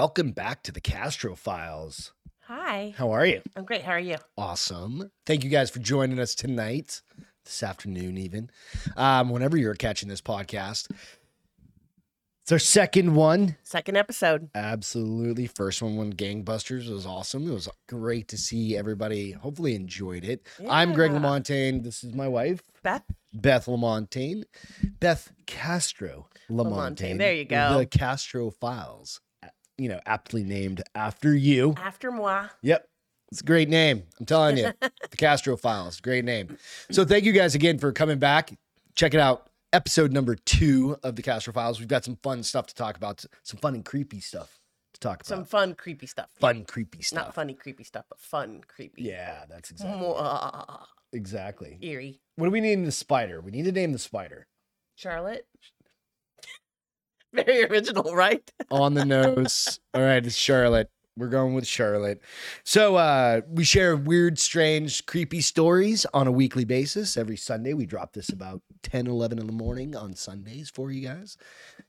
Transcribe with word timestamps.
welcome 0.00 0.32
back 0.32 0.62
to 0.62 0.72
the 0.72 0.80
Castro 0.80 1.34
Files. 1.34 2.14
Hi. 2.46 2.94
How 2.96 3.10
are 3.10 3.26
you? 3.26 3.42
I'm 3.54 3.66
great. 3.66 3.82
How 3.82 3.92
are 3.92 4.00
you? 4.00 4.16
Awesome. 4.38 5.10
Thank 5.26 5.44
you 5.44 5.50
guys 5.50 5.68
for 5.68 5.78
joining 5.78 6.18
us 6.18 6.34
tonight, 6.34 7.02
this 7.44 7.62
afternoon, 7.62 8.16
even. 8.16 8.48
Um, 8.96 9.28
whenever 9.28 9.58
you're 9.58 9.74
catching 9.74 10.08
this 10.08 10.22
podcast, 10.22 10.90
it's 12.40 12.50
our 12.50 12.58
second 12.58 13.14
one. 13.14 13.56
Second 13.62 13.98
episode. 13.98 14.48
Absolutely. 14.54 15.46
First 15.46 15.82
one, 15.82 15.96
when 15.96 16.14
Gangbusters 16.14 16.88
was 16.88 17.04
awesome. 17.04 17.46
It 17.46 17.52
was 17.52 17.68
great 17.86 18.26
to 18.28 18.38
see 18.38 18.78
everybody 18.78 19.32
hopefully 19.32 19.74
enjoyed 19.74 20.24
it. 20.24 20.46
I'm 20.66 20.94
Greg 20.94 21.12
Yeah. 21.12 21.18
LaMontagne. 21.18 21.82
This 21.84 22.02
is 22.02 22.14
my 22.14 22.26
wife, 22.26 22.62
Beth. 22.82 23.04
Beth 23.34 23.66
LaMontagne. 23.66 24.44
Beth 24.98 25.30
Castro 25.46 26.30
LaMontagne. 26.50 26.96
LaMontagne. 26.96 27.18
There 27.18 27.34
you 27.34 27.44
go. 27.44 27.76
The 27.76 27.84
Castro 27.84 28.50
Files. 28.50 29.20
You 29.80 29.88
know, 29.88 30.00
aptly 30.04 30.44
named 30.44 30.82
after 30.94 31.34
you. 31.34 31.74
After 31.78 32.10
moi. 32.10 32.48
Yep. 32.60 32.86
It's 33.32 33.40
a 33.40 33.44
great 33.44 33.70
name. 33.70 34.02
I'm 34.18 34.26
telling 34.26 34.58
you. 34.58 34.72
the 34.80 35.16
Castro 35.16 35.56
Files. 35.56 36.02
Great 36.02 36.26
name. 36.26 36.58
So 36.90 37.06
thank 37.06 37.24
you 37.24 37.32
guys 37.32 37.54
again 37.54 37.78
for 37.78 37.90
coming 37.90 38.18
back. 38.18 38.52
Check 38.94 39.14
it 39.14 39.20
out. 39.20 39.48
Episode 39.72 40.12
number 40.12 40.34
two 40.34 40.98
of 41.02 41.16
the 41.16 41.22
Castro 41.22 41.54
Files. 41.54 41.78
We've 41.78 41.88
got 41.88 42.04
some 42.04 42.16
fun 42.16 42.42
stuff 42.42 42.66
to 42.66 42.74
talk 42.74 42.98
about. 42.98 43.24
Some 43.42 43.58
fun 43.58 43.74
and 43.74 43.82
creepy 43.82 44.20
stuff 44.20 44.60
to 44.92 45.00
talk 45.00 45.22
about. 45.22 45.26
Some 45.26 45.44
fun, 45.46 45.74
creepy 45.74 46.06
stuff. 46.06 46.28
fun, 46.38 46.66
creepy 46.66 47.00
stuff. 47.00 47.24
Not 47.24 47.34
funny, 47.34 47.54
creepy 47.54 47.84
stuff, 47.84 48.04
but 48.10 48.20
fun, 48.20 48.60
creepy. 48.68 49.04
Yeah, 49.04 49.44
that's 49.48 49.70
exactly 49.70 50.06
Mwah. 50.06 50.84
exactly. 51.14 51.78
Eerie. 51.80 52.20
What 52.36 52.44
do 52.44 52.50
we 52.50 52.60
name 52.60 52.84
the 52.84 52.92
spider? 52.92 53.40
We 53.40 53.50
need 53.50 53.64
to 53.64 53.72
name 53.72 53.92
the 53.92 53.98
spider. 53.98 54.46
Charlotte. 54.96 55.46
Very 57.32 57.64
original, 57.64 58.14
right? 58.14 58.50
On 58.70 58.94
the 58.94 59.04
nose. 59.04 59.80
All 59.94 60.02
right, 60.02 60.24
it's 60.24 60.34
Charlotte. 60.34 60.90
We're 61.16 61.28
going 61.28 61.54
with 61.54 61.66
Charlotte. 61.66 62.20
So 62.64 62.96
uh, 62.96 63.42
we 63.48 63.64
share 63.64 63.94
weird, 63.96 64.38
strange, 64.38 65.04
creepy 65.06 65.40
stories 65.40 66.06
on 66.14 66.26
a 66.26 66.32
weekly 66.32 66.64
basis. 66.64 67.16
Every 67.16 67.36
Sunday, 67.36 67.74
we 67.74 67.84
drop 67.84 68.14
this 68.14 68.30
about 68.30 68.62
10, 68.82 69.06
11 69.06 69.38
in 69.38 69.46
the 69.46 69.52
morning 69.52 69.94
on 69.94 70.14
Sundays 70.14 70.70
for 70.70 70.90
you 70.90 71.06
guys. 71.06 71.36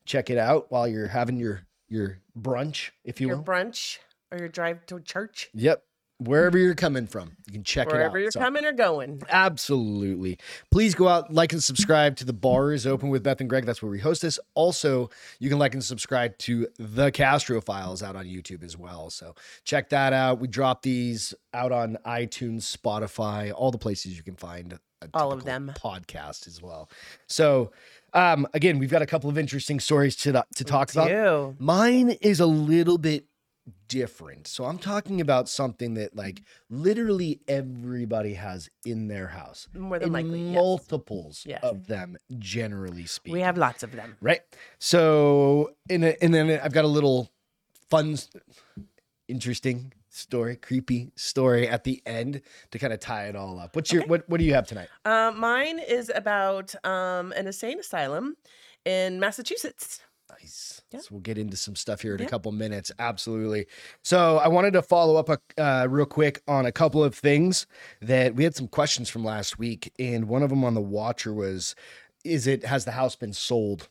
Check 0.06 0.30
it 0.30 0.38
out 0.38 0.72
while 0.72 0.88
you're 0.88 1.08
having 1.08 1.38
your 1.38 1.62
your 1.88 2.20
brunch, 2.38 2.92
if 3.04 3.22
you 3.22 3.28
want. 3.28 3.48
Your 3.48 3.56
will. 3.56 3.64
brunch 3.64 4.00
or 4.32 4.40
your 4.40 4.50
drive 4.50 4.86
to 4.88 5.00
church. 5.00 5.50
Yep. 5.54 5.84
Wherever 6.24 6.58
you're 6.58 6.76
coming 6.76 7.08
from, 7.08 7.32
you 7.48 7.54
can 7.54 7.64
check 7.64 7.88
it 7.88 7.94
out. 7.94 7.98
Wherever 7.98 8.20
you're 8.20 8.32
So- 8.32 8.40
coming 8.40 8.64
or 8.64 8.72
going. 8.74 9.22
Absolutely. 9.30 10.38
Please 10.70 10.94
go 10.96 11.08
out, 11.08 11.34
like 11.34 11.52
and 11.52 11.64
subscribe 11.64 12.16
to 12.18 12.26
the 12.26 12.34
Bar 12.34 12.74
is 12.74 12.86
Open 12.86 13.10
with 13.10 13.24
Beth 13.24 13.40
and 13.42 13.50
Greg. 13.50 13.66
That's 13.66 13.82
where 13.82 13.90
we 13.92 14.00
host 14.00 14.22
this. 14.22 14.40
Also, 14.54 15.10
you 15.40 15.50
can 15.50 15.58
like 15.58 15.74
and 15.74 15.84
subscribe 15.84 16.38
to 16.40 16.68
the 16.78 17.12
Castro 17.12 17.60
Files 17.62 18.04
out 18.04 18.16
on 18.16 18.26
YouTube 18.26 18.64
as 18.64 18.78
well. 18.78 19.10
So 19.10 19.34
check 19.64 19.90
that 19.90 20.14
out. 20.14 20.40
We 20.40 20.48
drop 20.48 20.84
these 20.84 21.34
out 21.54 21.72
on 21.72 21.98
iTunes, 22.06 22.62
Spotify, 22.78 23.52
all 23.56 23.72
the 23.72 23.78
places 23.80 24.16
you 24.16 24.24
can 24.24 24.36
find 24.36 24.74
a 25.02 25.08
All 25.16 25.32
of 25.32 25.44
them. 25.46 25.72
podcast 25.76 26.48
as 26.48 26.62
well. 26.62 26.90
So 27.28 27.72
um, 28.14 28.46
again, 28.54 28.78
we've 28.78 28.92
got 28.92 29.02
a 29.02 29.06
couple 29.06 29.30
of 29.30 29.38
interesting 29.38 29.80
stories 29.80 30.16
to 30.18 30.46
to 30.56 30.64
talk 30.64 30.92
about. 30.92 31.60
Mine 31.60 32.10
is 32.22 32.40
a 32.40 32.46
little 32.46 32.98
bit 32.98 33.26
different. 33.88 34.48
So 34.48 34.66
I'm 34.66 34.78
talking 34.80 35.22
about 35.22 35.48
something 35.50 35.94
that 35.96 36.16
like 36.16 36.42
literally 36.70 37.42
everybody 37.48 38.34
has 38.34 38.70
in 38.86 39.08
their 39.08 39.28
house. 39.28 39.68
More 39.74 40.00
than 40.00 40.12
likely. 40.12 40.42
yes. 40.46 40.56
multiples 40.56 41.44
Yes. 41.48 41.60
of 41.64 41.88
them 41.88 42.18
generally 42.40 43.06
speaking. 43.06 43.34
We 43.34 43.42
have 43.42 43.58
lots 43.58 43.84
of 43.84 43.92
them. 43.92 44.18
right. 44.22 44.42
So 44.80 45.72
in 45.90 46.04
a, 46.04 46.16
and 46.22 46.34
then 46.34 46.60
I've 46.64 46.74
got 46.74 46.86
a 46.86 46.90
little 46.90 47.30
fun 47.90 48.18
interesting 49.28 49.94
story, 50.10 50.56
creepy 50.58 51.12
story 51.16 51.68
at 51.68 51.84
the 51.84 52.02
end 52.06 52.42
to 52.72 52.80
kind 52.80 52.92
of 52.94 53.00
tie 53.00 53.26
it 53.28 53.36
all 53.36 53.60
up. 53.60 53.76
What's 53.76 53.92
your 53.92 54.02
Okay. 54.04 54.10
what 54.10 54.30
what 54.30 54.40
do 54.40 54.46
you 54.46 54.54
have 54.54 54.68
tonight? 54.68 54.90
Uh, 55.06 55.32
mine 55.36 55.80
is 55.80 56.12
about 56.14 56.74
um, 56.86 57.32
an 57.34 57.48
insane 57.48 57.80
asylum 57.80 58.36
in 58.86 59.20
Massachusetts. 59.20 60.02
Nice. 60.42 60.82
Yeah. 60.92 61.00
So 61.00 61.08
we'll 61.12 61.22
get 61.22 61.38
into 61.38 61.56
some 61.58 61.76
stuff 61.76 62.02
here 62.02 62.16
in 62.16 62.20
Yeah. 62.22 62.28
a 62.28 62.30
couple 62.30 62.52
minutes. 62.52 62.92
Absolutely. 63.00 63.68
So 64.04 64.38
I 64.38 64.48
wanted 64.48 64.74
to 64.74 64.82
follow 64.82 65.16
up 65.16 65.30
a, 65.30 65.40
uh, 65.62 65.88
real 65.90 66.06
quick 66.06 66.42
on 66.48 66.66
a 66.66 66.72
couple 66.72 67.04
of 67.04 67.16
things 67.16 67.66
that 68.02 68.36
we 68.36 68.44
had 68.44 68.56
some 68.56 68.68
questions 68.68 69.10
from 69.10 69.24
last 69.24 69.58
week, 69.58 69.94
and 70.00 70.28
one 70.28 70.44
of 70.44 70.50
them 70.50 70.64
on 70.64 70.74
the 70.74 70.82
Watcher 70.82 71.34
was, 71.34 71.76
"Is 72.24 72.48
it 72.48 72.66
has 72.66 72.86
the 72.86 72.92
house 72.92 73.16
been 73.16 73.34
sold 73.34 73.88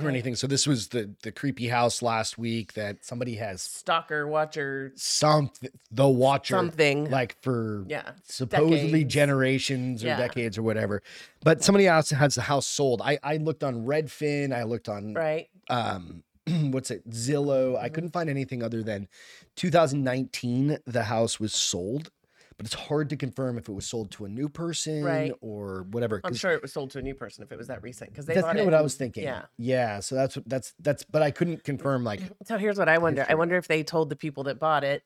or 0.00 0.08
anything?" 0.08 0.34
So 0.34 0.46
this 0.48 0.66
was 0.66 0.88
the 0.88 1.14
the 1.22 1.30
creepy 1.30 1.68
house 1.68 2.02
last 2.02 2.36
week 2.38 2.72
that 2.72 3.04
somebody 3.04 3.36
has 3.36 3.62
Stalker, 3.62 4.26
watcher, 4.26 4.92
something 4.96 5.70
the 5.92 6.08
Watcher 6.08 6.54
something. 6.56 7.08
like 7.10 7.36
for 7.40 7.84
yeah. 7.88 8.10
supposedly 8.24 8.90
Decades. 9.04 9.14
generations 9.14 10.02
or 10.04 10.08
Yeah. 10.08 10.16
decades 10.18 10.58
or 10.58 10.62
whatever. 10.64 11.02
But 11.44 11.62
somebody 11.62 11.86
else 11.86 12.10
has 12.10 12.34
the 12.34 12.42
house 12.42 12.66
sold. 12.66 13.00
I 13.00 13.18
I 13.22 13.36
looked 13.36 13.62
on 13.62 13.84
Redfin. 13.86 14.52
I 14.52 14.64
looked 14.64 14.88
on 14.88 15.14
Right. 15.14 15.48
Um 15.70 16.22
what's 16.70 16.90
it 16.90 17.08
zillow 17.10 17.76
i 17.78 17.88
Mhm. 17.88 17.94
couldn't 17.94 18.10
find 18.10 18.30
anything 18.30 18.62
other 18.62 18.82
than 18.82 19.08
2019 19.56 20.78
the 20.86 21.02
house 21.04 21.38
was 21.40 21.52
sold 21.52 22.10
but 22.58 22.64
it's 22.64 22.74
hard 22.74 23.10
to 23.10 23.16
confirm 23.16 23.58
if 23.58 23.68
it 23.68 23.72
was 23.72 23.84
sold 23.84 24.10
to 24.12 24.24
a 24.24 24.28
new 24.30 24.48
person 24.48 25.04
Right. 25.04 25.32
or 25.42 25.82
whatever 25.90 26.20
I'm 26.24 26.30
'cause 26.30 26.38
sure 26.38 26.52
it 26.52 26.62
was 26.62 26.72
sold 26.72 26.90
to 26.92 26.98
a 27.00 27.02
new 27.02 27.14
person 27.14 27.44
if 27.44 27.52
it 27.52 27.58
was 27.58 27.66
that 27.66 27.82
recent 27.82 28.10
because 28.10 28.24
they 28.26 28.34
that's 28.34 28.44
bought 28.46 28.50
kind 28.50 28.60
of 28.60 28.64
what 28.66 28.74
i 28.74 28.78
in- 28.78 28.82
was 28.84 28.94
thinking 28.94 29.24
Yeah. 29.24 29.42
yeah 29.58 30.00
so 30.00 30.14
that's 30.14 30.36
what 30.36 30.48
that's 30.48 30.72
that's 30.80 31.02
but 31.04 31.22
i 31.22 31.30
couldn't 31.30 31.64
confirm 31.64 32.02
like 32.04 32.20
So 32.46 32.56
here's 32.58 32.78
what 32.78 32.88
I 32.88 32.98
wonder. 32.98 33.26
I 33.28 33.34
wonder 33.34 33.56
if 33.56 33.66
they 33.68 33.82
told 33.82 34.08
the 34.08 34.16
people 34.16 34.44
that 34.44 34.58
bought 34.58 34.84
it, 34.84 35.02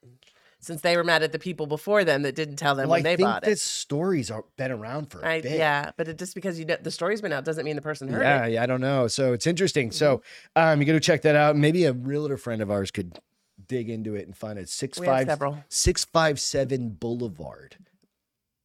since 0.60 0.82
they 0.82 0.97
were 0.97 1.04
mad 1.04 1.22
at 1.22 1.32
the 1.32 1.38
people 1.38 1.66
before 1.66 2.04
them 2.04 2.22
that 2.22 2.34
didn't 2.34 2.56
tell 2.56 2.75
them 2.75 2.88
well, 2.88 2.98
when 2.98 3.06
i 3.06 3.16
they 3.16 3.22
bought 3.22 3.43
this 3.43 3.60
it. 3.60 3.69
stories 3.69 4.31
are 4.31 4.44
been 4.56 4.71
around 4.71 5.10
for 5.10 5.21
a 5.21 5.26
I, 5.26 5.41
bit 5.41 5.59
yeah, 5.59 5.91
but 5.97 6.09
it, 6.09 6.19
just 6.19 6.34
because 6.34 6.59
you 6.59 6.65
know, 6.65 6.76
the 6.81 6.91
story's 6.91 7.21
been 7.21 7.32
out 7.32 7.44
doesn't 7.44 7.65
mean 7.65 7.76
the 7.76 7.82
person 7.82 8.09
heard 8.09 8.22
yeah, 8.22 8.37
it. 8.37 8.41
Mm-hmm. 8.43 8.53
yeah, 8.54 8.62
I 8.62 8.66
don't 8.66 8.81
know. 8.81 9.09
So 9.09 9.32
it's 9.32 9.47
interesting. 9.47 9.91
So 9.91 10.22
um, 10.56 10.81
you 10.81 10.87
got 10.87 10.93
to 10.93 11.00
check 11.00 11.22
that 11.22 11.37
out. 11.37 11.56
Maybe 11.56 11.84
a 11.84 11.93
realtor 11.93 12.37
friend 12.37 12.62
of 12.62 12.71
ours 12.71 12.91
could 12.91 13.19
dig 13.66 13.88
into 13.88 14.15
it 14.15 14.26
and 14.26 14.37
find 14.37 14.59
it. 14.59 14.69
Six 14.69 14.98
We 14.98 15.06
five 15.06 15.26
several. 15.26 15.65
657 15.69 16.91
Boulevard. 16.91 17.77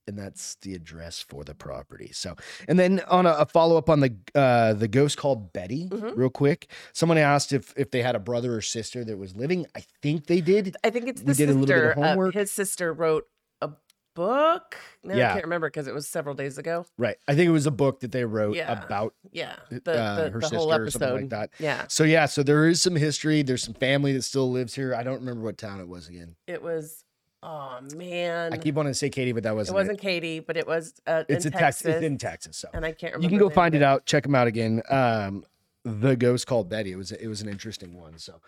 And 0.08 0.18
that's 0.20 0.56
the 0.62 0.76
address 0.76 1.20
for 1.20 1.44
the 1.44 1.56
property. 1.56 2.12
So, 2.14 2.36
and 2.68 2.78
then 2.78 3.02
on 3.08 3.26
a, 3.26 3.32
a 3.32 3.46
follow 3.48 3.76
up 3.78 3.90
on 3.90 4.02
the 4.02 4.16
uh, 4.36 4.74
the 4.74 4.88
ghost 4.88 5.18
called 5.18 5.52
Betty, 5.52 5.90
Mhm. 5.90 6.16
real 6.16 6.30
quick. 6.30 6.70
Someone 6.94 7.18
asked 7.18 7.52
if 7.52 7.74
if 7.76 7.90
they 7.90 8.04
had 8.04 8.16
a 8.16 8.20
brother 8.20 8.56
or 8.56 8.62
sister 8.62 9.04
that 9.04 9.18
was 9.18 9.36
living. 9.36 9.66
I 9.76 9.84
think 10.04 10.28
they 10.28 10.42
did. 10.42 10.76
I 10.84 10.92
think 10.92 11.08
it's 11.08 11.22
We 11.24 11.34
the 11.34 11.34
did 11.34 11.50
a 11.50 11.54
little 11.54 11.66
bit 11.66 11.98
of 11.98 12.04
sister. 12.06 12.28
uh, 12.28 12.32
his 12.32 12.52
sister 12.52 12.94
wrote 12.94 13.26
a 13.62 13.70
book. 14.16 14.76
Now 15.04 15.16
Yeah. 15.16 15.30
I 15.30 15.34
can't 15.34 15.46
remember 15.46 15.68
because 15.70 15.88
it 15.88 15.94
was 15.94 16.08
several 16.08 16.36
days 16.36 16.58
ago. 16.60 16.86
Right. 16.98 17.18
I 17.28 17.34
think 17.36 17.48
it 17.48 17.52
was 17.52 17.66
a 17.66 17.72
book 17.72 18.02
that 18.02 18.12
they 18.12 18.26
wrote 18.26 18.56
Yeah. 18.56 18.84
about 18.86 19.14
Yeah, 19.32 19.54
uh, 19.54 19.66
the, 19.70 19.80
the, 19.84 20.30
her 20.30 20.40
the 20.40 20.42
sister 20.42 20.58
whole 20.58 20.72
or 20.72 20.82
episode. 20.84 21.00
something 21.00 21.22
like 21.22 21.30
that. 21.32 21.50
Yeah, 21.60 21.86
So 21.90 22.04
yeah, 22.04 22.26
so 22.28 22.44
there 22.44 22.68
is 22.68 22.82
some 22.82 22.96
history. 22.96 23.42
There's 23.42 23.64
some 23.64 23.74
family 23.74 24.14
that 24.14 24.22
still 24.22 24.52
lives 24.52 24.76
here. 24.76 24.94
I 24.94 25.04
don't 25.04 25.20
remember 25.20 25.42
what 25.44 25.58
town 25.58 25.80
it 25.80 25.88
was 25.88 26.08
again. 26.10 26.36
it 26.48 26.62
was. 26.62 27.04
Oh 27.48 27.78
man, 27.96 28.54
I 28.54 28.58
keep 28.58 28.74
wanting 28.74 28.92
to 28.92 28.98
say 28.98 29.10
Katie, 29.12 29.32
but 29.32 29.44
that 29.44 29.56
wasn't. 29.56 29.76
It. 29.76 29.80
wasn't 29.80 30.02
Katie, 30.02 30.40
but 30.40 30.58
it 30.58 30.66
was 30.66 30.96
uh, 31.06 31.24
It's 31.30 31.46
in 31.46 31.54
a 31.54 31.58
Tex- 31.58 31.78
Texas, 31.80 31.96
It's 31.96 32.04
in 32.04 32.18
Texas. 32.18 32.58
So. 32.58 32.70
and 32.74 32.84
I 32.84 32.92
can't 32.92 33.14
remember. 33.14 33.24
you 33.24 33.30
can 33.30 33.38
go 33.38 33.54
find 33.54 33.76
it 33.76 33.84
out. 33.84 34.06
Check 34.08 34.24
them 34.24 34.34
out 34.34 34.48
again. 34.48 34.82
Um 34.90 35.46
the 35.84 36.16
ghost 36.16 36.47
called 36.47 36.70
betty. 36.70 36.92
It 36.92 36.96
was 36.96 37.12
it 37.12 37.28
was 37.28 37.42
an 37.42 37.50
interesting 37.50 38.00
one 38.00 38.18
so. 38.18 38.42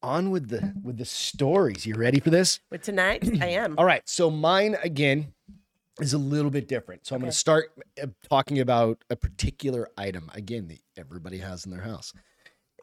On 0.00 0.30
with 0.30 0.48
the 0.50 0.72
with 0.84 0.98
the 0.98 1.04
stories. 1.04 1.84
You 1.84 1.96
ready 1.96 2.20
for 2.20 2.30
this? 2.30 2.60
But 2.70 2.84
tonight? 2.84 3.28
I 3.42 3.46
am. 3.64 3.74
all 3.76 3.84
right 3.84 4.08
so 4.08 4.30
mine 4.30 4.76
again 4.84 5.32
is 6.00 6.12
a 6.12 6.18
little 6.18 6.52
bit 6.52 6.68
different. 6.68 7.04
So 7.06 7.16
i'm 7.16 7.20
going 7.20 7.32
to 7.32 7.36
start 7.36 7.72
uh, 8.00 8.06
talking 8.30 8.60
about 8.60 9.02
a 9.10 9.16
particular 9.16 9.88
item 9.98 10.30
again 10.32 10.68
that 10.68 10.78
everybody 10.96 11.38
has 11.38 11.64
in 11.64 11.72
their 11.72 11.82
house. 11.82 12.12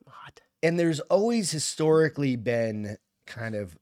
God. 0.05 0.41
and 0.61 0.77
there's 0.77 0.99
always 0.99 1.51
historically 1.51 2.35
been 2.35 2.97
kind 3.25 3.55
of 3.55 3.77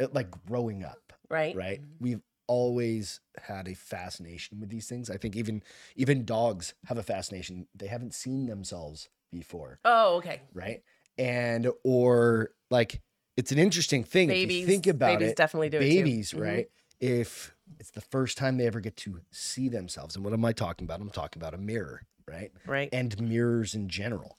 uh, 0.00 0.06
like 0.12 0.28
growing 0.46 0.84
up 0.84 1.05
Right. 1.30 1.54
right 1.56 1.80
we've 2.00 2.20
always 2.48 3.20
had 3.42 3.66
a 3.68 3.74
fascination 3.74 4.60
with 4.60 4.68
these 4.70 4.88
things 4.88 5.10
i 5.10 5.16
think 5.16 5.34
even 5.36 5.62
even 5.96 6.24
dogs 6.24 6.74
have 6.84 6.96
a 6.98 7.02
fascination 7.02 7.66
they 7.74 7.88
haven't 7.88 8.14
seen 8.14 8.46
themselves 8.46 9.08
before 9.32 9.80
Oh, 9.84 10.16
okay. 10.16 10.42
right 10.54 10.82
and 11.18 11.68
or 11.84 12.50
like 12.70 13.00
it's 13.36 13.50
an 13.52 13.58
interesting 13.58 14.04
thing 14.04 14.28
if 14.30 14.34
Babies. 14.34 14.60
you 14.60 14.66
think 14.66 14.86
about 14.86 15.18
babies 15.18 15.30
it 15.32 15.36
definitely 15.36 15.70
do 15.70 15.78
it 15.78 15.80
too. 15.90 15.96
babies 15.96 16.32
Mhm. 16.32 16.40
right 16.40 16.68
if 17.00 17.54
it's 17.80 17.90
the 17.90 18.00
first 18.00 18.38
time 18.38 18.56
they 18.56 18.66
ever 18.66 18.80
get 18.80 18.96
to 18.96 19.20
see 19.32 19.68
themselves 19.68 20.14
and 20.14 20.24
what 20.24 20.32
am 20.32 20.44
i 20.44 20.52
talking 20.52 20.84
about 20.84 21.00
i'm 21.00 21.10
talking 21.10 21.42
about 21.42 21.52
a 21.54 21.58
mirror 21.58 22.02
right 22.28 22.52
Right. 22.64 22.88
and 22.92 23.20
mirrors 23.20 23.74
in 23.74 23.88
general. 23.88 24.38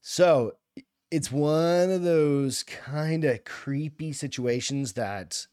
So 0.00 0.54
it's 1.10 1.30
one 1.30 1.90
of 1.90 2.02
those 2.02 2.62
kind 2.62 3.24
of 3.24 3.44
creepy 3.44 4.12
situations 4.12 4.94
that 4.94 5.46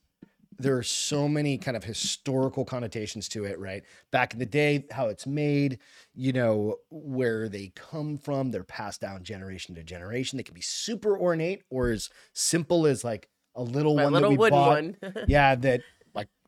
there 0.60 0.78
are 0.78 0.84
so 0.84 1.28
many 1.28 1.58
kind 1.58 1.78
of 1.78 1.84
historical 1.86 2.66
connotations 2.66 3.30
to 3.30 3.46
it, 3.46 3.58
right? 3.60 3.84
Back 4.12 4.34
in 4.34 4.40
the 4.40 4.46
day, 4.46 4.86
how 4.92 5.08
it's 5.08 5.26
made, 5.26 5.80
you 6.14 6.34
know, 6.34 6.76
where 6.90 7.48
they 7.48 7.72
come 7.76 8.18
from, 8.18 8.52
they're 8.52 8.64
passed 8.64 9.00
down 9.00 9.24
generation 9.24 9.74
to 9.76 9.84
generation. 9.84 10.38
They 10.38 10.44
can 10.44 10.54
be 10.54 10.62
super 10.62 11.18
ornate 11.18 11.64
or 11.70 11.90
as 11.90 12.10
simple 12.34 12.86
as 12.86 13.04
like 13.04 13.30
a 13.56 13.64
little 13.64 13.96
My 13.96 14.04
one 14.04 14.14
little 14.14 14.30
that 14.30 14.34
we 14.34 14.38
wooden 14.38 14.60
bought. 14.60 14.70
one. 14.70 14.98
yeah, 15.28 15.56
that 15.56 15.82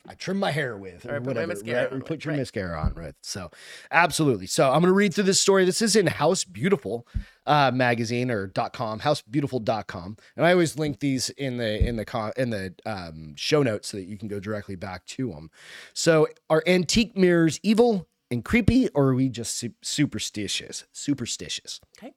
I 0.07 0.15
trim 0.15 0.38
my 0.39 0.51
hair 0.51 0.75
with 0.77 1.06
Or 1.06 1.19
put 1.19 1.27
whatever. 1.27 1.48
mascara 1.48 1.83
right? 1.83 1.94
Or 1.94 2.00
put 2.01 2.25
your 2.25 2.31
right. 2.33 2.39
mascara 2.39 2.80
on, 2.81 2.94
right? 2.95 3.13
So 3.21 3.51
absolutely. 3.92 4.48
So 4.48 4.71
I'm 4.71 4.81
gonna 4.81 4.94
read 4.94 5.13
through 5.13 5.25
this 5.25 5.39
story. 5.39 5.63
This 5.63 5.81
is 5.81 5.95
in 5.95 6.07
House 6.07 6.44
Beautiful 6.44 7.07
uh, 7.45 7.71
magazine 7.71 8.31
or 8.31 8.48
.com, 8.74 9.00
housebeautiful.com. 9.01 10.18
And 10.36 10.45
I 10.45 10.51
always 10.53 10.77
link 10.77 11.00
these 11.00 11.30
in 11.31 11.57
the 11.57 11.88
in 11.88 11.95
the 11.98 12.06
con- 12.06 12.33
in 12.36 12.50
the 12.50 12.74
um, 12.86 13.33
show 13.36 13.62
notes 13.63 13.89
so 13.89 13.98
that 13.98 14.06
you 14.06 14.18
can 14.18 14.27
go 14.27 14.39
directly 14.39 14.75
back 14.75 15.06
to 15.07 15.30
them. 15.31 15.51
So 15.94 16.27
are 16.50 16.63
antique 16.65 17.15
mirrors 17.15 17.59
evil 17.63 18.07
and 18.31 18.44
creepy, 18.45 18.88
or 18.89 19.09
are 19.09 19.15
we 19.15 19.30
just 19.30 19.56
su- 19.57 19.74
superstitious? 19.83 20.86
Superstitious. 20.94 21.80
Okay. 21.98 22.13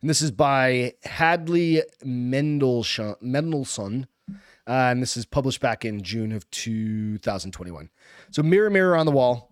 And 0.00 0.08
this 0.10 0.20
is 0.22 0.30
by 0.30 0.94
Hadley 1.04 1.82
Mendelsohn. 2.04 3.16
Mendelsohn. 3.20 4.06
Uh, 4.66 4.88
and 4.90 5.02
this 5.02 5.16
is 5.16 5.26
published 5.26 5.60
back 5.60 5.84
in 5.84 6.02
June 6.02 6.32
of 6.32 6.50
2021. 6.50 7.90
So, 8.30 8.42
Mirror, 8.42 8.70
Mirror 8.70 8.96
on 8.96 9.06
the 9.06 9.12
Wall. 9.12 9.50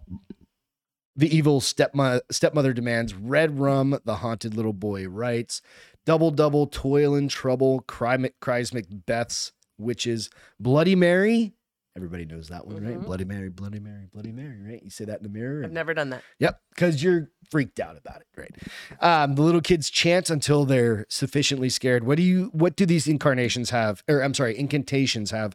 The 1.14 1.35
evil 1.35 1.61
stepmo- 1.61 2.23
stepmother 2.31 2.73
demands 2.73 3.12
red 3.12 3.59
rum. 3.59 3.99
The 4.05 4.17
haunted 4.17 4.55
little 4.55 4.73
boy 4.73 5.06
writes 5.06 5.61
double, 6.06 6.31
double, 6.31 6.67
toil 6.67 7.14
and 7.14 7.29
trouble. 7.29 7.81
Cry, 7.81 8.31
cries 8.41 8.73
Macbeth's 8.73 9.53
witches. 9.79 10.31
Bloody 10.59 10.94
Mary. 10.97 11.53
Everybody 11.94 12.25
knows 12.25 12.49
that 12.49 12.67
one, 12.67 12.83
right? 12.83 12.99
Mhm. 12.99 13.05
Bloody 13.05 13.25
Mary, 13.27 13.50
Bloody 13.50 13.79
Mary, 13.79 14.06
Bloody 14.12 14.33
Mary, 14.33 14.59
right? 14.61 14.83
You 14.83 14.89
say 14.89 15.05
that 15.05 15.19
in 15.19 15.23
the 15.25 15.29
mirror. 15.29 15.62
I've 15.65 15.73
never 15.73 15.93
done 15.93 16.09
that. 16.11 16.23
Yep, 16.39 16.61
because 16.71 17.03
you're 17.03 17.31
freaked 17.50 17.79
out 17.81 17.99
about 17.99 18.23
it, 18.23 18.27
right? 18.35 18.55
Um, 19.00 19.35
the 19.35 19.43
little 19.43 19.61
kids 19.61 19.91
chant 19.91 20.31
until 20.31 20.65
they're 20.65 21.05
sufficiently 21.11 21.69
scared. 21.69 22.05
What 22.05 22.17
do 22.17 22.23
you? 22.23 22.47
What 22.53 22.77
do 22.77 22.87
these 22.87 23.06
incarnations 23.06 23.71
have? 23.71 24.03
Or 24.09 24.23
I'm 24.23 24.33
sorry, 24.33 24.59
incantations 24.59 25.33
have? 25.33 25.55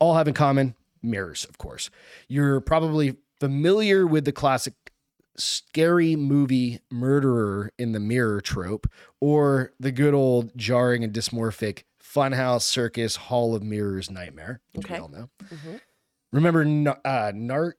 All 0.00 0.16
have 0.16 0.26
in 0.26 0.34
common 0.34 0.74
mirrors, 1.00 1.44
of 1.44 1.58
course. 1.58 1.90
You're 2.26 2.60
probably 2.60 3.16
familiar 3.38 4.04
with 4.04 4.24
the 4.24 4.32
classic 4.32 4.74
scary 5.36 6.14
movie 6.16 6.80
murderer 6.90 7.70
in 7.78 7.92
the 7.92 8.00
mirror 8.00 8.40
trope, 8.40 8.86
or 9.20 9.72
the 9.80 9.92
good 9.92 10.12
old 10.12 10.50
jarring 10.56 11.04
and 11.04 11.12
dysmorphic 11.12 11.84
funhouse 12.14 12.62
circus 12.62 13.16
hall 13.16 13.54
of 13.54 13.62
mirrors 13.62 14.10
nightmare, 14.10 14.60
which 14.72 14.88
we 14.88 14.94
Okay. 14.94 15.02
all 15.02 15.08
know. 15.08 15.28
Mhm. 15.44 15.80
Remember 16.32 16.60
uh, 17.04 17.32
Nar- 17.34 17.76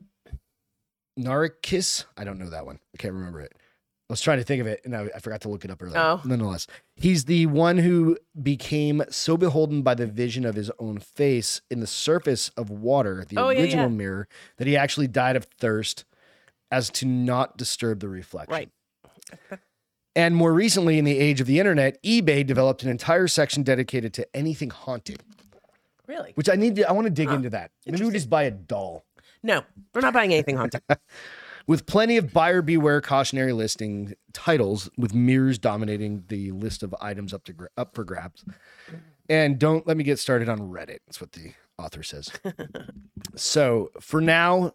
Narikis? 1.20 2.06
I 2.18 2.24
don't 2.24 2.40
know 2.40 2.50
that 2.50 2.66
one. 2.66 2.80
I 2.94 2.98
can't 2.98 3.14
remember 3.14 3.42
it. 3.42 3.52
I 4.10 4.14
was 4.14 4.22
trying 4.22 4.38
to 4.40 4.44
think 4.44 4.62
of 4.62 4.68
it 4.68 4.82
and 4.86 4.96
I, 4.96 5.10
I 5.16 5.20
forgot 5.20 5.42
to 5.42 5.50
look 5.50 5.64
it 5.66 5.72
up 5.72 5.82
earlier. 5.82 5.98
Oh. 5.98 6.22
Nonetheless, 6.26 6.68
he's 6.96 7.26
the 7.26 7.46
one 7.48 7.78
who 7.78 8.18
became 8.42 9.02
so 9.10 9.38
beholden 9.38 9.82
by 9.82 9.96
the 9.96 10.06
vision 10.06 10.46
of 10.46 10.56
his 10.56 10.70
own 10.78 11.00
face 11.00 11.62
in 11.72 11.80
the 11.80 11.88
surface 11.88 12.50
of 12.50 12.70
water, 12.70 13.26
the 13.28 13.38
Oh, 13.38 13.50
yeah, 13.50 13.62
original 13.62 13.90
yeah. 13.90 13.96
mirror, 13.98 14.28
that 14.58 14.68
he 14.68 14.76
actually 14.78 15.08
died 15.08 15.36
of 15.36 15.46
thirst 15.46 16.06
as 16.70 16.90
to 16.92 17.06
not 17.06 17.58
disturb 17.58 18.02
the 18.02 18.10
reflection. 18.10 18.52
Right. 18.54 18.70
And 20.16 20.36
more 20.36 20.54
recently, 20.54 21.00
in 21.00 21.06
the 21.06 21.18
age 21.18 21.42
of 21.42 21.48
the 21.48 21.60
internet, 21.60 22.02
eBay 22.04 22.46
developed 22.46 22.84
an 22.84 22.90
entire 22.90 23.28
section 23.28 23.64
dedicated 23.64 24.14
to 24.14 24.28
anything 24.36 24.70
haunted, 24.70 25.24
Really? 26.08 26.32
which 26.36 26.50
I 26.50 26.56
need 26.56 26.76
to, 26.76 26.88
I 26.88 26.92
want 26.92 27.06
to 27.06 27.12
dig 27.12 27.30
Huh. 27.30 27.36
into 27.36 27.50
that. 27.52 27.72
Maybe 27.86 28.04
we 28.06 28.12
just 28.12 28.30
buy 28.30 28.44
a 28.44 28.52
doll. 28.52 29.06
No, 29.42 29.64
we're 29.94 30.02
not 30.02 30.14
buying 30.14 30.32
anything 30.32 30.56
haunted. 30.58 30.82
with 31.68 31.86
plenty 31.86 32.18
of 32.18 32.32
buyer 32.34 32.62
beware 32.62 33.02
cautionary 33.02 33.54
listing 33.54 34.14
titles 34.34 34.90
with 34.98 35.14
mirrors 35.14 35.58
dominating 35.58 36.26
the 36.28 36.52
list 36.52 36.84
of 36.84 36.94
items 37.02 37.34
up 37.34 37.44
to 37.46 37.54
gra- 37.54 37.70
up 37.78 37.96
for 37.96 38.04
grabs 38.04 38.44
and 39.30 39.58
don't 39.60 39.88
let 39.88 39.96
me 39.96 40.04
get 40.04 40.20
started 40.20 40.50
on 40.50 40.60
reddit 40.60 40.98
that's 41.08 41.22
what 41.22 41.32
the 41.32 41.54
author 41.78 42.04
says 42.04 42.30
so 43.36 43.90
for 44.02 44.20
now 44.20 44.74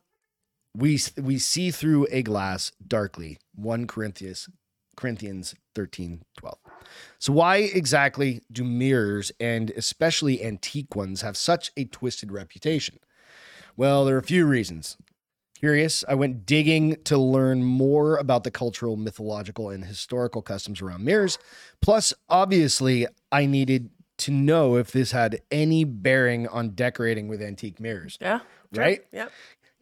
we 0.75 0.99
we 1.21 1.39
see 1.39 1.71
through 1.71 2.07
a 2.11 2.23
glass 2.23 2.73
darkly 2.87 3.39
1 3.55 3.87
corinthians 3.87 4.49
corinthians 4.99 5.55
13 5.75 6.23
12 6.37 6.59
so 7.19 7.33
why 7.33 7.57
exactly 7.57 8.43
do 8.53 8.65
mirrors 8.65 9.33
and 9.41 9.71
especially 9.71 10.45
antique 10.45 10.95
ones 10.95 11.23
have 11.23 11.37
such 11.37 11.71
a 11.77 11.85
twisted 11.85 12.31
reputation 12.33 12.99
well 13.77 14.05
there 14.05 14.17
are 14.17 14.21
a 14.21 14.23
few 14.23 14.45
reasons 14.45 14.97
Curious, 15.59 16.05
I 16.09 16.15
went 16.15 16.47
digging 16.47 17.03
to 17.03 17.19
learn 17.19 17.65
more 17.65 18.17
about 18.17 18.45
the 18.45 18.51
cultural, 18.53 18.97
mythological, 18.97 19.71
and 19.71 19.85
historical 19.85 20.41
customs 20.41 20.81
around 20.81 21.05
mirrors. 21.05 21.37
Plus, 21.83 22.15
obviously, 22.29 23.09
I 23.33 23.47
needed 23.47 23.91
to 24.19 24.31
know 24.31 24.77
if 24.77 24.93
this 24.93 25.11
had 25.11 25.41
any 25.51 25.83
bearing 25.83 26.47
on 26.47 26.71
decorating 26.71 27.27
with 27.27 27.43
antique 27.43 27.81
mirrors. 27.81 28.19
Yeah. 28.21 28.41
Right? 28.73 29.05
Yep. 29.11 29.33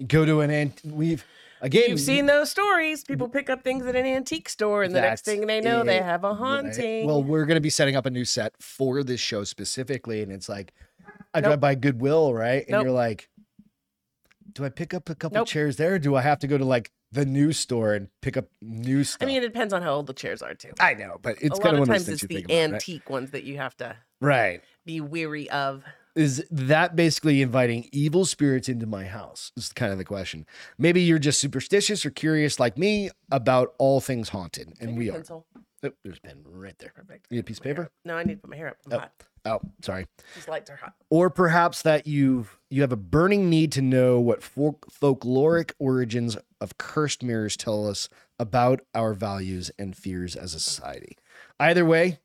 Go 0.06 0.24
to 0.24 0.40
an 0.40 0.50
ant. 0.50 0.80
We've 0.82 1.26
again. 1.60 1.84
You've 1.88 2.00
seen 2.00 2.26
those 2.26 2.50
stories. 2.50 3.04
People 3.04 3.26
mm-hmm. 3.26 3.36
pick 3.38 3.50
up 3.50 3.62
things 3.64 3.86
at 3.86 3.96
an 3.96 4.06
antique 4.06 4.48
store, 4.48 4.82
and 4.82 4.94
the 4.94 5.00
next 5.00 5.24
thing 5.24 5.46
they 5.46 5.60
know, 5.60 5.84
they 5.84 6.00
have 6.00 6.24
a 6.24 6.30
right? 6.30 6.36
haunting. 6.38 7.06
Well, 7.06 7.22
we're 7.22 7.46
going 7.46 7.56
to 7.56 7.60
be 7.60 7.70
setting 7.70 7.96
up 7.96 8.06
a 8.06 8.10
new 8.10 8.24
set 8.24 8.54
for 8.60 9.02
this 9.02 9.20
show 9.20 9.44
specifically, 9.44 10.22
and 10.22 10.32
it's 10.32 10.48
like 10.48 10.72
I 11.34 11.40
Nope. 11.40 11.50
drive 11.50 11.60
by 11.60 11.74
Goodwill, 11.74 12.32
right? 12.34 12.62
And 12.62 12.70
Nope. 12.70 12.84
you're 12.84 12.92
like, 12.92 13.28
do 14.52 14.64
I 14.64 14.68
pick 14.70 14.94
up 14.94 15.10
a 15.10 15.14
couple 15.14 15.36
Nope. 15.36 15.48
chairs 15.48 15.76
there? 15.76 15.98
Do 15.98 16.14
I 16.14 16.22
have 16.22 16.38
to 16.40 16.46
go 16.46 16.56
to 16.56 16.64
like 16.64 16.90
the 17.12 17.26
new 17.26 17.52
store 17.52 17.94
and 17.94 18.08
pick 18.22 18.36
up 18.36 18.46
new 18.62 19.04
stuff? 19.04 19.22
I 19.22 19.26
mean, 19.26 19.42
it 19.42 19.46
depends 19.46 19.72
on 19.72 19.82
how 19.82 19.92
old 19.94 20.06
the 20.06 20.14
chairs 20.14 20.42
are 20.42 20.54
too. 20.54 20.72
I 20.80 20.94
know, 20.94 21.18
but 21.20 21.36
it's 21.40 21.58
a 21.58 21.62
kind 21.62 21.64
lot 21.64 21.74
of 21.74 21.74
of 21.74 21.88
one 21.88 21.96
of 21.96 22.06
those 22.06 22.06
times 22.06 22.22
it's 22.22 22.26
the 22.26 22.38
about, 22.38 22.50
right? 22.50 22.72
antique 22.74 23.10
ones 23.10 23.30
that 23.32 23.44
you 23.44 23.58
have 23.58 23.76
to 23.78 23.96
Right. 24.20 24.62
be 24.84 25.00
weary 25.00 25.50
of. 25.50 25.84
Is 26.16 26.44
that 26.50 26.96
basically 26.96 27.42
inviting 27.42 27.88
evil 27.92 28.24
spirits 28.24 28.68
into 28.68 28.86
my 28.86 29.04
house? 29.04 29.52
Is 29.56 29.70
kind 29.72 29.92
of 29.92 29.98
the 29.98 30.04
question. 30.04 30.46
Maybe 30.78 31.02
you're 31.02 31.18
just 31.18 31.38
superstitious 31.38 32.06
or 32.06 32.10
curious 32.10 32.58
like 32.58 32.78
me 32.78 33.10
about 33.30 33.74
all 33.78 34.00
things 34.00 34.30
haunted, 34.30 34.72
and 34.80 34.90
Take 34.90 34.98
we 34.98 35.10
are. 35.10 35.12
pencil. 35.12 35.46
Oh, 35.84 35.90
there's 36.02 36.16
a 36.16 36.20
pen 36.26 36.38
right 36.44 36.76
there. 36.78 36.90
Perfect. 36.94 37.30
Need 37.30 37.38
a 37.40 37.42
piece 37.42 37.58
of 37.58 37.62
Put 37.64 37.68
my 37.68 37.74
hair 37.74 37.84
paper? 37.84 37.92
No, 38.06 38.16
I 38.16 38.24
need 38.24 38.34
to 38.36 38.40
put 38.40 38.50
my 38.50 38.56
hair 38.56 38.68
up. 38.68 38.76
I'm 38.86 38.92
Oh. 38.94 38.98
hot. 38.98 39.12
Oh, 39.44 39.60
sorry. 39.82 40.06
These 40.34 40.48
lights 40.48 40.70
are 40.70 40.76
hot. 40.76 40.94
Or 41.10 41.30
perhaps 41.30 41.82
that 41.82 42.06
you 42.06 42.48
you 42.70 42.80
have 42.80 42.90
a 42.92 42.96
burning 42.96 43.48
need 43.48 43.70
to 43.72 43.82
know 43.82 44.18
what 44.18 44.42
folk, 44.42 44.86
folkloric 44.90 45.72
origins 45.78 46.36
of 46.60 46.78
cursed 46.78 47.22
mirrors 47.22 47.56
tell 47.56 47.86
us 47.86 48.08
about 48.40 48.80
our 48.94 49.12
values 49.14 49.70
and 49.78 49.94
fears 49.96 50.34
as 50.34 50.54
a 50.54 50.58
society. 50.60 51.16
Either 51.60 51.84
way, 51.84 52.18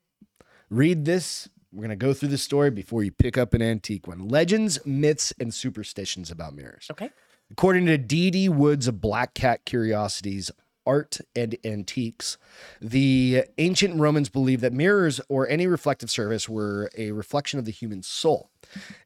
read 0.71 1.05
this. 1.05 1.47
We're 1.73 1.87
going 1.87 1.97
to 1.97 2.05
go 2.05 2.13
through 2.13 2.29
the 2.29 2.37
story 2.37 2.69
before 2.69 3.03
you 3.03 3.11
pick 3.11 3.37
up 3.37 3.53
an 3.53 3.61
antique 3.61 4.07
one. 4.07 4.27
Legends, 4.27 4.85
myths, 4.85 5.33
and 5.39 5.53
superstitions 5.53 6.29
about 6.29 6.53
mirrors. 6.53 6.87
Okay. 6.91 7.09
According 7.49 7.85
to 7.85 7.97
D.D. 7.97 8.49
Woods 8.49 8.87
of 8.87 8.99
Black 8.99 9.33
Cat 9.33 9.65
Curiosities, 9.65 10.51
Art 10.85 11.19
and 11.35 11.55
Antiques, 11.63 12.37
the 12.81 13.43
ancient 13.57 13.99
Romans 13.99 14.29
believed 14.29 14.61
that 14.63 14.73
mirrors 14.73 15.21
or 15.29 15.47
any 15.47 15.67
reflective 15.67 16.09
surface 16.09 16.49
were 16.49 16.89
a 16.97 17.11
reflection 17.11 17.59
of 17.59 17.65
the 17.65 17.71
human 17.71 18.03
soul, 18.03 18.49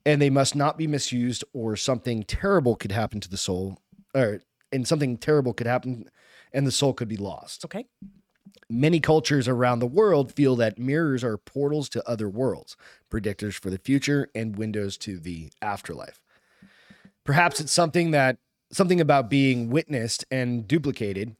and 0.06 0.22
they 0.22 0.30
must 0.30 0.56
not 0.56 0.78
be 0.78 0.88
misused, 0.88 1.44
or 1.54 1.76
something 1.76 2.24
terrible 2.24 2.76
could 2.76 2.92
happen 2.92 3.20
to 3.20 3.30
the 3.30 3.38
soul, 3.38 3.80
or 4.14 4.42
and 4.72 4.88
something 4.88 5.18
terrible 5.18 5.54
could 5.54 5.68
happen, 5.68 6.10
and 6.54 6.66
the 6.66 6.72
soul 6.72 6.94
could 6.94 7.08
be 7.08 7.18
lost. 7.18 7.66
Okay. 7.66 7.86
Many 8.70 9.00
cultures 9.00 9.48
around 9.48 9.80
the 9.80 9.88
world 9.88 10.32
feel 10.34 10.56
that 10.58 10.80
mirrors 10.80 11.24
are 11.24 11.38
portals 11.38 11.90
to 11.90 12.08
other 12.10 12.30
worlds, 12.30 12.76
predictors 13.12 13.54
for 13.54 13.70
the 13.70 13.78
future, 13.78 14.30
and 14.34 14.56
windows 14.58 14.98
to 15.00 15.20
the 15.20 15.52
afterlife. 15.62 16.20
Perhaps 17.24 17.60
it's 17.60 17.72
something 17.72 18.12
that 18.12 18.38
something 18.72 19.00
about 19.02 19.30
being 19.30 19.70
witnessed 19.70 20.26
and 20.32 20.68
duplicated, 20.68 21.36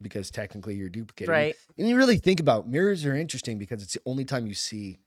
because 0.00 0.30
technically 0.30 0.74
you're 0.74 0.88
duplicating. 0.88 1.30
Right. 1.32 1.56
And 1.78 1.88
you 1.88 1.96
really 1.96 2.18
think 2.18 2.40
about 2.40 2.68
mirrors 2.68 3.04
are 3.04 3.14
interesting 3.14 3.58
because 3.58 3.82
it's 3.82 3.94
the 3.94 4.00
only 4.06 4.24
time 4.24 4.46
you 4.46 4.54
see 4.54 4.98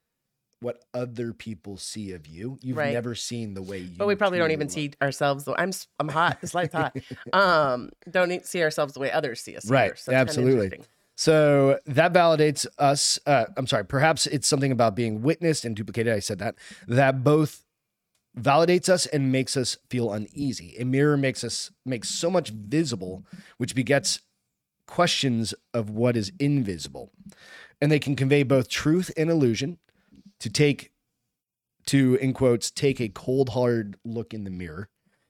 what 0.62 0.84
other 0.94 1.32
people 1.32 1.78
see 1.78 2.12
of 2.12 2.28
you. 2.28 2.58
You've 2.62 2.78
Right. 2.78 2.92
never 2.94 3.16
seen 3.16 3.54
the 3.54 3.62
way 3.62 3.80
you. 3.80 3.96
But 3.98 4.08
we 4.08 4.16
probably 4.16 4.40
don't 4.40 4.52
even 4.52 4.68
look. 4.68 4.74
see 4.74 4.92
ourselves. 5.02 5.46
The, 5.46 5.54
I'm 5.60 5.72
I'm 6.00 6.10
hot. 6.10 6.42
This 6.42 6.54
light's 6.54 6.74
hot. 6.76 6.96
Um, 7.34 7.92
don't 8.10 8.46
see 8.46 8.62
ourselves 8.62 8.94
the 8.94 9.00
way 9.00 9.12
others 9.12 9.40
see 9.42 9.56
us. 9.56 9.70
Right. 9.70 9.86
either, 9.86 9.96
so 9.96 10.12
it's 10.12 10.18
kinda 10.18 10.22
Absolutely. 10.22 10.80
So 11.20 11.78
that 11.86 12.14
validates 12.14 12.66
us. 12.78 13.20
Uh, 13.26 13.48
I'm 13.58 13.68
sorry. 13.68 13.84
Perhaps 13.84 14.26
it's 14.26 14.48
something 14.48 14.72
about 14.72 14.96
being 14.96 15.22
witnessed 15.22 15.66
and 15.66 15.76
duplicated. 15.76 16.14
I 16.14 16.20
said 16.20 16.40
that. 16.40 16.56
That 16.88 17.26
both 17.26 17.66
validates 18.40 18.88
us 18.88 19.06
and 19.06 19.30
makes 19.30 19.58
us 19.58 19.76
feel 19.90 20.14
uneasy. 20.14 20.78
A 20.80 20.86
mirror 20.86 21.18
makes 21.18 21.44
us 21.44 21.72
makes 21.86 22.08
so 22.08 22.32
much 22.32 22.52
visible, 22.52 23.26
which 23.58 23.76
begets 23.76 24.22
questions 24.88 25.54
of 25.74 25.90
what 25.90 26.16
is 26.16 26.32
invisible, 26.40 27.12
and 27.82 27.92
they 27.92 28.00
can 28.00 28.16
convey 28.16 28.44
both 28.44 28.70
truth 28.70 29.12
and 29.18 29.30
illusion. 29.30 29.78
To 30.40 30.50
take 30.50 30.94
to, 31.88 32.16
in 32.16 32.32
quotes, 32.32 32.72
take 32.72 33.02
a 33.02 33.10
cold, 33.10 33.50
hard 33.50 33.98
look 34.06 34.34
in 34.34 34.46
the 34.46 34.50
mirror, 34.50 34.88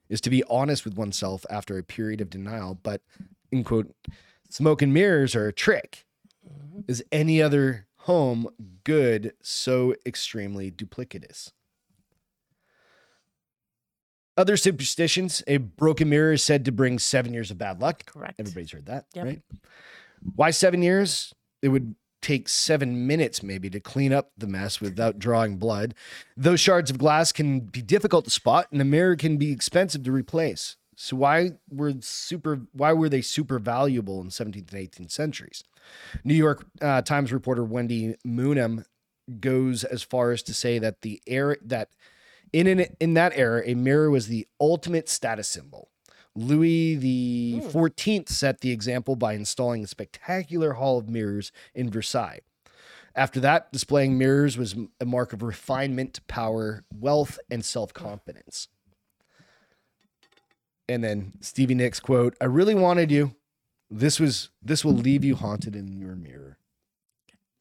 is 0.08 0.22
to 0.22 0.30
be 0.30 0.44
honest 0.44 0.86
with 0.86 0.94
oneself 0.94 1.48
after 1.50 1.80
a 1.80 1.84
period 1.84 2.22
of 2.22 2.30
denial. 2.30 2.76
But, 2.76 3.02
in 3.52 3.64
quote, 3.64 3.92
smoke 4.50 4.82
and 4.82 4.94
mirrors 4.94 5.36
are 5.36 5.48
a 5.48 5.54
trick. 5.54 6.06
Mm-hmm. 6.48 6.82
Is 6.88 7.04
any 7.12 7.42
other 7.42 7.88
home 8.00 8.50
good 8.84 9.34
so 9.42 9.96
extremely 10.06 10.72
duplicitous? 10.72 11.52
Other 14.38 14.56
superstitions 14.56 15.44
a 15.48 15.58
broken 15.58 16.10
mirror 16.10 16.34
is 16.34 16.44
said 16.44 16.64
to 16.66 16.72
bring 16.72 16.98
seven 16.98 17.34
years 17.34 17.52
of 17.52 17.58
bad 17.58 17.82
luck. 17.82 18.06
Correct. 18.06 18.40
Everybody's 18.40 18.72
heard 18.72 18.86
that, 18.86 19.06
Yep. 19.14 19.26
right? 19.26 19.42
Why 20.36 20.52
seven 20.52 20.82
years? 20.82 21.34
It 21.62 21.70
would 21.70 21.96
take 22.22 22.48
seven 22.48 23.06
minutes 23.06 23.44
maybe 23.44 23.70
to 23.70 23.80
clean 23.80 24.14
up 24.14 24.32
the 24.38 24.48
mess 24.48 24.80
without 24.82 25.20
drawing 25.20 25.58
blood. 25.58 25.94
Those 26.38 26.60
shards 26.60 26.90
of 26.90 26.98
glass 26.98 27.32
can 27.32 27.60
be 27.62 27.82
difficult 27.82 28.26
to 28.26 28.32
spot, 28.32 28.68
and 28.72 28.82
a 28.82 28.86
mirror 28.86 29.16
can 29.18 29.38
be 29.38 29.52
expensive 29.52 30.04
to 30.04 30.12
replace. 30.12 30.78
So 31.02 31.16
why 31.16 31.52
were 31.72 31.94
super? 32.02 32.60
Why 32.74 32.92
were 32.92 33.08
they 33.08 33.22
super 33.22 33.58
valuable 33.58 34.20
in 34.20 34.28
17th 34.28 34.74
and 34.74 34.92
18th 34.92 35.12
centuries? 35.12 35.64
New 36.26 36.34
York 36.34 36.66
uh, 36.82 37.02
Times 37.04 37.32
reporter 37.32 37.64
Wendy 37.64 38.16
Moonan 38.28 38.84
goes 39.40 39.86
as 39.86 40.04
far 40.04 40.32
as 40.32 40.44
to 40.44 40.54
say 40.54 40.78
that 40.78 41.02
the 41.02 41.22
era 41.26 41.56
that 41.64 41.92
in 42.52 42.68
an, 42.68 42.86
in 43.00 43.14
that 43.14 43.32
era, 43.34 43.64
a 43.66 43.76
mirror 43.76 44.12
was 44.12 44.28
the 44.28 44.46
ultimate 44.60 45.08
status 45.08 45.48
symbol. 45.48 45.88
Louis 46.36 46.96
the 46.96 47.62
Hmm. 47.62 47.70
Fourteenth 47.70 48.28
set 48.28 48.60
the 48.60 48.72
example 48.72 49.16
by 49.16 49.34
installing 49.34 49.86
a 49.86 49.88
spectacular 49.88 50.74
hall 50.74 50.98
of 50.98 51.08
mirrors 51.08 51.54
in 51.74 51.90
Versailles. 51.90 52.42
After 53.16 53.40
that, 53.40 53.72
displaying 53.72 54.18
mirrors 54.18 54.58
was 54.58 54.76
a 55.00 55.06
mark 55.06 55.32
of 55.32 55.44
refinement, 55.44 56.20
power, 56.28 56.84
wealth, 56.94 57.40
and 57.50 57.64
self 57.64 57.94
confidence. 57.94 58.68
And 60.90 61.04
then 61.04 61.34
Stevie 61.40 61.76
Nicks 61.76 62.00
quote: 62.00 62.36
"I 62.42 62.46
really 62.46 62.76
wanted 62.76 63.12
you. 63.12 63.36
This 63.90 64.20
was 64.20 64.50
this 64.62 64.84
will 64.84 64.94
leave 64.94 65.24
you 65.24 65.36
haunted 65.36 65.76
in 65.76 66.00
your 66.00 66.16
mirror." 66.16 66.58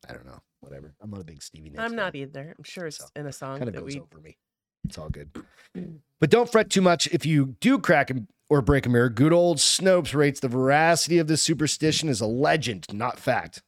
I 0.08 0.14
don't 0.14 0.26
know. 0.26 0.40
Whatever. 0.60 0.94
I'm 1.00 1.10
not 1.10 1.20
a 1.20 1.24
big 1.24 1.42
Stevie 1.42 1.70
Nicks. 1.70 1.80
I'm 1.80 1.90
fan 1.90 1.96
not 1.96 2.14
either. 2.16 2.54
I'm 2.56 2.64
sure 2.64 2.86
it's 2.86 2.98
So, 2.98 3.04
in 3.14 3.26
a 3.26 3.32
song 3.32 3.58
kind 3.58 3.68
of 3.68 3.74
that 3.74 3.80
goes 3.80 3.94
we. 3.94 4.00
over 4.00 4.20
me. 4.20 4.38
It's 4.84 4.96
all 4.98 5.10
good. 5.10 5.30
Mm. 5.76 5.98
But 6.18 6.30
don't 6.30 6.50
fret 6.50 6.70
too 6.70 6.80
much 6.80 7.06
if 7.08 7.26
you 7.26 7.56
do 7.60 7.78
crack 7.78 8.10
or 8.48 8.62
break 8.62 8.86
a 8.86 8.88
mirror. 8.88 9.10
Good 9.10 9.32
old 9.32 9.58
Snopes 9.58 10.14
rates 10.14 10.40
the 10.40 10.48
veracity 10.48 11.18
of 11.18 11.26
this 11.26 11.42
superstition 11.42 12.08
as 12.08 12.20
a 12.22 12.26
legend, 12.26 12.86
not 12.92 13.18
fact. 13.18 13.62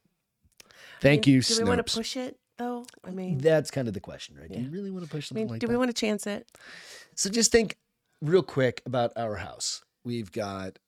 Thank 1.00 1.26
I 1.26 1.30
mean, 1.30 1.34
you, 1.36 1.42
Do 1.42 1.58
we 1.58 1.64
want 1.68 1.86
to 1.86 1.94
push 1.96 2.16
it 2.16 2.38
though? 2.56 2.86
I 3.04 3.10
mean, 3.10 3.38
That's 3.38 3.70
kind 3.70 3.88
of 3.88 3.94
the 3.94 4.00
question, 4.00 4.36
right? 4.38 4.50
Do 4.50 4.58
you 4.58 4.70
really 4.70 4.90
want 4.90 5.04
to 5.04 5.10
push 5.10 5.26
I 5.26 5.28
something 5.28 5.44
mean, 5.44 5.50
like 5.52 5.60
do 5.60 5.66
that? 5.66 5.72
we 5.72 5.76
want 5.76 5.90
to 5.90 5.94
chance 5.94 6.26
it? 6.26 6.50
so 7.14 7.28
just 7.28 7.52
think 7.52 7.76
real 8.20 8.42
quick 8.42 8.82
about 8.86 9.12
our 9.16 9.36
house. 9.36 9.82
We've 10.04 10.30
got, 10.32 10.78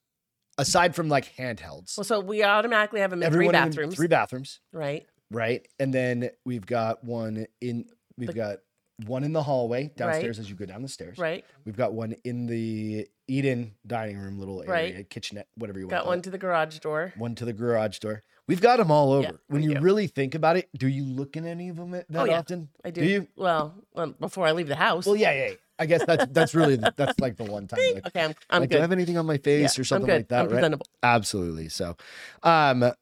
aside 0.59 0.95
from 0.95 1.09
like 1.09 1.35
handhelds, 1.37 1.97
Well, 1.97 2.05
so 2.05 2.21
we 2.21 2.43
automatically 2.43 3.01
have 3.01 3.11
them 3.11 3.23
in 3.23 3.31
three 3.31 3.47
everyone 3.47 3.55
in 3.55 3.69
bathrooms, 3.71 3.95
three 3.95 4.07
bathrooms, 4.09 4.61
right? 4.73 5.07
right? 5.31 5.67
And 5.79 5.93
then 5.93 6.31
we've 6.45 6.67
got 6.67 7.05
one 7.05 7.47
in, 7.61 7.87
we've 8.17 8.29
The- 8.29 8.33
got 8.35 8.59
one 9.07 9.25
in 9.25 9.33
the 9.33 9.43
hallway 9.43 9.91
downstairs 9.97 10.39
as 10.39 10.49
you 10.49 10.55
go 10.55 10.67
down 10.67 10.83
the 10.83 10.89
stairs. 10.89 11.19
Right. 11.19 11.45
We've 11.65 11.77
got 11.77 11.93
one 11.93 12.15
in 12.25 12.47
the 12.47 13.09
Eden 13.27 13.75
dining 13.87 14.19
room, 14.19 14.39
little 14.39 14.61
area, 14.63 14.95
Right. 14.97 15.11
kitchenette, 15.11 15.49
whatever 15.57 15.79
you 15.81 15.87
want. 15.87 15.91
Got 16.03 16.07
one 16.07 16.23
to 16.23 16.31
the 16.31 16.39
garage 16.39 16.79
door. 16.79 17.13
one 17.17 17.35
to 17.37 17.45
the 17.45 17.53
garage 17.53 17.99
door. 17.99 18.23
We've 18.47 18.61
got 18.61 18.77
them 18.79 18.91
all 18.91 19.13
over. 19.13 19.41
When 19.49 19.63
we 19.63 19.69
you 19.69 19.75
do. 19.75 19.81
really 19.81 20.07
think 20.09 20.35
about 20.35 20.57
it, 20.57 20.69
do 20.77 20.87
you 20.89 21.05
look 21.05 21.37
in 21.37 21.47
any 21.47 21.69
of 21.69 21.77
them 21.77 21.93
that 21.93 22.07
Oh, 22.15 22.25
yeah. 22.25 22.39
often? 22.41 22.69
I 22.85 22.91
do. 22.91 23.01
Do 23.01 23.07
you? 23.07 23.29
Well, 23.37 23.75
well, 23.95 24.09
before 24.19 24.47
I 24.47 24.53
leave 24.53 24.69
the 24.69 24.77
house. 24.77 25.07
Well, 25.07 25.17
yeah, 25.17 25.33
yeah. 25.33 25.47
yeah. 25.51 25.55
I 25.79 25.87
guess 25.87 26.05
that's 26.05 26.27
that's 26.27 26.55
really 26.55 26.77
that's 26.97 27.19
like 27.21 27.37
the 27.37 27.45
one 27.45 27.67
time. 27.67 27.81
Like, 27.95 28.07
okay, 28.09 28.25
I'm, 28.25 28.35
I'm 28.51 28.61
like, 28.63 28.71
do 28.71 28.79
I 28.79 28.81
have 28.81 28.93
anything 28.93 29.19
on 29.19 29.27
my 29.27 29.35
Yeah, 29.35 29.39
face 29.39 29.79
or 29.79 29.85
something 29.85 30.07
good. 30.07 30.17
like 30.17 30.29
that? 30.29 30.51
Right? 30.51 30.81
Absolutely. 31.03 31.69
So, 31.69 31.97
um, 32.43 32.93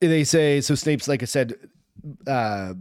they 0.00 0.24
say 0.24 0.60
so. 0.60 0.74
Snopes, 0.74 1.08
like 1.08 1.22
I 1.22 1.26
said, 1.26 1.54
uh, 2.26 2.74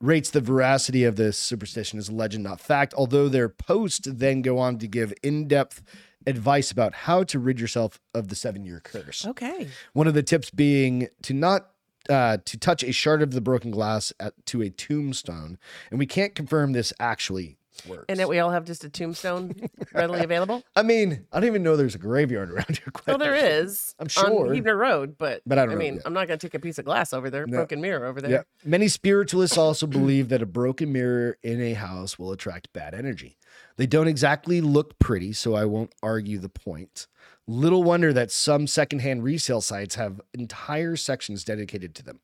rates 0.00 0.30
the 0.30 0.40
veracity 0.40 1.04
of 1.04 1.16
this 1.16 1.38
superstition 1.38 1.98
as 1.98 2.10
legend, 2.10 2.44
not 2.44 2.60
fact. 2.60 2.92
Although 2.96 3.28
their 3.28 3.48
post 3.48 4.18
then 4.18 4.42
go 4.42 4.58
on 4.58 4.78
to 4.78 4.86
give 4.86 5.12
in-depth 5.22 5.82
advice 6.26 6.70
about 6.70 6.94
how 6.94 7.22
to 7.24 7.38
rid 7.38 7.58
yourself 7.60 7.98
of 8.14 8.28
the 8.28 8.34
seven-year 8.34 8.80
curse. 8.84 9.24
Okay. 9.26 9.68
One 9.94 10.06
of 10.06 10.14
the 10.14 10.22
tips 10.22 10.50
being 10.50 11.08
to 11.22 11.32
not 11.32 11.70
uh, 12.08 12.38
to 12.44 12.58
touch 12.58 12.82
a 12.82 12.92
shard 12.92 13.22
of 13.22 13.32
the 13.32 13.40
broken 13.40 13.70
glass 13.70 14.12
at, 14.18 14.34
to 14.46 14.62
a 14.62 14.70
tombstone, 14.70 15.58
and 15.90 15.98
we 15.98 16.06
can't 16.06 16.34
confirm 16.34 16.72
this 16.72 16.92
actually 16.98 17.56
works. 17.86 18.06
And 18.08 18.18
that 18.18 18.28
we 18.28 18.38
all 18.38 18.50
have 18.50 18.64
just 18.64 18.84
a 18.84 18.88
tombstone 18.88 19.54
readily 19.94 20.22
available. 20.24 20.62
I 20.76 20.82
mean, 20.82 21.26
I 21.32 21.40
don't 21.40 21.46
even 21.46 21.62
know 21.62 21.76
there's 21.76 21.94
a 21.94 21.98
graveyard 21.98 22.50
around 22.52 22.78
here. 22.78 22.90
Quite 22.92 23.06
Well, 23.06 23.18
there 23.18 23.34
is. 23.34 23.94
I'm 23.98 24.08
sure. 24.08 24.48
on 24.48 24.54
Heaver 24.54 24.76
Road, 24.76 25.16
but 25.18 25.42
But 25.46 25.58
I 25.58 25.66
don't 25.66 25.74
I 25.74 25.78
mean. 25.78 26.00
I'm 26.04 26.12
not 26.12 26.26
going 26.28 26.38
to 26.38 26.46
take 26.46 26.54
a 26.54 26.60
piece 26.60 26.78
of 26.78 26.84
glass 26.84 27.12
over 27.12 27.30
there, 27.30 27.46
No. 27.46 27.58
broken 27.58 27.80
mirror 27.80 28.06
over 28.06 28.20
there. 28.20 28.30
Yeah. 28.30 28.42
Many 28.64 28.88
spiritualists 28.88 29.56
also 29.58 29.86
believe 29.86 30.28
that 30.30 30.42
a 30.42 30.46
broken 30.46 30.92
mirror 30.92 31.38
in 31.42 31.60
a 31.60 31.74
house 31.74 32.18
will 32.18 32.32
attract 32.32 32.72
bad 32.72 32.94
energy. 32.94 33.36
They 33.76 33.86
don't 33.86 34.08
exactly 34.08 34.60
look 34.60 34.98
pretty, 34.98 35.32
so 35.32 35.54
I 35.54 35.64
won't 35.64 35.92
argue 36.02 36.38
the 36.38 36.48
point. 36.48 37.06
Little 37.46 37.82
wonder 37.82 38.12
that 38.12 38.30
some 38.30 38.66
secondhand 38.68 39.24
resale 39.24 39.60
sites 39.60 39.96
have 39.96 40.20
entire 40.34 40.94
sections 40.94 41.42
dedicated 41.42 41.94
to 41.96 42.04
them. 42.04 42.20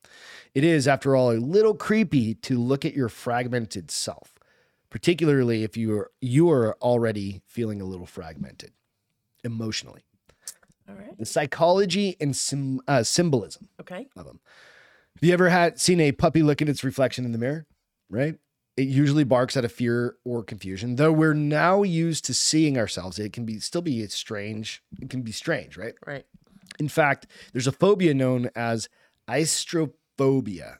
It 0.54 0.62
is, 0.62 0.86
after 0.86 1.16
all, 1.16 1.32
a 1.32 1.40
little 1.40 1.74
creepy 1.74 2.34
to 2.34 2.58
look 2.60 2.84
at 2.84 2.94
your 2.94 3.08
fragmented 3.08 3.90
self, 3.90 4.34
particularly 5.00 5.62
if 5.62 5.76
you 5.76 5.92
are 5.94 6.10
you 6.22 6.48
are 6.50 6.74
already 6.80 7.42
feeling 7.46 7.82
a 7.82 7.84
little 7.84 8.06
fragmented 8.06 8.72
emotionally. 9.44 10.06
All 10.88 10.94
right. 10.94 11.18
The 11.18 11.26
psychology 11.26 12.16
and 12.18 12.34
sim, 12.34 12.80
uh, 12.88 13.02
symbolism 13.02 13.68
Okay. 13.78 14.08
of 14.16 14.24
them. 14.24 14.40
Have 15.14 15.22
you 15.22 15.34
ever 15.34 15.50
had 15.50 15.78
seen 15.78 16.00
a 16.00 16.12
puppy 16.12 16.42
look 16.42 16.62
at 16.62 16.68
its 16.70 16.82
reflection 16.82 17.26
in 17.26 17.32
the 17.32 17.38
mirror? 17.38 17.66
Right? 18.08 18.36
It 18.78 18.88
usually 18.88 19.24
barks 19.24 19.54
out 19.54 19.66
of 19.66 19.72
fear 19.72 20.16
or 20.24 20.42
confusion. 20.42 20.96
Though 20.96 21.12
we're 21.12 21.34
now 21.34 21.82
used 21.82 22.24
to 22.24 22.32
seeing 22.34 22.78
ourselves, 22.78 23.18
it 23.18 23.34
can 23.34 23.44
be 23.44 23.60
still 23.60 23.82
be 23.82 24.06
strange. 24.06 24.82
It 25.02 25.10
can 25.10 25.20
be 25.20 25.32
strange, 25.32 25.76
right? 25.76 25.94
Right. 26.06 26.24
In 26.78 26.88
fact, 26.88 27.26
there's 27.52 27.66
a 27.66 27.72
phobia 27.72 28.14
known 28.14 28.48
as 28.56 28.88
istrophobia. 29.28 30.78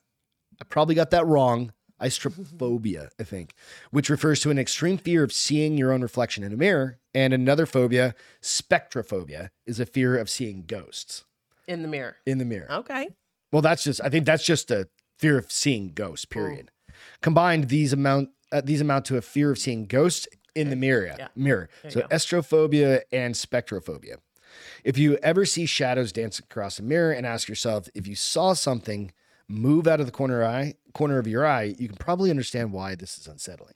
I 0.59 0.65
probably 0.65 0.95
got 0.95 1.11
that 1.11 1.27
wrong. 1.27 1.75
Istrophobia, 2.01 3.09
I 3.19 3.25
think, 3.25 3.55
which 3.91 4.11
refers 4.11 4.41
to 4.41 4.51
an 4.51 4.59
extreme 4.59 4.99
fear 4.99 5.23
of 5.23 5.33
seeing 5.33 5.79
your 5.79 5.93
own 5.93 6.03
reflection 6.03 6.45
in 6.45 6.53
a 6.53 6.57
mirror. 6.57 6.99
And 7.15 7.33
another 7.33 7.65
phobia, 7.67 8.15
spectrophobia, 8.43 9.51
is 9.67 9.81
a 9.81 9.87
fear 9.87 10.17
of 10.19 10.29
seeing 10.29 10.65
ghosts 10.67 11.25
In 11.67 11.83
the 11.83 11.89
mirror. 11.89 12.17
in 12.27 12.39
the 12.39 12.45
mirror. 12.45 12.71
Okay. 12.71 13.09
Well, 13.53 13.63
that's 13.63 13.85
just 13.85 14.01
I 14.03 14.09
think 14.09 14.27
that's 14.27 14.45
just 14.45 14.71
a 14.71 14.89
fear 15.19 15.39
of 15.39 15.51
seeing 15.51 15.93
ghosts. 15.95 16.25
Period. 16.27 16.71
Combined, 17.21 17.69
these 17.69 17.93
amount 17.93 18.31
uh, 18.53 18.61
these 18.65 18.81
amount 18.81 19.05
to 19.07 19.17
a 19.17 19.23
fear 19.23 19.51
of 19.51 19.59
seeing 19.59 19.87
ghosts 19.87 20.29
in 20.55 20.71
the 20.71 20.77
mirror. 20.77 21.15
Yeah. 21.19 21.29
Mirror. 21.35 21.69
There 21.83 21.91
So 21.91 22.01
estrophobia 22.03 23.03
and 23.13 23.35
spectrophobia. 23.35 24.17
If 24.85 24.97
you 24.99 25.17
ever 25.23 25.45
see 25.45 25.67
shadows 25.67 26.13
dance 26.13 26.39
across 26.39 26.79
a 26.79 26.83
mirror 26.83 27.13
and 27.13 27.27
ask 27.27 27.49
yourself 27.49 27.89
if 27.95 28.07
you 28.07 28.15
saw 28.15 28.53
something 28.55 29.13
move 29.49 29.87
out 29.87 30.01
of 30.01 30.07
the 30.07 30.13
corner 30.13 30.45
eye 30.45 30.75
corner 30.95 31.19
of 31.19 31.27
your 31.27 31.45
eye, 31.47 31.75
you 31.79 31.89
can 31.89 31.97
probably 31.97 32.31
understand 32.31 32.73
why 32.73 32.95
this 32.95 33.19
is 33.19 33.27
unsettling. 33.27 33.75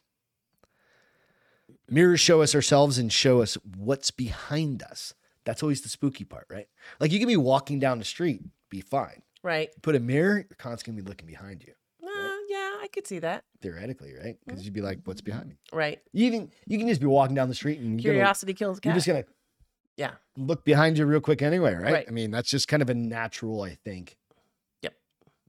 Mirrors 1.88 2.20
show 2.20 2.40
us 2.42 2.54
ourselves 2.54 2.98
and 2.98 3.12
show 3.12 3.42
us 3.42 3.54
what's 3.76 4.10
behind 4.10 4.82
us. 4.82 5.14
That's 5.44 5.62
always 5.62 5.80
the 5.82 5.88
spooky 5.88 6.24
part, 6.24 6.46
right? 6.50 6.66
Like 7.00 7.12
you 7.12 7.18
can 7.18 7.28
be 7.28 7.36
walking 7.36 7.78
down 7.78 7.98
the 7.98 8.04
street, 8.04 8.42
be 8.70 8.80
fine 8.80 9.22
Right. 9.42 9.70
put 9.82 9.96
a 9.96 10.00
mirror, 10.00 10.36
you're 10.38 10.56
constantly 10.58 11.02
looking 11.02 11.26
behind 11.26 11.62
you, 11.66 11.72
Uh, 12.02 12.36
yeah, 12.48 12.78
I 12.80 12.88
could 12.92 13.06
see 13.06 13.18
that. 13.20 13.44
theoretically, 13.60 14.14
right? 14.14 14.36
Because 14.46 14.64
you'd 14.64 14.74
be 14.74 14.82
like, 14.82 15.00
"What's 15.04 15.20
behind 15.22 15.48
me?" 15.48 15.58
Right. 15.72 16.00
You 16.12 16.26
even 16.26 16.50
you 16.66 16.78
can 16.78 16.88
just 16.88 17.00
be 17.00 17.06
walking 17.06 17.34
down 17.34 17.48
the 17.48 17.54
street 17.54 17.78
and 17.80 18.00
you're, 18.00 18.12
gonna, 18.12 18.20
Curiosity 18.22 18.54
kills 18.54 18.80
cat. 18.80 18.90
you're 18.90 18.94
just 18.96 19.06
gonna 19.06 19.24
yeah. 19.96 20.12
look 20.36 20.64
behind 20.64 20.98
you 20.98 21.06
real 21.06 21.20
quick 21.20 21.42
anyway, 21.42 21.74
right? 21.74 21.92
Right. 21.92 22.04
I 22.08 22.10
mean, 22.10 22.30
that's 22.30 22.50
just 22.50 22.68
kind 22.68 22.82
of 22.82 22.90
a 22.90 22.94
natural, 22.94 23.62
I 23.62 23.74
think. 23.74 24.16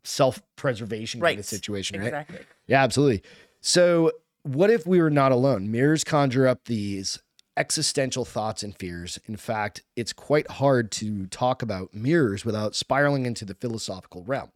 Yep. 0.03 0.07
Self-preservation 0.07 1.19
kind 1.19 1.23
Right. 1.23 1.39
of 1.39 1.45
situation, 1.45 1.99
right? 1.99 2.07
Exactly. 2.07 2.39
Yeah, 2.67 2.83
absolutely. 2.83 3.21
So, 3.61 4.11
what 4.43 4.69
if 4.71 4.87
we 4.87 4.99
were 5.01 5.11
not 5.11 5.31
alone? 5.31 5.69
Mirrors 5.71 6.03
conjure 6.03 6.47
up 6.47 6.65
these 6.65 7.19
existential 7.57 8.25
thoughts 8.25 8.63
and 8.63 8.75
fears. 8.75 9.19
In 9.27 9.35
fact, 9.35 9.83
it's 9.95 10.13
quite 10.13 10.49
hard 10.51 10.89
to 10.93 11.27
talk 11.27 11.61
about 11.61 11.93
mirrors 11.93 12.43
without 12.45 12.75
spiraling 12.75 13.25
into 13.27 13.45
the 13.45 13.53
philosophical 13.53 14.23
realm. 14.23 14.49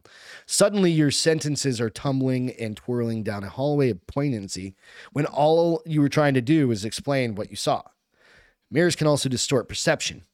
Suddenly, 0.46 0.90
your 0.90 1.10
sentences 1.12 1.80
are 1.80 1.90
tumbling 1.90 2.50
and 2.58 2.76
twirling 2.76 3.22
down 3.22 3.44
a 3.44 3.48
hallway 3.50 3.90
of 3.90 4.04
poignancy 4.08 4.74
when 5.12 5.26
all 5.26 5.82
you 5.86 6.00
were 6.00 6.08
trying 6.08 6.34
to 6.34 6.40
do 6.40 6.66
was 6.66 6.84
explain 6.84 7.34
what 7.36 7.50
you 7.50 7.56
saw. 7.56 7.82
Mirrors 8.70 8.96
can 8.96 9.06
also 9.06 9.28
distort 9.28 9.68
perception. 9.68 10.24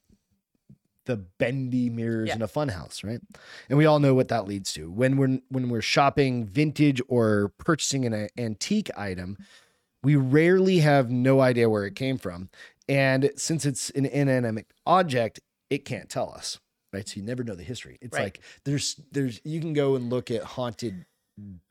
The 1.05 1.17
bendy 1.17 1.89
mirrors 1.89 2.29
Yeah. 2.29 2.35
in 2.35 2.41
a 2.41 2.47
funhouse, 2.47 3.03
right? 3.03 3.19
And 3.69 3.77
we 3.77 3.85
all 3.85 3.99
know 3.99 4.13
what 4.13 4.27
that 4.29 4.47
leads 4.47 4.71
to. 4.73 4.89
When 4.91 5.17
we're 5.17 5.39
when 5.49 5.69
we're 5.69 5.81
shopping 5.81 6.45
vintage 6.45 7.01
or 7.07 7.49
purchasing 7.57 8.05
an 8.05 8.13
uh, 8.13 8.27
antique 8.37 8.89
item, 8.97 9.37
we 10.01 10.15
rarely 10.15 10.79
have 10.79 11.09
no 11.11 11.41
idea 11.41 11.69
where 11.69 11.85
it 11.85 11.95
came 11.95 12.17
from. 12.17 12.49
And 12.89 13.31
since 13.35 13.65
it's 13.65 13.89
an 13.91 14.05
inanimate 14.05 14.67
object, 14.85 15.39
it 15.69 15.85
can't 15.85 16.09
tell 16.09 16.31
us, 16.33 16.59
right? 16.91 17.07
So 17.07 17.17
you 17.19 17.23
never 17.25 17.43
know 17.43 17.55
the 17.55 17.63
history. 17.63 17.97
It's 18.01 18.13
Right. 18.17 18.23
like 18.23 18.41
there's 18.65 18.99
there's 19.11 19.39
you 19.43 19.59
can 19.61 19.73
go 19.73 19.95
and 19.95 20.09
look 20.09 20.29
at 20.31 20.43
haunted 20.43 21.05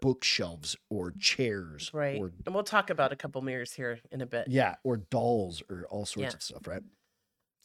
bookshelves 0.00 0.76
or 0.90 1.12
chairs 1.12 1.90
Right. 1.94 2.20
or 2.20 2.32
And 2.46 2.54
we'll 2.54 2.64
talk 2.64 2.90
about 2.90 3.12
a 3.12 3.16
couple 3.16 3.40
mirrors 3.42 3.72
here 3.72 4.00
in 4.10 4.20
a 4.20 4.26
bit. 4.26 4.48
yeah, 4.48 4.76
or 4.84 4.96
dolls 4.96 5.62
or 5.70 5.86
all 5.90 6.04
sorts 6.06 6.32
Yeah. 6.32 6.36
of 6.36 6.42
stuff, 6.42 6.66
right? 6.66 6.82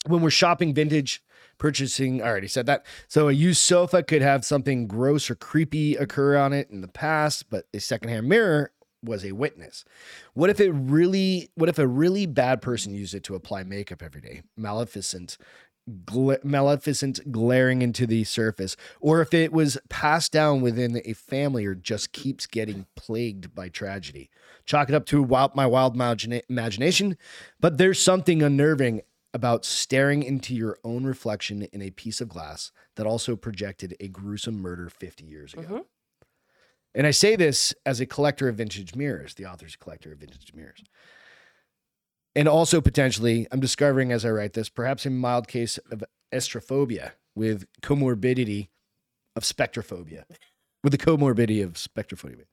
When 0.08 0.22
we're 0.22 0.30
shopping 0.30 0.74
vintage, 0.74 1.22
purchasing, 1.58 2.22
I 2.22 2.26
already 2.26 2.48
said 2.48 2.66
that. 2.66 2.84
So 3.08 3.28
a 3.28 3.32
used 3.32 3.60
sofa 3.60 4.02
could 4.02 4.22
have 4.22 4.44
something 4.44 4.86
gross 4.86 5.30
or 5.30 5.34
creepy 5.34 5.96
occur 5.96 6.36
on 6.36 6.52
it 6.52 6.70
in 6.70 6.80
the 6.80 6.88
past, 6.88 7.50
but 7.50 7.66
a 7.74 7.80
secondhand 7.80 8.28
mirror 8.28 8.72
was 9.02 9.24
a 9.24 9.32
witness. 9.32 9.84
What 10.34 10.50
if 10.50 10.60
it 10.60 10.70
really 10.70 11.50
what 11.54 11.68
if 11.68 11.78
a 11.78 11.86
really 11.86 12.26
bad 12.26 12.60
person 12.60 12.94
used 12.94 13.14
it 13.14 13.22
to 13.24 13.34
apply 13.34 13.62
makeup 13.62 14.02
every 14.02 14.20
day? 14.20 14.42
Maleficent 14.56 15.38
gla- 16.04 16.38
maleficent 16.42 17.20
glaring 17.30 17.82
into 17.82 18.06
the 18.06 18.24
surface 18.24 18.76
or 19.00 19.20
if 19.20 19.32
it 19.32 19.52
was 19.52 19.78
passed 19.88 20.32
down 20.32 20.60
within 20.60 21.00
a 21.04 21.12
family 21.12 21.64
or 21.64 21.74
just 21.74 22.12
keeps 22.12 22.46
getting 22.46 22.86
plagued 22.94 23.54
by 23.54 23.68
tragedy 23.68 24.30
chalk 24.66 24.88
it 24.88 24.94
up 24.94 25.06
to 25.06 25.22
wild, 25.22 25.54
my 25.54 25.66
wild 25.66 25.96
imagina- 25.96 26.42
imagination 26.48 27.16
but 27.60 27.78
there's 27.78 28.00
something 28.00 28.42
unnerving 28.42 29.00
about 29.34 29.64
staring 29.64 30.22
into 30.22 30.54
your 30.54 30.78
own 30.84 31.04
reflection 31.04 31.62
in 31.72 31.82
a 31.82 31.90
piece 31.90 32.20
of 32.20 32.28
glass 32.28 32.72
that 32.96 33.06
also 33.06 33.36
projected 33.36 33.94
a 34.00 34.08
gruesome 34.08 34.60
murder 34.60 34.88
50 34.88 35.24
years 35.24 35.52
ago 35.54 35.62
Mhm. 35.62 35.84
and 36.94 37.06
i 37.06 37.10
say 37.10 37.36
this 37.36 37.74
as 37.84 38.00
a 38.00 38.06
collector 38.06 38.48
of 38.48 38.56
vintage 38.56 38.94
mirrors 38.94 39.34
the 39.34 39.44
author's 39.46 39.76
collector 39.76 40.12
of 40.12 40.18
vintage 40.18 40.52
mirrors 40.54 40.82
and 42.36 42.46
also 42.46 42.80
potentially, 42.80 43.48
I'm 43.50 43.58
discovering 43.58 44.12
as 44.12 44.24
I 44.24 44.30
write 44.30 44.52
this, 44.52 44.68
perhaps 44.68 45.04
a 45.04 45.10
mild 45.10 45.48
case 45.48 45.76
of 45.90 46.04
estrophobia 46.32 47.12
with 47.34 47.66
comorbidity 47.82 48.68
of 49.34 49.42
spectrophobia, 49.42 50.22
with 50.84 50.92
the 50.92 50.98
comorbidity 50.98 51.64
of 51.64 51.72
spectrophobia. 51.72 52.44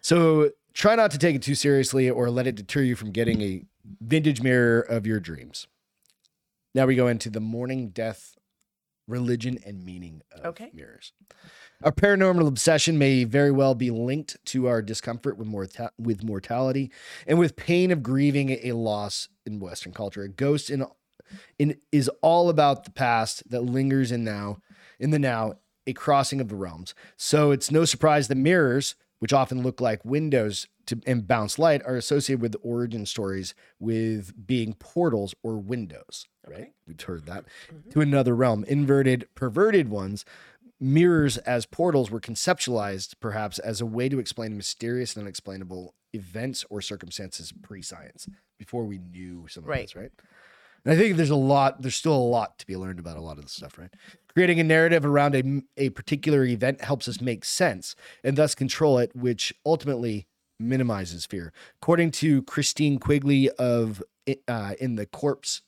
So 0.00 0.52
try 0.72 0.94
not 0.94 1.10
to 1.12 1.18
take 1.18 1.34
it 1.34 1.42
too 1.42 1.56
seriously 1.56 2.08
or 2.08 2.30
let 2.30 2.46
it 2.46 2.54
deter 2.54 2.82
you 2.82 2.94
from 2.94 3.10
getting 3.10 3.40
a 3.40 3.64
vintage 4.00 4.40
mirror 4.40 4.80
of 4.80 5.04
your 5.04 5.18
dreams. 5.18 5.66
Now 6.74 6.86
we 6.86 6.96
go 6.96 7.06
into 7.06 7.30
the 7.30 7.40
morning 7.40 7.90
death, 7.90 8.36
religion, 9.06 9.58
and 9.64 9.84
meaning 9.84 10.22
of 10.32 10.44
Okay. 10.46 10.70
mirrors. 10.74 11.12
Our 11.82 11.92
paranormal 11.92 12.48
obsession 12.48 12.98
may 12.98 13.24
very 13.24 13.50
well 13.50 13.74
be 13.74 13.90
linked 13.90 14.36
to 14.46 14.66
our 14.66 14.82
discomfort 14.82 15.36
with, 15.36 15.46
morta- 15.46 15.92
with 15.98 16.24
mortality 16.24 16.90
and 17.26 17.38
with 17.38 17.56
pain 17.56 17.90
of 17.90 18.02
grieving 18.02 18.50
a 18.50 18.72
loss 18.72 19.28
in 19.46 19.60
Western 19.60 19.92
culture. 19.92 20.22
A 20.22 20.28
ghost 20.28 20.68
in, 20.70 20.84
in 21.58 21.76
is 21.92 22.08
all 22.22 22.48
about 22.48 22.84
the 22.84 22.90
past 22.90 23.48
that 23.50 23.62
lingers 23.62 24.10
in 24.10 24.24
now, 24.24 24.58
in 24.98 25.10
the 25.10 25.18
now, 25.18 25.54
a 25.86 25.92
crossing 25.92 26.40
of 26.40 26.48
the 26.48 26.56
realms. 26.56 26.94
So 27.16 27.50
it's 27.50 27.70
no 27.70 27.84
surprise 27.84 28.28
that 28.28 28.36
mirrors, 28.36 28.94
which 29.24 29.32
often 29.32 29.62
look 29.62 29.80
like 29.80 30.04
windows 30.04 30.68
to 30.84 31.00
and 31.06 31.26
bounce 31.26 31.58
light, 31.58 31.80
are 31.86 31.96
associated 31.96 32.42
with 32.42 32.54
origin 32.62 33.06
stories 33.06 33.54
with 33.80 34.34
being 34.46 34.74
portals 34.74 35.34
or 35.42 35.56
windows. 35.56 36.26
Right? 36.46 36.54
Okay. 36.60 36.72
We've 36.86 37.00
heard 37.00 37.24
that 37.24 37.46
Mhm. 37.72 37.90
to 37.92 38.00
another 38.02 38.36
realm. 38.36 38.64
Inverted, 38.64 39.26
perverted 39.34 39.88
ones 39.88 40.26
mirrors 40.78 41.38
as 41.38 41.64
portals 41.64 42.10
were 42.10 42.20
conceptualized 42.20 43.14
perhaps 43.18 43.58
as 43.60 43.80
a 43.80 43.86
way 43.86 44.10
to 44.10 44.18
explain 44.18 44.58
mysterious 44.58 45.16
and 45.16 45.22
unexplainable 45.22 45.94
events 46.12 46.62
or 46.68 46.82
circumstances 46.82 47.50
pre-science 47.62 48.28
before 48.58 48.84
we 48.84 48.98
knew 48.98 49.46
some 49.48 49.64
of 49.64 49.68
Right. 49.68 49.84
this 49.86 49.96
right 49.96 50.12
and 50.84 50.94
i 50.94 50.96
think 50.96 51.16
there's 51.16 51.30
a 51.30 51.36
lot 51.36 51.80
there's 51.82 51.96
still 51.96 52.14
a 52.14 52.16
lot 52.16 52.58
to 52.58 52.66
be 52.66 52.76
learned 52.76 52.98
about 52.98 53.16
a 53.16 53.20
lot 53.20 53.38
of 53.38 53.44
this 53.44 53.52
stuff 53.52 53.78
right 53.78 53.92
creating 54.32 54.58
a 54.58 54.64
narrative 54.64 55.04
around 55.04 55.34
a, 55.34 55.62
a 55.76 55.90
particular 55.90 56.44
event 56.44 56.80
helps 56.80 57.08
us 57.08 57.20
make 57.20 57.44
sense 57.44 57.94
and 58.22 58.36
thus 58.36 58.54
control 58.54 58.98
it 58.98 59.14
which 59.14 59.52
ultimately 59.64 60.26
minimizes 60.58 61.26
fear 61.26 61.52
according 61.76 62.10
to 62.10 62.42
christine 62.42 62.98
quigley 62.98 63.50
of 63.50 64.02
uh, 64.48 64.74
in 64.80 64.96
the 64.96 65.06
corpse 65.06 65.62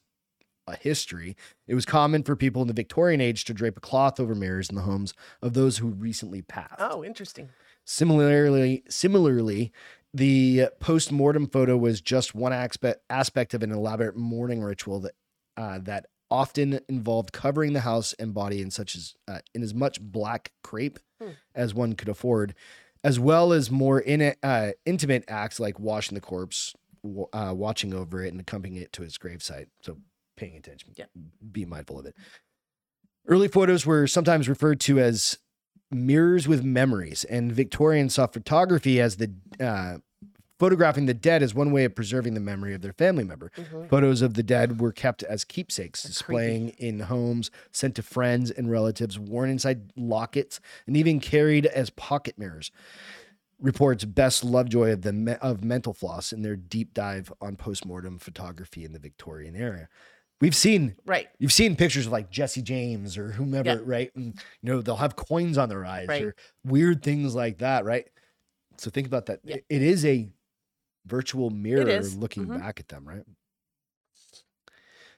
a 0.66 0.76
history, 0.76 1.36
it 1.66 1.74
was 1.74 1.84
common 1.84 2.22
for 2.22 2.34
people 2.34 2.62
in 2.62 2.68
the 2.68 2.74
Victorian 2.74 3.20
age 3.20 3.44
to 3.44 3.54
drape 3.54 3.76
a 3.76 3.80
cloth 3.80 4.18
over 4.18 4.34
mirrors 4.34 4.68
in 4.68 4.76
the 4.76 4.82
homes 4.82 5.14
of 5.42 5.54
those 5.54 5.78
who 5.78 5.88
recently 5.88 6.42
passed. 6.42 6.74
Oh, 6.78 7.04
interesting. 7.04 7.50
Similarly, 7.84 8.82
similarly, 8.88 9.72
the 10.16 10.68
post-mortem 10.80 11.46
photo 11.46 11.76
was 11.76 12.00
just 12.00 12.34
one 12.34 12.52
aspect 12.52 13.00
aspect 13.10 13.52
of 13.54 13.62
an 13.62 13.70
elaborate 13.70 14.16
mourning 14.16 14.62
ritual 14.62 15.00
that 15.00 15.12
uh, 15.56 15.78
that 15.82 16.06
often 16.30 16.80
involved 16.88 17.32
covering 17.32 17.72
the 17.72 17.80
house 17.80 18.12
and 18.18 18.34
body 18.34 18.60
in 18.60 18.70
such 18.70 18.96
as 18.96 19.14
uh, 19.28 19.38
in 19.54 19.62
as 19.62 19.74
much 19.74 20.00
black 20.00 20.52
crepe 20.62 20.98
Hmm. 21.20 21.30
as 21.54 21.72
one 21.72 21.94
could 21.94 22.10
afford, 22.10 22.54
as 23.02 23.18
well 23.18 23.54
as 23.54 23.70
more 23.70 23.98
in, 23.98 24.34
uh, 24.42 24.72
intimate 24.84 25.24
acts 25.28 25.58
like 25.58 25.80
washing 25.80 26.14
the 26.14 26.20
corpse, 26.20 26.74
uh, 27.32 27.54
watching 27.56 27.94
over 27.94 28.22
it, 28.22 28.32
and 28.32 28.38
accompanying 28.40 28.82
it 28.82 28.92
to 28.92 29.02
its 29.02 29.16
gravesite. 29.16 29.68
So 29.80 29.96
paying 30.36 30.56
attention, 30.58 30.92
Yeah. 30.94 31.06
be 31.52 31.64
mindful 31.64 31.98
of 31.98 32.04
it. 32.04 32.14
Early 33.26 33.48
photos 33.48 33.86
were 33.86 34.06
sometimes 34.06 34.46
referred 34.46 34.78
to 34.80 34.98
as 35.00 35.38
mirrors 35.90 36.46
with 36.46 36.62
memories, 36.62 37.24
and 37.24 37.50
Victorians 37.50 38.14
saw 38.14 38.26
photography 38.26 39.00
as 39.00 39.16
the 39.16 39.32
uh, 39.58 39.98
photographing 40.58 41.06
the 41.06 41.14
dead 41.14 41.42
is 41.42 41.54
one 41.54 41.70
way 41.72 41.84
of 41.84 41.94
preserving 41.94 42.34
the 42.34 42.40
memory 42.40 42.74
of 42.74 42.80
their 42.82 42.92
family 42.92 43.24
member. 43.24 43.50
Mhm. 43.56 43.88
Photos 43.88 44.22
of 44.22 44.34
the 44.34 44.42
dead 44.42 44.80
were 44.80 44.92
kept 44.92 45.22
as 45.24 45.44
keepsakes, 45.44 46.02
That's 46.02 46.14
displaying 46.14 46.70
in 46.70 47.00
homes, 47.00 47.50
sent 47.72 47.94
to 47.96 48.02
friends 48.02 48.50
and 48.50 48.70
relatives, 48.70 49.18
worn 49.18 49.50
inside 49.50 49.92
lockets, 49.96 50.60
and 50.86 50.96
even 50.96 51.20
carried 51.20 51.66
as 51.66 51.90
pocket 51.90 52.38
mirrors. 52.38 52.70
Reports 53.58 54.04
Bess 54.04 54.44
Lovejoy 54.44 54.92
of 54.92 55.02
the 55.02 55.12
me- 55.14 55.36
of 55.40 55.64
Mental 55.64 55.94
Floss 55.94 56.30
in 56.32 56.42
their 56.42 56.56
deep 56.56 56.92
dive 56.92 57.32
on 57.40 57.56
postmortem 57.56 58.18
photography 58.18 58.84
in 58.84 58.92
the 58.92 58.98
Victorian 58.98 59.56
era. 59.56 59.88
We've 60.42 60.54
seen 60.54 60.96
Right. 61.06 61.28
You've 61.38 61.52
seen 61.54 61.76
pictures 61.76 62.04
of 62.04 62.12
like 62.12 62.30
Jesse 62.30 62.60
James 62.60 63.16
or 63.16 63.32
whomever, 63.32 63.70
Yeah. 63.70 63.78
right? 63.82 64.14
And 64.14 64.34
you 64.60 64.72
know, 64.72 64.82
they'll 64.82 64.96
have 64.96 65.16
coins 65.16 65.56
on 65.56 65.70
their 65.70 65.86
eyes 65.86 66.06
Right. 66.08 66.22
or 66.22 66.34
weird 66.64 67.02
things 67.02 67.34
like 67.34 67.56
that, 67.58 67.86
right? 67.86 68.06
So 68.76 68.90
think 68.90 69.06
about 69.06 69.24
that. 69.26 69.40
Yeah. 69.42 69.56
It 69.70 69.80
is 69.80 70.04
a 70.04 70.28
virtual 71.06 71.50
mirror 71.50 72.02
looking 72.02 72.46
Mhm. 72.46 72.58
back 72.60 72.80
at 72.80 72.88
them, 72.88 73.06
right? 73.06 73.24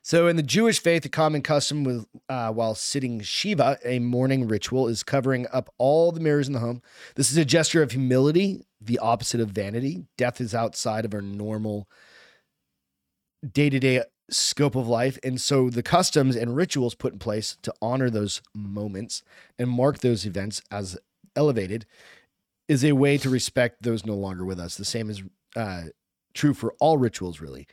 So 0.02 0.26
in 0.26 0.36
the 0.36 0.42
Jewish 0.42 0.80
faith, 0.80 1.04
a 1.04 1.08
common 1.08 1.42
custom 1.42 1.84
with 1.84 2.06
uh, 2.28 2.52
while 2.52 2.74
sitting 2.74 3.20
Shiva, 3.20 3.78
a 3.84 3.98
morning 3.98 4.48
ritual, 4.48 4.88
is 4.88 5.02
covering 5.02 5.46
up 5.52 5.72
all 5.76 6.12
the 6.12 6.20
mirrors 6.20 6.46
in 6.46 6.54
the 6.54 6.60
home. 6.60 6.80
This 7.14 7.30
is 7.30 7.36
a 7.36 7.44
gesture 7.44 7.82
of 7.82 7.90
humility, 7.90 8.64
the 8.80 8.98
opposite 9.00 9.40
of 9.40 9.50
vanity. 9.50 10.06
Death 10.16 10.40
is 10.40 10.54
outside 10.54 11.04
of 11.04 11.12
our 11.12 11.20
normal 11.20 11.88
day 13.52 13.68
to 13.70 13.78
day 13.78 14.02
scope 14.30 14.76
of 14.76 14.88
life. 14.88 15.18
And 15.22 15.40
so 15.40 15.70
the 15.70 15.82
customs 15.82 16.36
and 16.36 16.54
rituals 16.56 16.94
put 16.94 17.12
in 17.12 17.18
place 17.18 17.56
to 17.62 17.74
honor 17.80 18.10
those 18.10 18.40
moments 18.54 19.22
and 19.58 19.68
mark 19.68 19.98
those 19.98 20.26
events 20.26 20.62
as 20.70 20.98
elevated 21.34 21.86
is 22.68 22.84
a 22.84 22.92
way 22.92 23.16
to 23.18 23.30
respect 23.30 23.82
those 23.82 24.04
no 24.04 24.14
longer 24.14 24.44
with 24.44 24.60
us. 24.60 24.76
The 24.76 24.84
same 24.84 25.08
is 25.08 25.22
uh, 25.56 25.84
true 26.34 26.54
for 26.54 26.74
all 26.80 26.98
rituals, 26.98 27.40
really. 27.40 27.66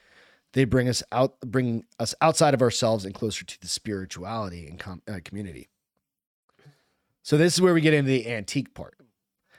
They 0.53 0.63
bring 0.63 0.87
us 0.87 1.03
out, 1.11 1.39
bring 1.41 1.83
us 1.99 2.15
outside 2.21 2.53
of 2.53 2.61
ourselves 2.61 3.03
and 3.03 3.13
closer 3.13 3.43
to 3.43 3.61
the 3.61 3.67
spirituality 3.67 4.67
and 4.67 4.79
com- 4.79 5.01
uh, 5.07 5.19
community. 5.23 5.67
So 7.23 7.37
this 7.37 7.53
is 7.53 7.61
where 7.61 7.73
we 7.73 7.81
get 7.81 7.93
into 7.93 8.09
the 8.09 8.31
antique 8.31 8.73
part. 8.73 8.97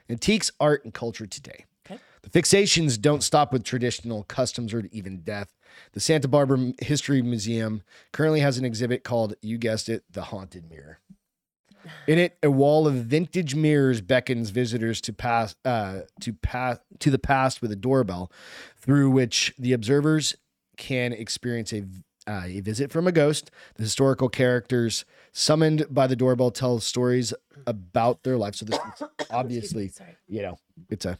Antiques, 0.09 0.51
art, 0.59 0.85
and 0.85 0.93
culture 0.93 1.27
today. 1.27 1.65
Okay. 1.85 1.99
The 2.21 2.29
fixations 2.29 2.99
don't 2.99 3.21
stop 3.21 3.51
with 3.53 3.63
traditional 3.63 4.23
customs 4.23 4.73
or 4.73 4.87
even 4.91 5.17
death. 5.19 5.53
The 5.91 5.99
Santa 5.99 6.27
Barbara 6.27 6.73
History 6.79 7.21
Museum 7.21 7.83
currently 8.13 8.39
has 8.39 8.57
an 8.57 8.65
exhibit 8.65 9.03
called, 9.03 9.35
you 9.41 9.57
guessed 9.57 9.89
it, 9.89 10.03
The 10.09 10.23
Haunted 10.23 10.69
Mirror. 10.69 10.99
In 12.07 12.19
it, 12.19 12.37
a 12.41 12.49
wall 12.49 12.87
of 12.87 12.95
vintage 12.95 13.55
mirrors 13.55 14.01
beckons 14.01 14.49
visitors 14.49 15.01
to 15.01 15.13
pass 15.13 15.55
uh, 15.65 16.01
to 16.21 16.33
pass 16.33 16.79
to 16.99 17.11
the 17.11 17.19
past 17.19 17.61
with 17.61 17.71
a 17.71 17.75
doorbell, 17.75 18.31
through 18.77 19.09
which 19.09 19.53
the 19.57 19.73
observers 19.73 20.35
can 20.77 21.13
experience 21.13 21.73
a 21.73 21.83
uh, 22.27 22.43
a 22.45 22.59
visit 22.61 22.91
from 22.91 23.07
a 23.07 23.11
ghost. 23.11 23.51
The 23.75 23.83
historical 23.83 24.29
characters 24.29 25.05
summoned 25.31 25.85
by 25.89 26.07
the 26.07 26.15
doorbell 26.15 26.51
tell 26.51 26.79
stories 26.79 27.33
about 27.65 28.23
their 28.23 28.37
life. 28.37 28.55
So 28.55 28.65
this 28.65 28.77
is 28.77 29.07
obviously, 29.31 29.91
you 30.27 30.41
know, 30.41 30.57
it's 30.89 31.05
a 31.05 31.17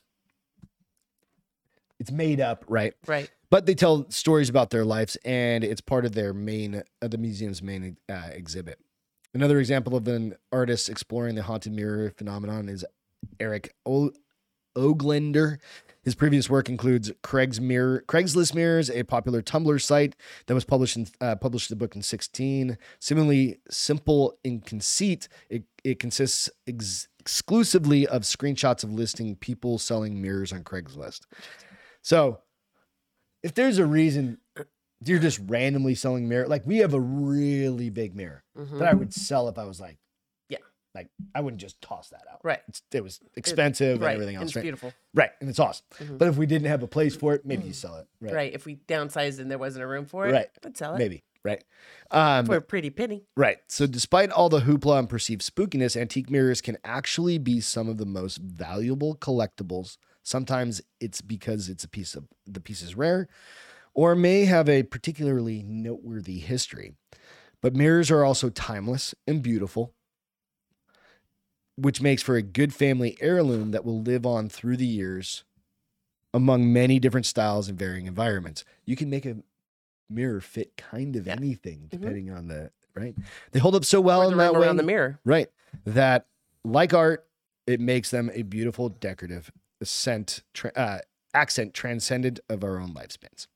it's 1.99 2.11
made 2.11 2.39
up, 2.39 2.63
right? 2.67 2.93
Right. 3.07 3.29
but 3.49 3.65
they 3.65 3.73
tell 3.73 4.09
stories 4.11 4.49
about 4.49 4.69
their 4.69 4.85
lives 4.85 5.15
and 5.23 5.63
it's 5.63 5.81
part 5.81 6.05
of 6.05 6.13
their 6.13 6.33
main 6.33 6.83
uh, 7.01 7.07
the 7.07 7.17
museum's 7.17 7.61
main 7.61 7.97
uh, 8.09 8.29
exhibit 8.31 8.79
Another 9.33 9.59
example 9.59 9.95
of 9.95 10.07
an 10.07 10.35
artist 10.51 10.89
exploring 10.89 11.35
the 11.35 11.43
haunted 11.43 11.73
mirror 11.73 12.11
phenomenon 12.17 12.69
is 12.69 12.85
Eric 13.39 13.73
o- 13.85 14.11
Oglander. 14.75 15.57
His 16.03 16.15
previous 16.15 16.49
work 16.49 16.69
includes 16.69 17.11
Craig's 17.21 17.59
Mirror, 17.59 18.05
Craigslist 18.07 18.55
Mirrors, 18.55 18.89
a 18.89 19.03
popular 19.03 19.41
Tumblr 19.41 19.81
site 19.81 20.15
that 20.45 20.53
was 20.53 20.63
published 20.63 20.95
in 20.95 21.07
uh, 21.19 21.35
published 21.35 21.69
the 21.69 21.75
book 21.75 21.95
in 21.95 22.01
16. 22.01 22.77
Similarly 22.99 23.59
simple 23.69 24.37
in 24.43 24.61
conceit, 24.61 25.27
it, 25.49 25.63
it 25.83 25.99
consists 25.99 26.49
ex- 26.65 27.09
exclusively 27.19 28.07
of 28.07 28.21
screenshots 28.21 28.85
of 28.85 28.93
listing 28.93 29.35
people 29.35 29.77
selling 29.77 30.21
mirrors 30.21 30.53
on 30.53 30.63
Craigslist. 30.63 31.21
So, 32.01 32.39
if 33.43 33.53
there's 33.53 33.77
a 33.77 33.85
reason 33.85 34.37
you're 35.05 35.19
just 35.19 35.39
randomly 35.47 35.95
selling 35.95 36.27
mirror, 36.27 36.47
like 36.47 36.65
we 36.65 36.77
have 36.77 36.93
a 36.93 36.99
really 36.99 37.89
big 37.89 38.15
mirror 38.15 38.43
Mhm. 38.57 38.79
that 38.79 38.87
I 38.87 38.93
would 38.93 39.13
sell 39.13 39.47
if 39.47 39.57
I 39.57 39.63
was 39.65 39.79
like, 39.79 39.97
Yeah. 40.49 40.57
like 40.95 41.09
I 41.35 41.41
wouldn't 41.41 41.61
just 41.61 41.79
toss 41.81 42.09
that 42.09 42.23
out. 42.31 42.39
Right. 42.43 42.61
It's, 42.67 42.81
it 42.91 43.03
was 43.03 43.19
expensive 43.35 44.01
right. 44.01 44.07
and 44.07 44.13
everything 44.15 44.35
and 44.35 44.43
else, 44.43 44.49
it's 44.51 44.55
right? 44.55 44.61
beautiful. 44.63 44.93
Right, 45.13 45.31
and 45.39 45.49
it's 45.49 45.59
awesome. 45.59 45.85
Mhm. 45.99 46.17
But 46.17 46.27
if 46.29 46.37
we 46.37 46.45
didn't 46.47 46.67
have 46.67 46.81
a 46.83 46.87
place 46.87 47.15
for 47.15 47.33
it, 47.35 47.45
maybe 47.45 47.67
you 47.67 47.73
sell 47.73 47.97
it. 47.97 48.07
Right, 48.19 48.33
Right. 48.33 48.53
If 48.53 48.65
we 48.65 48.77
downsized 48.87 49.39
and 49.39 49.51
there 49.51 49.57
wasn't 49.59 49.83
a 49.83 49.87
room 49.87 50.05
for 50.05 50.27
it, 50.27 50.31
Right. 50.31 50.47
I'd 50.65 50.75
sell 50.77 50.95
it 50.95 50.97
maybe. 50.99 51.23
Right, 51.43 51.63
um, 52.11 52.45
for 52.45 52.57
a 52.57 52.61
pretty 52.61 52.89
penny. 52.89 53.25
right. 53.37 53.59
So, 53.69 53.87
despite 53.87 54.31
all 54.31 54.49
the 54.49 54.61
hoopla 54.61 54.99
and 54.99 55.07
perceived 55.07 55.41
spookiness, 55.43 55.95
antique 55.95 56.29
mirrors 56.29 56.59
can 56.59 56.77
actually 56.83 57.37
be 57.37 57.61
some 57.61 57.87
of 57.87 57.95
the 57.97 58.05
most 58.05 58.39
valuable 58.39 59.15
collectibles. 59.15 59.97
Sometimes 60.23 60.81
it's 60.99 61.21
because 61.21 61.69
it's 61.69 61.85
a 61.85 61.87
piece 61.87 62.15
of 62.15 62.27
the 62.45 62.59
piece 62.59 62.81
is 62.81 62.95
rare, 62.97 63.29
or 63.97 64.15
may 64.15 64.45
have 64.45 64.69
a 64.69 64.83
particularly 64.83 65.63
noteworthy 65.63 66.37
history. 66.37 66.93
But 67.61 67.75
mirrors 67.75 68.11
are 68.11 68.23
also 68.23 68.49
timeless 68.49 69.15
and 69.25 69.41
beautiful, 69.41 69.95
which 71.75 71.99
makes 71.99 72.21
for 72.21 72.35
a 72.35 72.43
good 72.43 72.73
family 72.73 73.17
heirloom 73.19 73.71
that 73.71 73.83
will 73.83 74.01
live 74.01 74.23
on 74.25 74.49
through 74.49 74.77
the 74.77 74.85
years 74.85 75.43
among 76.31 76.71
many 76.71 76.99
different 76.99 77.25
styles 77.25 77.67
and 77.67 77.77
varying 77.77 78.05
environments. 78.05 78.63
You 78.85 78.95
can 78.95 79.09
make 79.09 79.25
a 79.25 79.37
mirror 80.09 80.41
fit 80.41 80.77
kind 80.77 81.15
of 81.15 81.25
Yeah. 81.25 81.33
anything 81.33 81.87
Mhm. 81.87 81.89
depending 81.89 82.29
on 82.31 82.47
the 82.47 82.71
right. 82.93 83.15
They 83.51 83.59
hold 83.59 83.73
up 83.75 83.83
so 83.83 83.99
well 83.99 84.21
in 84.23 84.31
the 84.31 84.37
that 84.37 84.53
way, 84.53 84.59
around 84.67 84.77
the 84.77 84.83
mirror. 84.83 85.19
right? 85.25 85.49
That 85.85 86.27
like 86.63 86.93
art, 86.93 87.27
it 87.65 87.79
makes 87.79 88.11
them 88.11 88.29
a 88.33 88.43
beautiful 88.43 88.89
decorative 88.89 89.51
accent, 89.81 90.43
tra- 90.53 90.71
uh, 90.75 90.99
accent 91.33 91.73
transcendent 91.73 92.39
of 92.47 92.63
our 92.63 92.77
own 92.79 92.93
lifespans. 92.93 93.47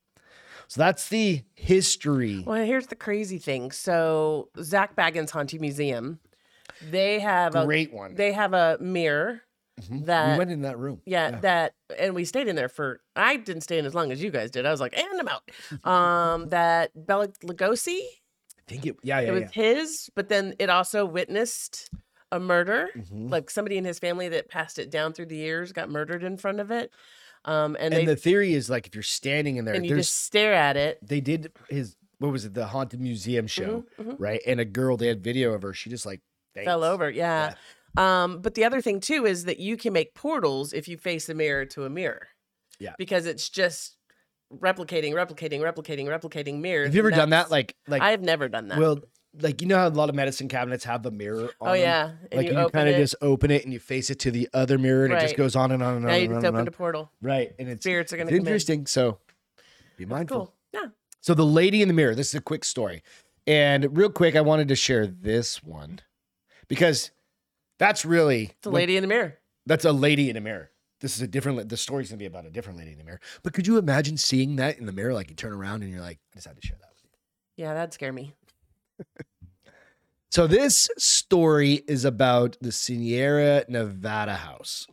So 0.72 0.80
that's 0.80 1.10
the 1.10 1.42
history. 1.54 2.46
Well, 2.48 2.64
here's 2.64 2.88
the 2.88 2.96
crazy 2.96 3.40
thing. 3.40 3.72
So 3.72 4.48
Zak 4.62 4.96
Bagans 4.96 5.30
Haunted 5.32 5.60
Museum, 5.60 6.22
they 6.90 7.20
have 7.20 7.56
a 7.56 7.66
Great 7.66 7.92
one. 7.92 8.16
they 8.16 8.32
have 8.32 8.54
a 8.54 8.78
mirror 8.80 9.42
Mhm. 9.82 10.06
that- 10.06 10.32
we 10.32 10.38
went 10.38 10.50
in 10.50 10.62
that 10.62 10.78
room. 10.78 11.02
Yeah, 11.06 11.32
that 11.42 11.74
and 12.00 12.16
we 12.16 12.24
stayed 12.24 12.48
in 12.48 12.56
there 12.56 12.70
for 12.70 13.02
I 13.18 13.36
didn't 13.36 13.64
stay 13.64 13.80
in 13.80 13.86
as 13.86 13.94
long 13.94 14.14
as 14.14 14.24
you 14.24 14.32
guys 14.32 14.50
did. 14.50 14.66
I 14.66 14.72
was 14.72 14.80
like, 14.80 14.98
and 14.98 15.20
I'm 15.20 15.28
out. 15.28 15.52
Um 15.86 16.48
that 16.52 16.92
Bela 16.96 17.28
Lugosi, 17.44 18.00
I 18.00 18.62
think 18.66 18.86
it. 18.86 18.96
Yeah, 19.04 19.20
yeah, 19.20 19.28
it 19.28 19.32
was 19.34 19.42
yeah. 19.42 19.50
his, 19.52 20.10
but 20.16 20.30
then 20.30 20.56
it 20.58 20.70
also 20.70 21.04
witnessed 21.06 21.90
a 22.32 22.40
murder. 22.40 22.92
Mhm. 22.96 23.30
Like 23.30 23.50
somebody 23.50 23.76
in 23.78 23.84
his 23.84 24.00
family 24.00 24.30
that 24.30 24.48
passed 24.48 24.80
it 24.80 24.90
down 24.90 25.12
through 25.12 25.26
the 25.26 25.36
years 25.36 25.74
got 25.74 25.90
murdered 25.90 26.24
in 26.24 26.38
front 26.38 26.62
of 26.62 26.72
it. 26.72 26.94
Um 27.46 27.76
and, 27.80 27.94
And 27.94 27.94
they 27.94 28.06
the 28.06 28.16
theory 28.16 28.54
is 28.54 28.70
like 28.70 28.86
if 28.88 28.94
you're 28.96 29.02
standing 29.04 29.58
in 29.58 29.66
there, 29.66 29.74
and 29.76 29.86
you 29.86 29.96
just 29.96 30.16
stare 30.26 30.54
at 30.54 30.78
it. 30.78 31.00
they 31.02 31.22
did 31.22 31.52
his 31.70 31.96
what 32.20 32.32
was 32.32 32.46
it 32.46 32.54
the 32.54 32.68
haunted 32.68 33.00
museum 33.02 33.48
show 33.48 33.84
Mhm, 34.00 34.06
mhm. 34.06 34.16
right 34.20 34.42
and 34.46 34.60
a 34.60 34.66
girl 34.66 34.96
they 34.98 35.08
had 35.08 35.24
video 35.24 35.54
of 35.54 35.62
her 35.64 35.74
she 35.74 35.90
just 35.90 36.06
like 36.06 36.22
Fell 36.66 36.84
over, 36.84 37.10
yeah. 37.10 37.54
Um, 37.98 38.42
but 38.42 38.56
the 38.56 38.66
other 38.66 38.82
thing 38.82 39.00
too 39.00 39.26
is 39.26 39.46
that 39.46 39.60
you 39.60 39.78
can 39.78 39.94
make 39.94 40.14
portals 40.14 40.74
if 40.74 40.88
you 40.90 40.98
face 40.98 41.30
a 41.30 41.34
mirror 41.34 41.64
to 41.68 41.86
a 41.86 41.90
mirror. 41.90 42.28
Yeah. 42.78 42.94
Because 42.98 43.26
it's 43.26 43.48
just 43.50 43.96
replicating, 44.54 45.14
replicating, 45.14 45.62
replicating, 45.62 46.06
replicating 46.08 46.60
mirrors. 46.60 46.88
have 46.88 46.96
you 46.96 47.00
ever 47.02 47.10
done 47.12 47.30
that 47.30 47.50
like 47.50 47.76
like 47.88 48.02
I've 48.02 48.22
never 48.22 48.50
done 48.50 48.68
that. 48.68 48.78
well 48.80 49.00
like 49.40 49.62
you 49.62 49.68
know 49.68 49.78
how 49.78 49.88
a 49.88 49.90
lot 49.90 50.10
of 50.10 50.16
medicine 50.16 50.48
cabinets 50.48 50.84
have 50.84 51.06
a 51.06 51.12
mirror 51.12 51.52
oh, 51.62 51.66
on 51.66 51.70
oh 51.70 51.74
them? 51.74 51.82
yeah, 51.82 52.12
and 52.32 52.38
like 52.38 52.52
you, 52.52 52.60
you, 52.60 52.70
kind 52.70 52.90
of 52.90 52.96
just 52.96 53.16
open 53.22 53.52
it 53.52 53.64
and 53.64 53.72
you 53.72 53.80
face 53.80 54.10
it 54.10 54.20
to 54.20 54.32
the 54.32 54.50
other 54.54 54.78
mirror 54.78 55.06
and 55.06 55.14
it 55.14 55.22
just 55.22 55.38
goes 55.38 55.56
on 55.56 55.72
and 55.72 55.82
on 55.82 55.96
and 55.98 56.06
on 56.06 56.12
now 56.12 56.18
you 56.18 56.26
and 56.26 56.36
just 56.36 56.46
opened 56.46 56.68
a 56.68 56.72
portal. 56.72 57.12
right 57.22 57.54
and 57.58 57.70
it's, 57.70 57.84
Spirits 57.84 58.12
are 58.14 58.18
gonna 58.18 58.30
it's 58.30 58.38
come 58.38 58.42
in. 58.42 58.48
interesting 58.48 58.86
so 58.86 59.20
be 59.98 60.06
mindful 60.06 60.38
Cool. 60.38 60.54
Yeah. 60.74 60.90
so 61.22 61.34
the 61.34 61.46
lady 61.46 61.82
in 61.82 61.88
the 61.88 61.94
mirror 61.94 62.16
this 62.16 62.28
is 62.30 62.36
a 62.36 62.42
quick 62.42 62.66
story 62.66 63.04
and 63.48 63.98
real 63.98 64.10
quick 64.10 64.36
i 64.36 64.42
wanted 64.42 64.68
to 64.68 64.76
share 64.76 65.08
this 65.08 65.64
one 65.64 66.00
because 66.68 67.12
that's 67.82 68.06
really 68.06 68.52
the 68.62 68.70
lady 68.70 68.96
in 68.96 69.02
the 69.02 69.08
mirror. 69.08 69.40
That's 69.66 69.86
a 69.86 69.92
lady 69.92 70.30
in 70.30 70.38
a 70.38 70.40
mirror. 70.40 70.70
This 71.00 71.16
is 71.16 71.22
a 71.24 71.28
different. 71.28 71.68
The 71.68 71.78
story's 71.78 72.10
gonna 72.10 72.20
be 72.20 72.28
about 72.28 72.46
a 72.46 72.52
different 72.52 72.78
lady 72.78 72.92
in 72.92 73.00
the 73.00 73.04
mirror. 73.04 73.20
But 73.42 73.54
could 73.54 73.66
you 73.66 73.80
imagine 73.80 74.18
seeing 74.18 74.58
that 74.58 74.78
in 74.78 74.86
the 74.86 74.92
mirror? 74.92 75.16
Like 75.16 75.32
you 75.32 75.36
turn 75.36 75.52
around 75.52 75.82
and 75.82 75.92
you're 75.92 76.00
like, 76.00 76.20
I 76.32 76.36
just 76.36 76.46
had 76.46 76.62
to 76.62 76.66
share 76.66 76.78
that 76.80 76.90
with 76.94 77.04
you. 77.04 77.10
Yeah, 77.58 77.74
that'd 77.74 77.92
scare 77.92 78.14
me. 78.14 78.36
So 80.32 80.48
this 80.48 80.90
story 80.98 81.84
is 81.90 82.06
about 82.06 82.56
the 82.62 82.72
Sierra 82.72 83.66
Nevada 83.68 84.36
house 84.36 84.88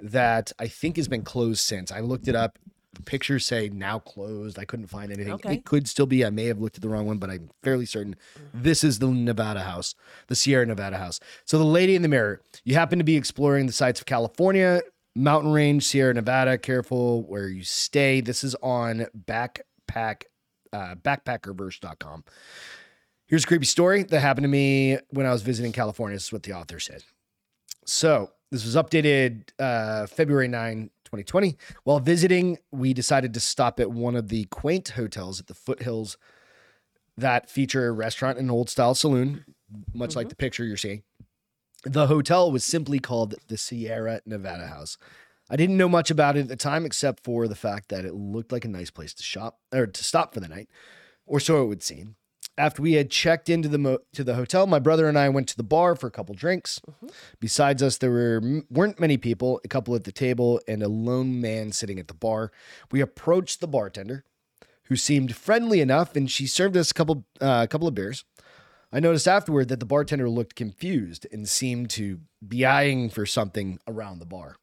that 0.00 0.50
I 0.58 0.66
think 0.66 0.96
has 0.96 1.08
been 1.08 1.24
closed 1.24 1.60
since. 1.60 1.92
I 1.92 2.00
looked 2.00 2.26
it 2.26 2.34
up. 2.34 2.58
The 2.94 3.02
pictures 3.02 3.44
say 3.44 3.68
now 3.68 3.98
closed. 3.98 4.58
I 4.58 4.64
couldn't 4.64 4.86
find 4.86 5.12
anything. 5.12 5.34
Okay. 5.34 5.54
It 5.56 5.66
could 5.66 5.88
still 5.88 6.06
be. 6.06 6.24
I 6.24 6.30
may 6.30 6.46
have 6.46 6.58
looked 6.58 6.76
at 6.76 6.82
the 6.82 6.88
wrong 6.88 7.06
one, 7.06 7.18
but 7.18 7.28
I'm 7.28 7.50
fairly 7.62 7.84
certain 7.84 8.16
this 8.54 8.82
is 8.82 8.98
the 8.98 9.08
Nevada 9.08 9.60
house, 9.60 9.94
the 10.28 10.34
Sierra 10.34 10.64
Nevada 10.64 10.96
house. 10.96 11.20
So 11.44 11.58
the 11.58 11.64
lady 11.64 11.94
in 11.94 12.00
the 12.00 12.08
mirror, 12.08 12.40
you 12.64 12.72
happen 12.72 12.98
to 12.98 13.04
be 13.04 13.16
exploring 13.16 13.66
the 13.66 13.74
sites 13.74 14.00
of 14.00 14.06
California, 14.06 14.80
mountain 15.14 15.52
range, 15.52 15.84
Sierra 15.84 16.14
Nevada. 16.14 16.56
Careful 16.56 17.24
where 17.24 17.48
you 17.48 17.62
stay. 17.62 18.22
This 18.22 18.42
is 18.42 18.54
on 18.62 19.06
backpack, 19.26 20.22
uh, 20.72 20.94
backpackerverse.com. 20.94 22.24
Here's 23.28 23.44
a 23.44 23.46
creepy 23.46 23.66
story 23.66 24.04
that 24.04 24.20
happened 24.20 24.44
to 24.44 24.48
me 24.48 24.96
when 25.10 25.26
I 25.26 25.32
was 25.32 25.42
visiting 25.42 25.70
California. 25.70 26.16
This 26.16 26.26
is 26.26 26.32
what 26.32 26.44
the 26.44 26.54
author 26.54 26.80
said. 26.80 27.04
So 27.84 28.30
this 28.50 28.64
was 28.64 28.74
updated 28.74 29.50
uh, 29.58 30.06
February 30.06 30.48
9, 30.48 30.84
2020. 31.04 31.58
While 31.84 32.00
visiting, 32.00 32.56
we 32.72 32.94
decided 32.94 33.34
to 33.34 33.40
stop 33.40 33.80
at 33.80 33.90
one 33.90 34.16
of 34.16 34.28
the 34.28 34.44
quaint 34.44 34.88
hotels 34.90 35.40
at 35.40 35.46
the 35.46 35.54
foothills 35.54 36.16
that 37.18 37.50
feature 37.50 37.88
a 37.88 37.92
restaurant 37.92 38.38
and 38.38 38.50
old 38.50 38.70
style 38.70 38.94
saloon, 38.94 39.44
much 39.92 40.16
like 40.16 40.30
the 40.30 40.34
picture 40.36 40.64
you're 40.64 40.78
seeing. 40.78 41.02
The 41.84 42.06
hotel 42.06 42.50
was 42.50 42.64
simply 42.64 42.98
called 42.98 43.34
the 43.48 43.58
Sierra 43.58 44.22
Nevada 44.24 44.68
House. 44.68 44.96
I 45.50 45.56
didn't 45.56 45.76
know 45.76 45.88
much 45.88 46.10
about 46.10 46.38
it 46.38 46.42
at 46.42 46.48
the 46.48 46.56
time, 46.56 46.86
except 46.86 47.24
for 47.24 47.46
the 47.46 47.54
fact 47.54 47.90
that 47.90 48.06
it 48.06 48.14
looked 48.14 48.52
like 48.52 48.64
a 48.64 48.68
nice 48.68 48.90
place 48.90 49.12
to 49.14 49.22
shop 49.22 49.58
or 49.70 49.86
to 49.86 50.04
stop 50.04 50.32
for 50.32 50.40
the 50.40 50.48
night, 50.48 50.70
or 51.26 51.40
so 51.40 51.62
it 51.62 51.66
would 51.66 51.82
seem. 51.82 52.16
After 52.58 52.82
we 52.82 52.94
had 52.94 53.08
checked 53.08 53.48
into 53.48 53.68
the 53.68 53.78
mo- 53.78 54.00
to 54.14 54.24
the 54.24 54.34
hotel, 54.34 54.66
my 54.66 54.80
brother 54.80 55.08
and 55.08 55.16
I 55.16 55.28
went 55.28 55.48
to 55.48 55.56
the 55.56 55.62
bar 55.62 55.94
for 55.94 56.08
a 56.08 56.10
couple 56.10 56.34
drinks. 56.34 56.80
Besides 57.38 57.82
us, 57.82 57.98
there 57.98 58.10
were 58.10 58.62
weren't 58.68 58.98
many 58.98 59.16
people, 59.16 59.60
a 59.64 59.68
couple 59.68 59.94
at 59.94 60.02
the 60.02 60.12
table 60.12 60.60
and 60.66 60.82
a 60.82 60.88
lone 60.88 61.40
man 61.40 61.70
sitting 61.70 62.00
at 62.00 62.08
the 62.08 62.14
bar. 62.14 62.50
We 62.90 63.00
approached 63.00 63.60
the 63.60 63.68
bartender, 63.68 64.24
who 64.84 64.96
seemed 64.96 65.36
friendly 65.36 65.80
enough, 65.80 66.16
and 66.16 66.28
she 66.28 66.46
served 66.48 66.76
us 66.76 66.90
a 66.90 66.94
couple 66.94 67.24
uh, 67.40 67.60
a 67.62 67.68
couple 67.68 67.86
of 67.86 67.94
beers. 67.94 68.24
I 68.92 69.00
noticed 69.00 69.28
afterward 69.28 69.68
that 69.68 69.80
the 69.80 69.86
bartender 69.86 70.28
looked 70.28 70.56
confused 70.56 71.26
and 71.30 71.48
seemed 71.48 71.90
to 71.90 72.20
be 72.46 72.64
eyeing 72.64 73.10
for 73.10 73.24
something 73.24 73.78
around 73.86 74.18
the 74.18 74.26
bar. 74.26 74.56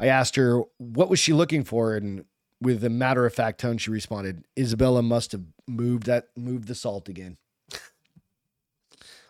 I 0.00 0.06
asked 0.08 0.36
her 0.36 0.62
what 0.78 1.08
was 1.08 1.20
she 1.20 1.32
looking 1.32 1.64
for, 1.64 1.96
and 1.96 2.24
with 2.62 2.84
a 2.84 2.90
matter 2.90 3.26
of 3.26 3.34
fact 3.34 3.60
tone, 3.60 3.78
she 3.78 3.90
responded, 3.90 4.44
"Isabella 4.58 5.02
must 5.02 5.32
have 5.32 5.42
moved 5.66 6.04
that 6.04 6.28
moved 6.36 6.68
the 6.68 6.74
salt 6.74 7.08
again." 7.08 7.36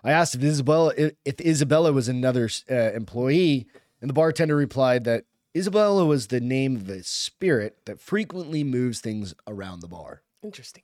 I 0.05 0.11
asked 0.11 0.35
if 0.35 0.43
Isabella 0.43 0.93
if 0.97 1.41
Isabella 1.41 1.93
was 1.93 2.09
another 2.09 2.49
uh, 2.71 2.75
employee, 2.75 3.67
and 4.01 4.11
the 4.11 4.15
bartender 4.15 4.57
replied 4.57 5.05
that 5.05 5.25
Isabella 5.57 6.05
was 6.05 6.29
the 6.29 6.41
name 6.41 6.77
of 6.77 6.89
a 6.89 7.03
spirit 7.03 7.85
that 7.87 8.01
frequently 8.01 8.65
moves 8.65 9.01
things 9.01 9.35
around 9.47 9.81
the 9.81 9.89
bar. 9.89 10.23
Interesting. 10.43 10.83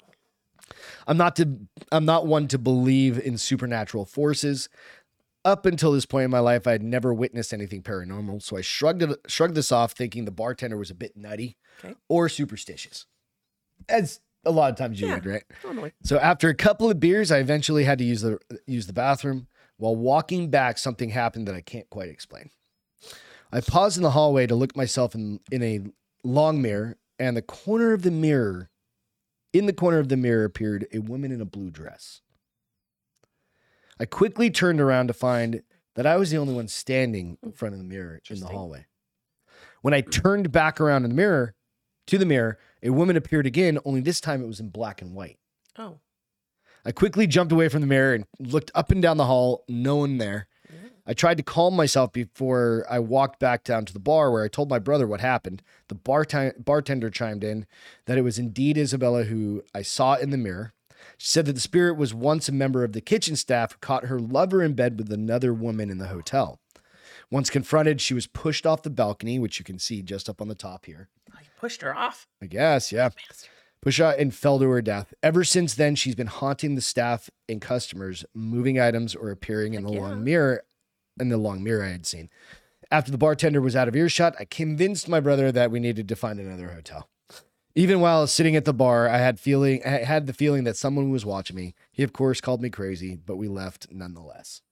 I'm 1.06 1.16
not 1.16 1.34
to 1.36 1.58
I'm 1.90 2.04
not 2.04 2.26
one 2.26 2.48
to 2.48 2.58
believe 2.58 3.18
in 3.18 3.38
supernatural 3.38 4.04
forces. 4.04 4.68
Up 5.48 5.64
until 5.64 5.92
this 5.92 6.04
point 6.04 6.26
in 6.26 6.30
my 6.30 6.40
life, 6.40 6.66
I 6.66 6.72
had 6.72 6.82
never 6.82 7.14
witnessed 7.14 7.54
anything 7.54 7.82
paranormal, 7.82 8.42
so 8.42 8.58
I 8.58 8.60
shrugged 8.60 9.02
it, 9.02 9.18
shrugged 9.28 9.54
this 9.54 9.72
off, 9.72 9.92
thinking 9.92 10.26
the 10.26 10.30
bartender 10.30 10.76
was 10.76 10.90
a 10.90 10.94
bit 10.94 11.16
nutty 11.16 11.56
Okay. 11.82 11.94
or 12.06 12.28
superstitious, 12.28 13.06
as 13.88 14.20
a 14.44 14.50
lot 14.50 14.70
of 14.70 14.76
times 14.76 15.00
you 15.00 15.08
Yeah. 15.08 15.14
would, 15.14 15.24
right? 15.24 15.44
So 16.02 16.18
after 16.18 16.50
a 16.50 16.54
couple 16.54 16.90
of 16.90 17.00
beers, 17.00 17.30
I 17.30 17.38
eventually 17.38 17.84
had 17.84 17.96
to 17.98 18.04
use 18.04 18.20
the 18.20 18.38
use 18.66 18.86
the 18.86 18.92
bathroom. 18.92 19.46
While 19.78 19.96
walking 19.96 20.50
back, 20.50 20.76
something 20.76 21.08
happened 21.10 21.48
that 21.48 21.54
I 21.54 21.62
can't 21.62 21.88
quite 21.88 22.10
explain. 22.10 22.50
I 23.50 23.62
paused 23.62 23.96
in 23.96 24.02
the 24.02 24.10
hallway 24.10 24.46
to 24.48 24.54
look 24.54 24.76
myself 24.76 25.14
in 25.14 25.40
in 25.50 25.62
a 25.62 25.80
long 26.22 26.60
mirror, 26.60 26.98
and 27.18 27.36
the 27.38 27.42
corner 27.42 27.92
of 27.94 28.02
the 28.02 28.10
mirror, 28.10 28.68
in 29.54 29.64
the 29.64 29.72
corner 29.72 29.98
of 29.98 30.08
the 30.10 30.16
mirror, 30.18 30.44
appeared 30.44 30.86
a 30.92 30.98
woman 30.98 31.32
in 31.32 31.40
a 31.40 31.46
blue 31.46 31.70
dress. 31.70 32.20
I 34.00 34.06
quickly 34.06 34.50
turned 34.50 34.80
around 34.80 35.08
to 35.08 35.12
find 35.12 35.62
that 35.94 36.06
I 36.06 36.16
was 36.16 36.30
the 36.30 36.36
only 36.36 36.54
one 36.54 36.68
standing 36.68 37.38
in 37.42 37.52
mm. 37.52 37.56
front 37.56 37.74
of 37.74 37.78
the 37.78 37.84
mirror 37.84 38.20
in 38.30 38.40
the 38.40 38.46
hallway. 38.46 38.86
When 39.82 39.94
I 39.94 40.00
turned 40.00 40.52
back 40.52 40.80
around 40.80 41.04
in 41.04 41.10
the 41.10 41.16
mirror, 41.16 41.54
to 42.06 42.18
the 42.18 42.26
mirror, 42.26 42.58
a 42.82 42.90
woman 42.90 43.16
appeared 43.16 43.46
again, 43.46 43.78
only 43.84 44.00
this 44.00 44.20
time 44.20 44.42
it 44.42 44.46
was 44.46 44.60
in 44.60 44.70
black 44.70 45.02
and 45.02 45.14
white. 45.14 45.38
Oh, 45.76 45.98
I 46.84 46.92
quickly 46.92 47.26
jumped 47.26 47.52
away 47.52 47.68
from 47.68 47.80
the 47.80 47.86
mirror 47.86 48.14
and 48.14 48.24
looked 48.38 48.70
up 48.74 48.90
and 48.90 49.02
down 49.02 49.16
the 49.16 49.26
hall, 49.26 49.64
no 49.68 49.96
one 49.96 50.18
there. 50.18 50.48
I 51.06 51.14
tried 51.14 51.38
to 51.38 51.42
calm 51.42 51.74
myself 51.74 52.12
before 52.12 52.84
I 52.88 52.98
walked 52.98 53.40
back 53.40 53.64
down 53.64 53.86
to 53.86 53.94
the 53.94 53.98
bar 53.98 54.30
where 54.30 54.44
I 54.44 54.48
told 54.48 54.68
my 54.68 54.78
brother 54.78 55.06
what 55.06 55.20
happened. 55.20 55.62
The 55.88 55.94
barti- 55.94 56.62
bartender 56.62 57.08
chimed 57.08 57.42
in 57.42 57.66
that 58.04 58.18
it 58.18 58.22
was 58.22 58.38
indeed 58.38 58.76
Isabella 58.76 59.24
who 59.24 59.62
I 59.74 59.80
saw 59.80 60.16
in 60.16 60.28
the 60.28 60.36
mirror. 60.36 60.74
She 61.18 61.28
said 61.28 61.46
that 61.46 61.54
the 61.54 61.60
spirit 61.60 61.96
was 61.96 62.14
once 62.14 62.48
a 62.48 62.52
member 62.52 62.84
of 62.84 62.92
the 62.92 63.00
kitchen 63.00 63.36
staff 63.36 63.72
who 63.72 63.78
caught 63.78 64.06
her 64.06 64.20
lover 64.20 64.62
in 64.62 64.74
bed 64.74 64.98
with 64.98 65.12
another 65.12 65.52
woman 65.52 65.90
in 65.90 65.98
the 65.98 66.06
hotel. 66.06 66.60
Once 67.30 67.50
confronted, 67.50 68.00
she 68.00 68.14
was 68.14 68.26
pushed 68.26 68.64
off 68.64 68.82
the 68.82 68.90
balcony, 68.90 69.38
which 69.38 69.58
you 69.58 69.64
can 69.64 69.78
see 69.78 70.00
just 70.00 70.28
up 70.28 70.40
on 70.40 70.48
the 70.48 70.54
top 70.54 70.86
here. 70.86 71.08
Oh, 71.30 71.34
I 71.36 71.42
pushed 71.60 71.82
her 71.82 71.94
off. 71.94 72.26
I 72.40 72.46
guess, 72.46 72.92
yeah. 72.92 73.08
Bastard. 73.08 73.50
Push 73.82 74.00
out 74.00 74.18
and 74.18 74.34
fell 74.34 74.58
to 74.58 74.68
her 74.70 74.82
death. 74.82 75.12
Ever 75.22 75.44
since 75.44 75.74
then, 75.74 75.94
she's 75.94 76.14
been 76.14 76.26
haunting 76.26 76.74
the 76.74 76.80
staff 76.80 77.30
and 77.48 77.60
customers, 77.60 78.24
moving 78.34 78.80
items 78.80 79.14
or 79.14 79.30
appearing 79.30 79.74
in 79.74 79.84
the 79.84 79.92
Heck 79.92 80.00
long 80.00 80.24
mirror, 80.24 80.64
in 81.20 81.28
the 81.28 81.36
long 81.36 81.62
mirror 81.62 81.84
I 81.84 81.90
had 81.90 82.06
seen. 82.06 82.28
After 82.90 83.12
the 83.12 83.18
bartender 83.18 83.60
was 83.60 83.76
out 83.76 83.88
of 83.88 83.94
earshot, 83.94 84.34
I 84.40 84.46
convinced 84.46 85.08
my 85.08 85.20
brother 85.20 85.52
that 85.52 85.70
we 85.70 85.78
needed 85.78 86.08
to 86.08 86.16
find 86.16 86.40
another 86.40 86.68
hotel. 86.68 87.08
Even 87.78 88.00
while 88.00 88.26
sitting 88.26 88.56
at 88.56 88.64
the 88.64 88.74
bar, 88.74 89.08
I 89.08 89.18
had 89.18 89.38
feeling 89.38 89.80
I 89.86 90.02
had 90.02 90.26
the 90.26 90.32
feeling 90.32 90.64
that 90.64 90.76
someone 90.76 91.10
was 91.10 91.24
watching 91.24 91.54
me. 91.54 91.76
He, 91.92 92.02
of 92.02 92.12
course, 92.12 92.40
called 92.40 92.60
me 92.60 92.70
crazy, 92.70 93.14
but 93.14 93.36
we 93.36 93.46
left 93.46 93.86
nonetheless. 93.92 94.62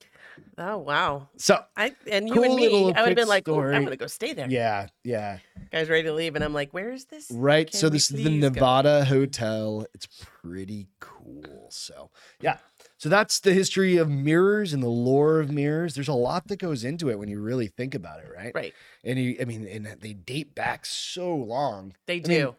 Oh 0.58 0.78
wow. 0.78 1.28
So, 1.36 1.62
I 1.76 1.94
and 2.10 2.28
you 2.28 2.34
Cool 2.34 2.44
and 2.44 2.56
me, 2.56 2.92
I 2.92 3.02
would 3.02 3.10
have 3.10 3.14
been 3.14 3.28
like, 3.28 3.46
"Ooh, 3.46 3.52
story. 3.52 3.76
I'm 3.76 3.84
gonna 3.84 3.96
go 3.96 4.08
stay 4.08 4.32
there. 4.32 4.48
yeah, 4.50 4.88
yeah, 5.04 5.38
Guys 5.70 5.88
ready 5.88 6.02
to 6.02 6.12
leave, 6.12 6.34
and 6.34 6.44
I'm 6.44 6.52
like, 6.52 6.72
where 6.72 6.90
is 6.90 7.04
this? 7.04 7.30
right. 7.30 7.70
Can 7.70 7.78
so 7.78 7.88
this 7.88 8.10
is 8.10 8.16
the 8.16 8.24
please 8.24 8.40
go? 8.42 8.48
Nevada 8.48 9.04
Hotel. 9.04 9.86
It's 9.94 10.08
pretty 10.42 10.88
cool. 10.98 11.68
So 11.70 12.10
yeah. 12.40 12.58
So 12.98 13.08
that's 13.08 13.38
the 13.38 13.52
history 13.52 13.98
of 13.98 14.10
mirrors 14.10 14.72
and 14.72 14.82
the 14.82 14.88
lore 14.88 15.38
of 15.38 15.52
mirrors. 15.52 15.94
There's 15.94 16.08
a 16.08 16.14
lot 16.14 16.48
that 16.48 16.58
goes 16.58 16.82
into 16.82 17.08
it 17.08 17.18
when 17.18 17.28
you 17.28 17.40
really 17.40 17.68
think 17.68 17.94
about 17.94 18.20
it, 18.20 18.30
right? 18.34 18.52
Right. 18.54 18.74
And 19.04 19.18
you, 19.18 19.36
I 19.38 19.44
mean, 19.44 19.66
and 19.68 19.86
they 20.00 20.14
date 20.14 20.54
back 20.54 20.86
so 20.86 21.32
long. 21.34 21.94
They 22.06 22.22
I 22.24 22.28
mean, 22.28 22.40
do. 22.40 22.56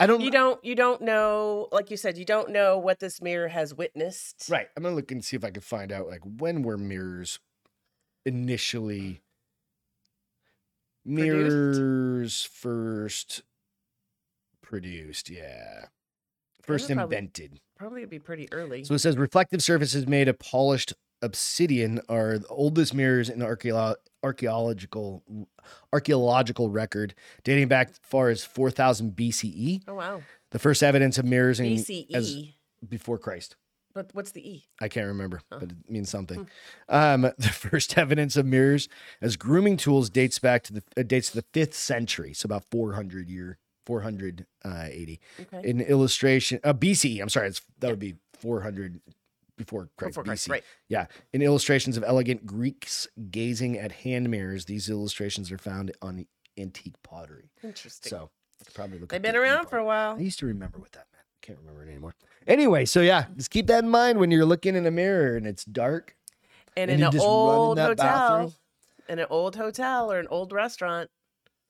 I 0.00 0.06
don't. 0.06 0.20
you 0.20 0.30
don't. 0.30 0.64
You 0.64 0.74
don't 0.74 1.02
know. 1.02 1.68
Like 1.72 1.90
you 1.90 1.96
said, 1.96 2.18
you 2.18 2.24
don't 2.24 2.50
know 2.50 2.78
what 2.78 2.98
this 3.00 3.20
mirror 3.22 3.48
has 3.48 3.74
witnessed. 3.74 4.46
Right. 4.50 4.68
I'm 4.76 4.82
gonna 4.82 4.94
look 4.96 5.10
and 5.12 5.24
see 5.24 5.36
if 5.36 5.44
I 5.44 5.50
can 5.50 5.62
find 5.62 5.92
out 5.92 6.08
like 6.08 6.20
when 6.24 6.62
were 6.62 6.76
mirrors 6.78 7.38
initially 8.26 9.22
Produced? 11.06 11.68
mirrors 11.68 12.42
first 12.44 13.42
produced. 14.62 15.28
Yeah. 15.30 15.86
First 16.62 16.88
would 16.88 16.96
probably- 16.96 17.16
invented. 17.16 17.60
Probably 17.76 18.00
would 18.00 18.10
be 18.10 18.18
pretty 18.18 18.48
early. 18.52 18.84
So 18.84 18.94
it 18.94 19.00
says 19.00 19.16
reflective 19.18 19.62
surfaces 19.62 20.06
made 20.06 20.28
of 20.28 20.38
polished 20.38 20.94
obsidian 21.22 22.00
are 22.08 22.38
the 22.38 22.46
oldest 22.48 22.94
mirrors 22.94 23.28
in 23.28 23.40
archeolo- 23.40 23.96
archaeological 24.22 25.22
archaeological 25.92 26.70
record 26.70 27.14
dating 27.44 27.68
back 27.68 27.90
as 27.90 27.98
far 28.02 28.28
as 28.28 28.44
4000 28.44 29.12
BCE. 29.16 29.82
oh 29.88 29.94
wow. 29.94 30.22
The 30.50 30.58
first 30.58 30.82
evidence 30.82 31.18
of 31.18 31.24
mirrors 31.24 31.60
in 31.60 31.66
BCE. 31.66 32.14
as- 32.14 32.36
before 32.88 33.18
Christ. 33.18 33.56
but 33.94 34.10
what's 34.12 34.32
the 34.32 34.46
E? 34.46 34.64
I 34.80 34.88
can't 34.88 35.06
remember, 35.06 35.40
but 35.48 35.62
it 35.62 35.76
means 35.88 36.10
something. 36.10 36.48
Hmm. 36.88 36.94
Um, 36.94 37.20
the 37.38 37.48
first 37.48 37.96
evidence 37.96 38.36
of 38.36 38.44
mirrors 38.44 38.88
as 39.22 39.36
grooming 39.36 39.76
tools 39.78 40.10
dates 40.10 40.38
back 40.38 40.62
to 40.64 40.72
the 40.74 40.82
uh, 40.96 41.02
dates 41.02 41.30
to 41.30 41.36
the 41.36 41.46
fifth 41.54 41.74
century, 41.74 42.34
so 42.34 42.46
about 42.46 42.64
400 42.70 43.30
year 43.30 43.58
480. 43.86 45.20
Okay. 45.40 45.68
In 45.68 45.80
illustration, 45.80 46.60
uh, 46.64 46.72
BCE. 46.74 47.20
I'm 47.22 47.28
sorry, 47.28 47.48
it's, 47.48 47.62
that 47.78 47.88
would 47.90 47.98
be 47.98 48.16
400 48.38 49.00
before 49.56 49.88
Christ. 49.96 50.10
Before 50.12 50.24
Christ, 50.24 50.48
BC. 50.48 50.50
right? 50.52 50.64
Yeah. 50.88 51.06
In 51.32 51.42
illustrations 51.42 51.96
of 51.96 52.04
elegant 52.04 52.46
Greeks 52.46 53.06
gazing 53.30 53.78
at 53.78 53.92
hand 53.92 54.30
mirrors, 54.30 54.64
these 54.66 54.88
illustrations 54.88 55.50
are 55.52 55.58
found 55.58 55.92
on 56.02 56.26
antique 56.58 56.94
pottery. 57.02 57.50
Interesting. 57.62 58.10
So 58.10 58.30
probably 58.74 58.98
look. 58.98 59.10
They've 59.10 59.20
been 59.22 59.36
around 59.36 59.66
for 59.68 59.78
a 59.78 59.84
while. 59.84 60.16
I 60.16 60.20
used 60.20 60.38
to 60.40 60.46
remember 60.46 60.78
what 60.78 60.92
that 60.92 61.06
meant. 61.12 61.24
Can't 61.42 61.58
remember 61.58 61.84
it 61.84 61.90
anymore. 61.90 62.14
Anyway, 62.46 62.84
so 62.86 63.00
yeah, 63.02 63.26
just 63.36 63.50
keep 63.50 63.66
that 63.66 63.84
in 63.84 63.90
mind 63.90 64.18
when 64.18 64.30
you're 64.30 64.44
looking 64.46 64.74
in 64.76 64.86
a 64.86 64.90
mirror 64.90 65.36
and 65.36 65.46
it's 65.46 65.64
dark. 65.64 66.16
And, 66.76 66.90
and 66.90 67.00
in 67.02 67.06
an 67.06 67.20
old 67.20 67.78
hotel, 67.78 67.94
bathroom. 67.94 68.52
in 69.08 69.18
an 69.20 69.26
old 69.30 69.54
hotel 69.56 70.10
or 70.10 70.18
an 70.18 70.26
old 70.28 70.52
restaurant, 70.52 71.08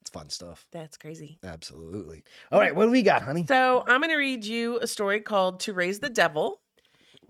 It's 0.01 0.11
fun 0.11 0.31
stuff. 0.31 0.67
that's 0.73 0.97
crazy. 0.97 1.39
Absolutely. 1.45 2.23
All 2.51 2.59
right, 2.61 2.75
what 2.75 2.85
do 2.87 2.91
we 2.91 3.03
got, 3.03 3.23
honey? 3.23 3.45
So 3.47 3.85
I'm 3.87 4.01
going 4.01 4.11
to 4.11 4.17
read 4.17 4.45
you 4.47 4.79
a 4.81 4.87
story 4.87 5.21
called 5.21 5.61
"To 5.61 5.73
Raise 5.75 6.01
the 6.01 6.09
Devil." 6.11 6.61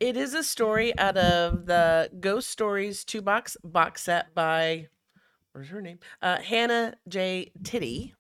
It 0.01 0.17
is 0.17 0.35
a 0.35 0.43
story 0.43 0.97
out 0.99 1.17
of 1.17 1.67
the 1.67 2.11
Ghost 2.21 2.51
Stories 2.51 3.05
two 3.05 3.23
box 3.23 3.57
box 3.63 4.03
set 4.03 4.35
by 4.35 4.89
where's 5.53 5.69
her 5.69 5.81
name? 5.81 5.99
Uh, 6.21 6.39
Hannah 6.39 6.95
J. 7.09 7.53
Titty. 7.63 8.15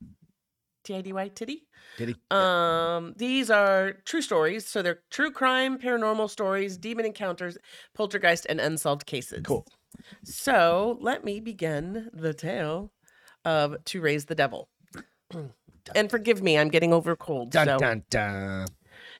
T 0.84 0.94
I 0.94 1.00
D 1.00 1.12
Y 1.12 1.28
Titty. 1.28 1.66
Titty. 1.96 2.16
Um, 2.30 3.14
these 3.16 3.50
are 3.50 3.92
true 4.04 4.22
stories. 4.22 4.66
So 4.66 4.82
they're 4.82 5.00
true 5.10 5.30
crime, 5.30 5.78
paranormal 5.78 6.30
stories, 6.30 6.76
demon 6.76 7.06
encounters, 7.06 7.56
poltergeist, 7.94 8.46
and 8.48 8.60
unsolved 8.60 9.06
cases. 9.06 9.42
Cool. 9.44 9.66
So 10.22 10.98
let 11.00 11.24
me 11.24 11.40
begin 11.40 12.10
the 12.12 12.34
tale 12.34 12.92
of 13.44 13.82
To 13.84 14.00
Raise 14.00 14.26
the 14.26 14.34
Devil. 14.34 14.68
and 15.94 16.10
forgive 16.10 16.42
me, 16.42 16.58
I'm 16.58 16.68
getting 16.68 16.92
over 16.92 17.16
cold. 17.16 17.50
Dun, 17.50 17.66
so. 17.66 17.78
dun, 17.78 18.04
dun. 18.10 18.66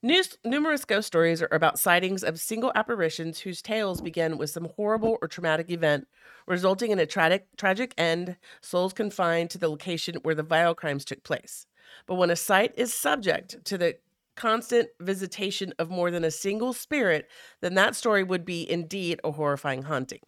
News, 0.04 0.36
numerous 0.44 0.84
ghost 0.84 1.06
stories 1.06 1.40
are 1.40 1.48
about 1.50 1.78
sightings 1.78 2.22
of 2.22 2.38
single 2.38 2.70
apparitions 2.74 3.40
whose 3.40 3.62
tales 3.62 4.02
begin 4.02 4.36
with 4.36 4.50
some 4.50 4.68
horrible 4.76 5.16
or 5.22 5.28
traumatic 5.28 5.70
event, 5.70 6.06
resulting 6.46 6.90
in 6.90 6.98
a 6.98 7.06
tragic, 7.06 7.46
tragic 7.56 7.94
end, 7.96 8.36
souls 8.60 8.92
confined 8.92 9.48
to 9.48 9.56
the 9.56 9.66
location 9.66 10.16
where 10.16 10.34
the 10.34 10.42
vile 10.42 10.74
crimes 10.74 11.06
took 11.06 11.24
place. 11.24 11.66
But 12.04 12.16
when 12.16 12.28
a 12.28 12.36
site 12.36 12.74
is 12.76 12.92
subject 12.92 13.64
to 13.64 13.78
the 13.78 13.96
constant 14.36 14.90
visitation 15.00 15.72
of 15.78 15.88
more 15.88 16.10
than 16.10 16.22
a 16.22 16.30
single 16.30 16.74
spirit, 16.74 17.26
then 17.62 17.72
that 17.76 17.96
story 17.96 18.22
would 18.22 18.44
be 18.44 18.70
indeed 18.70 19.22
a 19.24 19.30
horrifying 19.30 19.84
haunting. 19.84 20.20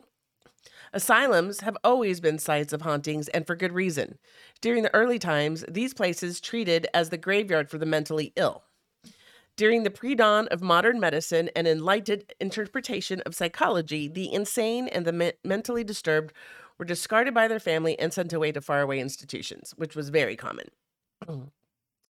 Asylums 0.94 1.60
have 1.60 1.76
always 1.84 2.18
been 2.18 2.38
sites 2.38 2.72
of 2.72 2.80
hauntings, 2.80 3.28
and 3.28 3.46
for 3.46 3.54
good 3.54 3.72
reason. 3.72 4.16
During 4.62 4.84
the 4.84 4.94
early 4.94 5.18
times, 5.18 5.66
these 5.68 5.92
places 5.92 6.40
treated 6.40 6.86
as 6.94 7.10
the 7.10 7.18
graveyard 7.18 7.68
for 7.68 7.76
the 7.76 7.84
mentally 7.84 8.32
ill. 8.36 8.62
During 9.56 9.84
the 9.84 9.90
pre 9.90 10.14
dawn 10.14 10.48
of 10.48 10.60
modern 10.62 11.00
medicine 11.00 11.50
and 11.56 11.66
enlightened 11.66 12.32
interpretation 12.40 13.22
of 13.22 13.34
psychology, 13.34 14.08
the 14.08 14.32
insane 14.32 14.88
and 14.88 15.06
the 15.06 15.12
me- 15.12 15.32
mentally 15.44 15.82
disturbed 15.84 16.34
were 16.78 16.84
discarded 16.84 17.32
by 17.32 17.48
their 17.48 17.60
family 17.60 17.98
and 17.98 18.12
sent 18.12 18.32
away 18.34 18.52
to 18.52 18.60
faraway 18.60 19.00
institutions, 19.00 19.72
which 19.76 19.96
was 19.96 20.10
very 20.10 20.36
common. 20.36 20.68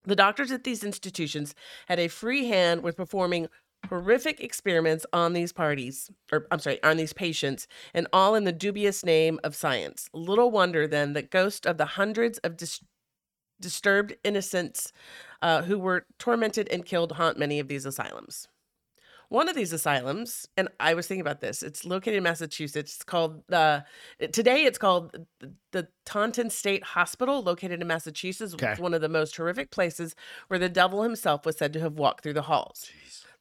the 0.03 0.15
doctors 0.15 0.51
at 0.51 0.63
these 0.63 0.84
institutions 0.84 1.55
had 1.88 1.99
a 1.99 2.08
free 2.08 2.47
hand 2.47 2.84
with 2.84 2.97
performing 2.97 3.47
horrific 3.89 4.39
experiments 4.39 5.05
on 5.13 5.34
these 5.34 5.51
parties, 5.51 6.10
or 6.31 6.47
I'm 6.51 6.60
sorry, 6.60 6.81
on 6.84 6.97
these 6.97 7.13
patients, 7.13 7.67
and 7.93 8.08
all 8.13 8.36
in 8.36 8.43
the 8.43 8.51
dubious 8.51 9.03
name 9.05 9.39
of 9.43 9.55
science. 9.55 10.10
Little 10.13 10.51
wonder 10.51 10.88
then 10.88 11.13
that 11.13 11.29
ghosts 11.29 11.65
of 11.67 11.77
the 11.77 11.86
hundreds 11.86 12.38
of 12.39 12.58
dis- 12.58 12.84
disturbed 13.60 14.15
innocents 14.23 14.91
uh, 15.45 15.62
who 15.62 15.77
were 15.77 16.08
tormented 16.17 16.67
and 16.69 16.84
killed 16.84 17.12
haunt 17.12 17.38
many 17.38 17.60
of 17.60 17.67
these 17.67 17.86
asylums. 17.86 18.47
One 19.29 19.47
of 19.47 19.55
these 19.55 19.71
asylums, 19.73 20.47
and 20.58 20.69
I 20.79 20.95
was 20.95 21.05
thinking 21.05 21.21
about 21.21 21.39
this. 21.39 21.62
It's 21.62 21.86
located 21.86 22.15
in 22.15 22.23
Massachusetts. 22.23 22.95
It's 22.95 23.03
called 23.03 23.43
uh, 23.51 23.81
today. 24.31 24.63
It's 24.63 24.79
called 24.79 25.15
the, 25.39 25.53
the 25.71 25.88
Taunton 26.03 26.49
State 26.49 26.84
Hospital, 26.84 27.43
located 27.43 27.79
in 27.79 27.88
Massachusetts. 27.88 28.55
Okay. 28.55 28.71
It's 28.71 28.79
one 28.79 28.95
of 28.95 29.01
the 29.01 29.10
most 29.10 29.36
horrific 29.36 29.69
places 29.69 30.15
where 30.47 30.60
the 30.60 30.69
devil 30.69 31.03
himself 31.03 31.45
was 31.45 31.58
said 31.58 31.73
to 31.73 31.79
have 31.79 31.93
walked 31.93 32.23
through 32.23 32.34
the 32.34 32.43
halls. 32.43 32.89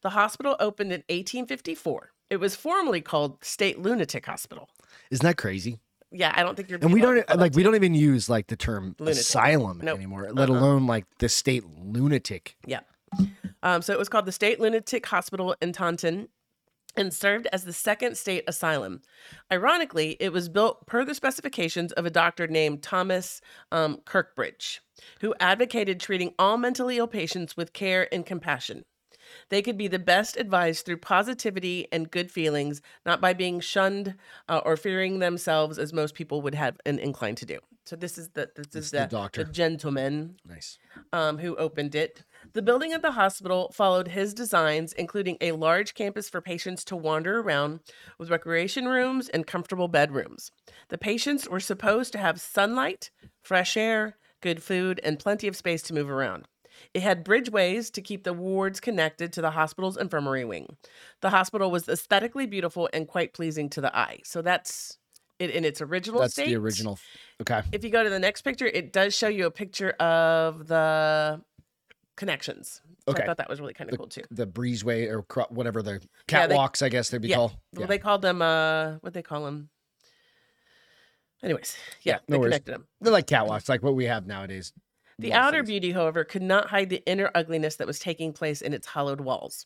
The 0.01 0.11
hospital 0.11 0.55
opened 0.59 0.91
in 0.91 1.01
1854. 1.09 2.11
It 2.29 2.37
was 2.37 2.55
formerly 2.55 3.01
called 3.01 3.43
State 3.43 3.79
Lunatic 3.79 4.27
Hospital. 4.27 4.69
Isn't 5.09 5.25
that 5.25 5.37
crazy? 5.37 5.79
Yeah, 6.17 6.31
I 6.35 6.43
don't 6.43 6.55
think 6.55 6.69
you're. 6.69 6.79
And 6.81 6.93
we 6.93 7.01
don't 7.01 7.23
like 7.37 7.53
we 7.55 7.63
don't 7.63 7.75
even 7.75 7.93
use 7.93 8.29
like 8.29 8.47
the 8.47 8.55
term 8.55 8.95
Lunatic. 8.99 9.19
asylum 9.21 9.81
Nope. 9.83 9.97
anymore, 9.97 10.29
let 10.31 10.49
Uh-uh. 10.49 10.57
alone 10.59 10.87
like 10.87 11.05
the 11.19 11.29
state 11.29 11.63
lunatic. 11.77 12.55
Yeah. 12.65 12.79
Um, 13.63 13.81
so 13.81 13.93
it 13.93 13.99
was 13.99 14.09
called 14.09 14.25
the 14.25 14.31
State 14.31 14.59
Lunatic 14.59 15.05
Hospital 15.07 15.55
in 15.61 15.71
Taunton 15.73 16.29
and 16.97 17.13
served 17.13 17.47
as 17.51 17.63
the 17.63 17.73
second 17.73 18.15
state 18.17 18.43
asylum. 18.47 19.01
Ironically, 19.51 20.15
it 20.19 20.31
was 20.31 20.47
built 20.49 20.85
per 20.87 21.03
the 21.03 21.15
specifications 21.15 21.91
of 21.93 22.05
a 22.05 22.09
doctor 22.09 22.47
named 22.47 22.83
Thomas 22.83 23.41
um, 23.71 23.97
Kirkbride, 24.05 24.79
who 25.21 25.33
advocated 25.39 25.99
treating 25.99 26.33
all 26.39 26.57
mentally 26.57 26.97
ill 26.97 27.07
patients 27.07 27.57
with 27.57 27.73
care 27.73 28.07
and 28.13 28.25
compassion. 28.25 28.85
They 29.49 29.61
could 29.61 29.77
be 29.77 29.87
the 29.87 29.99
best 29.99 30.37
advised 30.37 30.85
through 30.85 30.97
positivity 30.97 31.87
and 31.91 32.11
good 32.11 32.31
feelings, 32.31 32.81
not 33.05 33.21
by 33.21 33.33
being 33.33 33.59
shunned 33.59 34.15
uh, 34.49 34.61
or 34.65 34.77
fearing 34.77 35.19
themselves 35.19 35.77
as 35.77 35.93
most 35.93 36.15
people 36.15 36.41
would 36.41 36.55
have 36.55 36.77
an 36.85 36.99
incline 36.99 37.35
to 37.35 37.45
do. 37.45 37.59
So 37.85 37.95
this 37.95 38.17
is 38.17 38.29
the 38.29 38.49
this 38.55 38.75
is 38.75 38.91
the 38.91 39.01
the, 39.01 39.05
doctor. 39.05 39.43
the 39.43 39.51
gentleman 39.51 40.37
Nice. 40.47 40.79
um, 41.13 41.37
who 41.37 41.55
opened 41.57 41.93
it. 41.93 42.23
The 42.53 42.63
building 42.63 42.93
of 42.93 43.03
the 43.03 43.11
hospital 43.11 43.71
followed 43.73 44.07
his 44.07 44.33
designs, 44.33 44.91
including 44.93 45.37
a 45.39 45.51
large 45.51 45.93
campus 45.93 46.27
for 46.27 46.41
patients 46.41 46.83
to 46.85 46.95
wander 46.95 47.39
around 47.41 47.81
with 48.17 48.31
recreation 48.31 48.87
rooms 48.87 49.29
and 49.29 49.45
comfortable 49.45 49.87
bedrooms. 49.87 50.51
The 50.89 50.97
patients 50.97 51.47
were 51.47 51.59
supposed 51.59 52.11
to 52.13 52.17
have 52.17 52.41
sunlight, 52.41 53.11
fresh 53.43 53.77
air, 53.77 54.17
good 54.41 54.63
food, 54.63 54.99
and 55.03 55.19
plenty 55.19 55.47
of 55.47 55.55
space 55.55 55.83
to 55.83 55.93
move 55.93 56.09
around. 56.09 56.47
It 56.93 57.01
had 57.01 57.23
bridgeways 57.23 57.89
to 57.91 58.01
keep 58.01 58.23
the 58.23 58.33
wards 58.33 58.79
connected 58.79 59.33
to 59.33 59.41
the 59.41 59.51
hospital's 59.51 59.97
infirmary 59.97 60.45
wing. 60.45 60.77
The 61.21 61.29
hospital 61.29 61.71
was 61.71 61.87
aesthetically 61.89 62.45
beautiful 62.45 62.89
and 62.93 63.07
quite 63.07 63.33
pleasing 63.33 63.69
to 63.71 63.81
the 63.81 63.95
eye. 63.95 64.19
So 64.23 64.41
that's 64.41 64.97
it 65.39 65.49
in 65.49 65.65
its 65.65 65.81
original 65.81 66.21
That's 66.21 66.33
state 66.33 66.47
the 66.47 66.55
original. 66.55 66.97
Okay. 67.41 67.61
if 67.73 67.83
you 67.83 67.89
go 67.89 68.03
to 68.03 68.09
the 68.09 68.19
next 68.19 68.43
picture, 68.43 68.65
it 68.67 68.93
does 68.93 69.13
show 69.13 69.27
you 69.27 69.45
a 69.45 69.51
picture 69.51 69.91
of 69.91 70.67
the 70.67 71.41
connections. 72.15 72.81
So 73.05 73.11
Okay. 73.11 73.23
I 73.23 73.25
thought 73.25 73.37
that 73.37 73.49
was 73.49 73.59
really 73.59 73.73
kind 73.73 73.91
of 73.91 73.97
cool 73.97 74.07
too. 74.07 74.21
The 74.31 74.47
breezeway 74.47 75.09
or 75.11 75.23
cro- 75.23 75.47
whatever 75.49 75.81
the 75.83 76.01
Yeah, 76.31 76.47
they- 76.47 76.55
catwalks, 76.55 76.81
I 76.81 76.89
guess 76.89 77.09
they'd 77.09 77.21
be 77.21 77.27
yeah. 77.27 77.35
called. 77.35 77.57
Well, 77.73 77.87
they 77.87 77.99
called 77.99 78.21
them 78.21 78.41
uh 78.41 78.93
what 79.01 79.13
they 79.13 79.21
call 79.21 79.43
them. 79.43 79.69
Anyways, 81.43 81.75
yeah, 82.01 82.13
Yeah, 82.13 82.19
they 82.27 82.37
worries. 82.37 82.51
connected 82.51 82.71
them. 82.73 82.87
They're 83.01 83.11
like 83.13 83.27
catwalks, 83.27 83.69
like 83.69 83.83
what 83.83 83.93
we 83.95 84.05
have 84.05 84.25
nowadays. 84.25 84.73
The 85.17 85.29
Most 85.29 85.37
outer 85.37 85.63
beauty, 85.63 85.93
however, 85.93 86.25
could 86.25 86.41
not 86.41 86.69
hide 86.69 86.89
the 86.89 87.01
inner 87.05 87.31
ugliness 87.33 87.77
that 87.77 87.87
was 87.87 87.99
taking 87.99 88.33
place 88.33 88.61
in 88.61 88.73
its 88.73 88.87
hollowed 88.87 89.21
walls. 89.21 89.65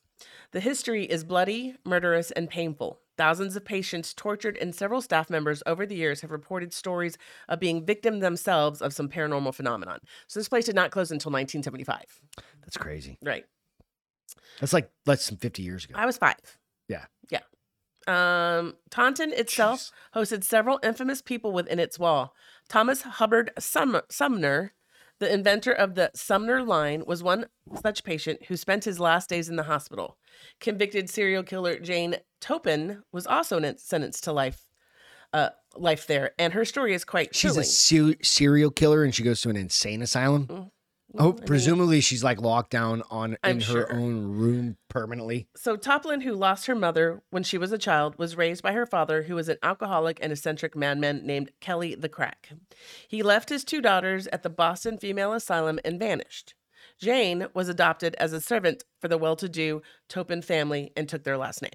The 0.52 0.60
history 0.60 1.06
is 1.06 1.24
bloody, 1.24 1.76
murderous, 1.84 2.30
and 2.32 2.48
painful. 2.50 3.00
Thousands 3.18 3.56
of 3.56 3.66
patients 3.66 4.14
tortured 4.14 4.58
and 4.58 4.76
several 4.76 5.02
staff 5.02 5.30
members 5.30 5.64
over 5.66 5.86
the 5.86 5.96
years 5.96 6.22
have 6.22 6.32
reported 6.32 6.72
stories 6.72 7.18
of 7.48 7.60
being 7.60 7.86
victim 7.86 8.20
themselves 8.20 8.82
of 8.82 8.94
some 8.94 9.10
paranormal 9.10 9.54
phenomenon. 9.56 10.00
So 10.28 10.40
this 10.40 10.48
place 10.48 10.66
did 10.66 10.76
not 10.76 10.92
close 10.92 11.10
until 11.10 11.32
1975. 11.32 12.22
That's 12.62 12.78
crazy. 12.78 13.18
Right. 13.24 13.46
That's 14.60 14.74
like 14.74 14.92
less 15.06 15.28
than 15.28 15.38
50 15.38 15.64
years 15.64 15.86
ago. 15.86 15.96
I 15.98 16.06
was 16.06 16.18
five. 16.18 16.38
Yeah. 16.88 17.06
Yeah. 17.30 17.40
Um, 18.08 18.76
Taunton 18.90 19.34
itself 19.34 19.92
hosted 20.16 20.44
several 20.44 20.80
infamous 20.84 21.22
people 21.22 21.52
within 21.52 21.80
its 21.80 21.98
wall. 22.00 22.34
Thomas 22.68 23.02
Hubbard 23.02 23.52
Sum- 23.60 24.02
Sumner, 24.10 24.74
the 25.20 25.32
inventor 25.34 25.72
of 25.72 25.96
the 25.96 26.12
Sumner 26.16 26.64
line, 26.64 27.04
was 27.06 27.22
one 27.24 27.46
such 27.82 28.04
patient 28.04 28.46
who 28.48 28.56
spent 28.58 28.86
his 28.86 29.00
last 29.00 29.30
days 29.30 29.50
in 29.50 29.56
the 29.56 29.64
hospital. 29.64 30.18
Convicted 30.60 31.10
serial 31.10 31.44
killer 31.44 31.80
Jane 31.80 32.16
Toppan 32.42 33.02
was 33.12 33.28
also 33.28 33.60
sentenced 33.78 34.24
to 34.26 34.32
life. 34.32 34.64
Uh, 35.32 35.50
life 35.76 36.08
there, 36.08 36.32
and 36.40 36.54
her 36.54 36.66
story 36.66 36.92
is 36.96 37.06
quite 37.06 37.36
She's 37.36 37.52
chilling. 37.52 37.62
a 37.62 37.64
ser- 37.64 38.16
serial 38.24 38.72
killer 38.72 39.04
and 39.04 39.14
she 39.14 39.22
goes 39.22 39.42
to 39.42 39.50
an 39.50 39.56
insane 39.56 40.02
asylum. 40.02 40.72
Mm, 41.14 41.22
Oh, 41.22 41.32
I 41.32 41.36
mean- 41.36 41.46
presumably 41.46 42.02
she's 42.02 42.24
like 42.24 42.40
locked 42.40 42.70
down 42.72 43.02
on 43.10 43.38
I'm 43.44 43.56
in 43.58 43.62
her 43.62 43.88
sure. 43.88 43.94
own 43.94 44.28
room 44.28 44.78
permanently. 44.90 45.48
So 45.56 45.76
Toppan, 45.76 46.22
who 46.22 46.34
lost 46.34 46.68
her 46.68 46.76
mother 46.76 47.22
when 47.32 47.44
she 47.44 47.58
was 47.58 47.72
a 47.72 47.78
child, 47.78 48.18
was 48.20 48.36
raised 48.38 48.62
by 48.62 48.74
her 48.74 48.86
father, 48.86 49.24
who 49.24 49.36
was 49.36 49.50
an 49.50 49.58
alcoholic 49.64 50.20
and 50.22 50.32
eccentric 50.32 50.76
madman 50.76 51.26
named 51.26 51.52
Kelly 51.62 51.96
the 51.96 52.10
Crack. 52.10 52.50
He 53.08 53.24
left 53.24 53.50
his 53.50 53.64
two 53.64 53.82
daughters 53.82 54.28
at 54.28 54.44
the 54.44 54.50
Boston 54.50 54.98
Female 54.98 55.34
Asylum 55.34 55.80
and 55.84 56.00
vanished. 56.00 56.54
Jane 57.00 57.48
was 57.54 57.70
adopted 57.70 58.16
as 58.20 58.34
a 58.34 58.42
servant 58.42 58.84
for 59.00 59.08
the 59.08 59.18
well-to-do 59.18 59.82
Toppan 60.10 60.44
family 60.44 60.92
and 60.98 61.08
took 61.08 61.24
their 61.24 61.38
last 61.38 61.62
name. 61.62 61.72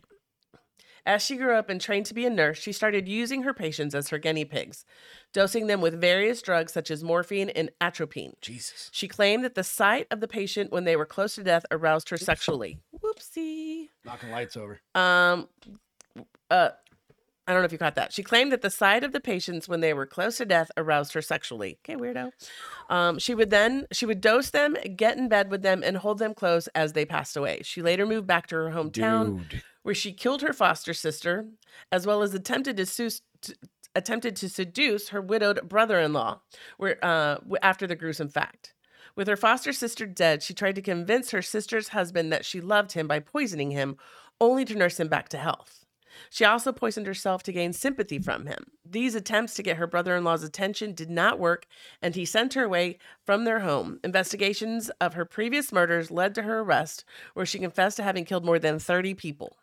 As 1.06 1.22
she 1.22 1.36
grew 1.36 1.54
up 1.54 1.68
and 1.68 1.80
trained 1.80 2.06
to 2.06 2.14
be 2.14 2.24
a 2.24 2.30
nurse, 2.30 2.58
she 2.58 2.72
started 2.72 3.08
using 3.08 3.42
her 3.42 3.52
patients 3.52 3.94
as 3.94 4.08
her 4.08 4.18
guinea 4.18 4.46
pigs, 4.46 4.86
dosing 5.32 5.66
them 5.66 5.80
with 5.82 6.00
various 6.00 6.40
drugs 6.40 6.72
such 6.72 6.90
as 6.90 7.04
morphine 7.04 7.50
and 7.50 7.70
atropine. 7.80 8.34
Jesus. 8.40 8.88
She 8.92 9.06
claimed 9.06 9.44
that 9.44 9.54
the 9.54 9.64
sight 9.64 10.06
of 10.10 10.20
the 10.20 10.28
patient 10.28 10.72
when 10.72 10.84
they 10.84 10.96
were 10.96 11.04
close 11.04 11.34
to 11.34 11.44
death 11.44 11.66
aroused 11.70 12.08
her 12.08 12.16
sexually. 12.16 12.78
Whoopsie. 12.98 13.88
Knocking 14.04 14.30
lights 14.30 14.56
over. 14.56 14.80
Um, 14.94 15.48
uh, 16.50 16.70
I 17.46 17.52
don't 17.52 17.60
know 17.60 17.66
if 17.66 17.72
you 17.72 17.78
caught 17.78 17.96
that. 17.96 18.12
She 18.12 18.22
claimed 18.22 18.52
that 18.52 18.62
the 18.62 18.70
sight 18.70 19.04
of 19.04 19.12
the 19.12 19.20
patients 19.20 19.68
when 19.68 19.80
they 19.80 19.92
were 19.92 20.06
close 20.06 20.38
to 20.38 20.46
death 20.46 20.70
aroused 20.78 21.12
her 21.12 21.20
sexually. 21.20 21.78
Okay, 21.84 22.00
weirdo. 22.00 22.30
Um, 22.88 23.18
she 23.18 23.34
would 23.34 23.50
then 23.50 23.86
she 23.92 24.06
would 24.06 24.22
dose 24.22 24.50
them, 24.50 24.76
get 24.96 25.18
in 25.18 25.28
bed 25.28 25.50
with 25.50 25.60
them, 25.60 25.82
and 25.84 25.98
hold 25.98 26.18
them 26.18 26.32
close 26.32 26.68
as 26.68 26.94
they 26.94 27.04
passed 27.04 27.36
away. 27.36 27.60
She 27.62 27.82
later 27.82 28.06
moved 28.06 28.26
back 28.26 28.46
to 28.46 28.56
her 28.56 28.70
hometown, 28.70 29.46
Dude. 29.50 29.62
Where 29.84 29.94
she 29.94 30.12
killed 30.12 30.42
her 30.42 30.52
foster 30.52 30.92
sister, 30.92 31.46
as 31.92 32.06
well 32.06 32.22
as 32.22 32.34
attempted 32.34 32.76
to, 32.78 32.86
su- 32.86 33.10
to 33.42 33.54
attempted 33.94 34.34
to 34.34 34.48
seduce 34.48 35.10
her 35.10 35.20
widowed 35.20 35.68
brother-in-law, 35.68 36.40
where 36.78 36.98
uh, 37.04 37.36
after 37.62 37.86
the 37.86 37.94
gruesome 37.94 38.28
fact. 38.28 38.74
With 39.14 39.28
her 39.28 39.36
foster 39.36 39.72
sister 39.72 40.06
dead, 40.06 40.42
she 40.42 40.54
tried 40.54 40.74
to 40.74 40.82
convince 40.82 41.30
her 41.30 41.42
sister's 41.42 41.88
husband 41.88 42.32
that 42.32 42.44
she 42.44 42.60
loved 42.60 42.92
him 42.92 43.06
by 43.06 43.20
poisoning 43.20 43.70
him, 43.70 43.96
only 44.40 44.64
to 44.64 44.74
nurse 44.74 44.98
him 44.98 45.06
back 45.06 45.28
to 45.28 45.38
health. 45.38 45.84
She 46.30 46.44
also 46.44 46.72
poisoned 46.72 47.06
herself 47.06 47.42
to 47.44 47.52
gain 47.52 47.72
sympathy 47.72 48.18
from 48.18 48.46
him. 48.46 48.66
These 48.84 49.14
attempts 49.14 49.54
to 49.54 49.62
get 49.62 49.76
her 49.76 49.86
brother 49.86 50.16
in 50.16 50.24
law's 50.24 50.42
attention 50.42 50.94
did 50.94 51.10
not 51.10 51.38
work, 51.38 51.66
and 52.00 52.14
he 52.14 52.24
sent 52.24 52.54
her 52.54 52.64
away 52.64 52.98
from 53.24 53.44
their 53.44 53.60
home. 53.60 54.00
Investigations 54.02 54.90
of 55.00 55.14
her 55.14 55.24
previous 55.24 55.72
murders 55.72 56.10
led 56.10 56.34
to 56.34 56.42
her 56.42 56.60
arrest, 56.60 57.04
where 57.34 57.46
she 57.46 57.58
confessed 57.58 57.96
to 57.98 58.02
having 58.02 58.24
killed 58.24 58.44
more 58.44 58.58
than 58.58 58.78
30 58.78 59.14
people. 59.14 59.56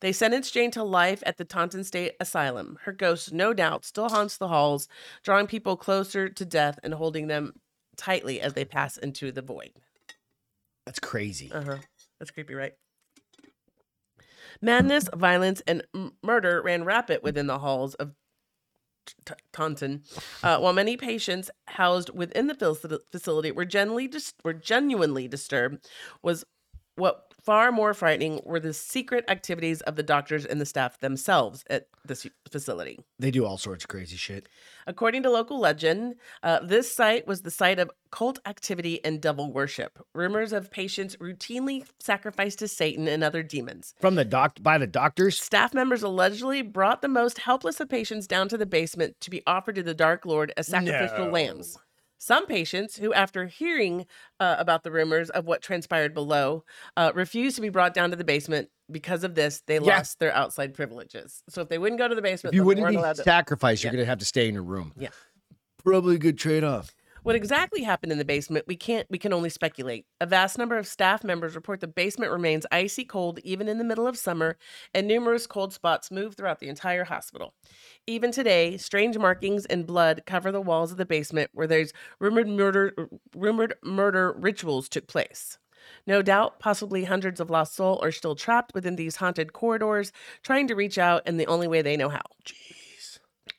They 0.00 0.12
sentenced 0.12 0.54
Jane 0.54 0.70
to 0.72 0.82
life 0.82 1.22
at 1.26 1.36
the 1.36 1.44
Taunton 1.44 1.84
State 1.84 2.12
Asylum. 2.20 2.78
Her 2.82 2.92
ghost, 2.92 3.32
no 3.32 3.52
doubt, 3.52 3.84
still 3.84 4.08
haunts 4.08 4.36
the 4.36 4.48
halls, 4.48 4.88
drawing 5.22 5.46
people 5.46 5.76
closer 5.76 6.28
to 6.28 6.44
death 6.44 6.78
and 6.82 6.94
holding 6.94 7.26
them 7.26 7.54
tightly 7.96 8.40
as 8.40 8.54
they 8.54 8.64
pass 8.64 8.96
into 8.96 9.30
the 9.32 9.42
void. 9.42 9.70
That's 10.86 10.98
crazy. 10.98 11.50
Uh 11.52 11.62
huh. 11.62 11.76
That's 12.18 12.30
creepy, 12.30 12.54
right? 12.54 12.72
Madness, 14.62 15.08
violence, 15.14 15.62
and 15.66 15.82
m- 15.94 16.12
murder 16.22 16.60
ran 16.62 16.84
rapid 16.84 17.22
within 17.22 17.46
the 17.46 17.58
halls 17.58 17.94
of 17.94 18.12
T- 19.24 19.34
Taunton, 19.52 20.02
uh, 20.42 20.58
while 20.58 20.72
many 20.72 20.96
patients 20.96 21.50
housed 21.66 22.10
within 22.10 22.46
the 22.46 23.00
facility 23.10 23.50
were 23.50 23.64
genuinely 23.64 24.06
dis- 24.06 24.34
were 24.44 24.52
genuinely 24.52 25.26
disturbed. 25.26 25.88
Was 26.22 26.44
what 26.96 27.29
far 27.42 27.72
more 27.72 27.94
frightening 27.94 28.40
were 28.44 28.60
the 28.60 28.72
secret 28.72 29.24
activities 29.28 29.80
of 29.82 29.96
the 29.96 30.02
doctors 30.02 30.44
and 30.44 30.60
the 30.60 30.66
staff 30.66 30.98
themselves 31.00 31.64
at 31.68 31.86
this 32.04 32.26
facility. 32.50 32.98
They 33.18 33.30
do 33.30 33.44
all 33.44 33.58
sorts 33.58 33.84
of 33.84 33.88
crazy 33.88 34.16
shit. 34.16 34.48
According 34.86 35.22
to 35.24 35.30
local 35.30 35.58
legend, 35.60 36.16
uh, 36.42 36.60
this 36.60 36.92
site 36.94 37.26
was 37.26 37.42
the 37.42 37.50
site 37.50 37.78
of 37.78 37.90
cult 38.10 38.38
activity 38.46 39.04
and 39.04 39.20
devil 39.20 39.52
worship. 39.52 39.98
Rumors 40.14 40.52
of 40.52 40.70
patients 40.70 41.16
routinely 41.16 41.86
sacrificed 42.00 42.58
to 42.60 42.68
Satan 42.68 43.06
and 43.06 43.22
other 43.22 43.42
demons. 43.42 43.94
From 44.00 44.14
the 44.16 44.24
doc 44.24 44.58
by 44.60 44.78
the 44.78 44.86
doctors. 44.86 45.40
Staff 45.40 45.74
members 45.74 46.02
allegedly 46.02 46.62
brought 46.62 47.02
the 47.02 47.08
most 47.08 47.38
helpless 47.38 47.80
of 47.80 47.88
patients 47.88 48.26
down 48.26 48.48
to 48.48 48.58
the 48.58 48.66
basement 48.66 49.16
to 49.20 49.30
be 49.30 49.42
offered 49.46 49.76
to 49.76 49.82
the 49.82 49.94
Dark 49.94 50.26
Lord 50.26 50.52
as 50.56 50.66
sacrificial 50.66 51.26
No. 51.26 51.30
lambs. 51.30 51.78
Some 52.22 52.46
patients, 52.46 52.98
who 52.98 53.14
after 53.14 53.46
hearing 53.46 54.04
uh, 54.38 54.56
about 54.58 54.82
the 54.84 54.90
rumors 54.90 55.30
of 55.30 55.46
what 55.46 55.62
transpired 55.62 56.12
below, 56.12 56.64
uh, 56.94 57.12
refused 57.14 57.56
to 57.56 57.62
be 57.62 57.70
brought 57.70 57.94
down 57.94 58.10
to 58.10 58.16
the 58.16 58.24
basement. 58.24 58.68
Because 58.90 59.24
of 59.24 59.34
this, 59.36 59.62
they 59.66 59.76
Yeah. 59.76 59.96
lost 59.96 60.18
their 60.18 60.30
outside 60.34 60.74
privileges. 60.74 61.42
So 61.48 61.62
if 61.62 61.68
they 61.70 61.78
wouldn't 61.78 61.98
go 61.98 62.08
to 62.08 62.14
the 62.14 62.20
basement, 62.20 62.52
If 62.52 62.56
you 62.56 62.60
they 62.62 62.66
wouldn't 62.66 62.88
be 62.88 62.96
allowed 62.96 63.16
to. 63.16 63.22
sacrificed, 63.22 63.82
you're 63.82 63.92
Yeah. 63.92 63.98
gonna 64.00 64.06
have 64.06 64.18
to 64.18 64.24
stay 64.26 64.48
in 64.48 64.54
your 64.54 64.62
room. 64.64 64.92
Yeah. 64.98 65.08
Probably 65.82 66.16
a 66.16 66.18
good 66.18 66.36
trade 66.38 66.62
off. 66.62 66.94
What 67.22 67.36
exactly 67.36 67.82
happened 67.82 68.12
in 68.12 68.18
the 68.18 68.24
basement, 68.24 68.66
we 68.66 68.76
can't 68.76 69.06
we 69.10 69.18
can 69.18 69.32
only 69.32 69.50
speculate. 69.50 70.06
A 70.20 70.26
vast 70.26 70.56
number 70.56 70.78
of 70.78 70.86
staff 70.86 71.22
members 71.22 71.54
report 71.54 71.80
the 71.80 71.86
basement 71.86 72.32
remains 72.32 72.66
icy 72.72 73.04
cold 73.04 73.38
even 73.44 73.68
in 73.68 73.78
the 73.78 73.84
middle 73.84 74.06
of 74.06 74.16
summer, 74.16 74.56
and 74.94 75.06
numerous 75.06 75.46
cold 75.46 75.72
spots 75.74 76.10
move 76.10 76.34
throughout 76.34 76.60
the 76.60 76.68
entire 76.68 77.04
hospital. 77.04 77.54
Even 78.06 78.32
today, 78.32 78.76
strange 78.78 79.18
markings 79.18 79.66
and 79.66 79.86
blood 79.86 80.22
cover 80.26 80.50
the 80.50 80.62
walls 80.62 80.92
of 80.92 80.96
the 80.98 81.04
basement 81.06 81.50
where 81.52 81.66
there's 81.66 81.92
rumored 82.20 82.48
murder 82.48 82.94
rumored 83.34 83.74
murder 83.82 84.32
rituals 84.38 84.88
took 84.88 85.06
place. 85.06 85.58
No 86.06 86.22
doubt, 86.22 86.58
possibly 86.58 87.04
hundreds 87.04 87.40
of 87.40 87.50
lost 87.50 87.74
souls 87.74 88.00
are 88.02 88.12
still 88.12 88.34
trapped 88.34 88.72
within 88.74 88.96
these 88.96 89.16
haunted 89.16 89.52
corridors, 89.52 90.12
trying 90.42 90.68
to 90.68 90.74
reach 90.74 90.98
out 90.98 91.26
in 91.26 91.36
the 91.36 91.46
only 91.46 91.68
way 91.68 91.82
they 91.82 91.96
know 91.96 92.08
how. 92.08 92.22
Jeez. 92.44 92.69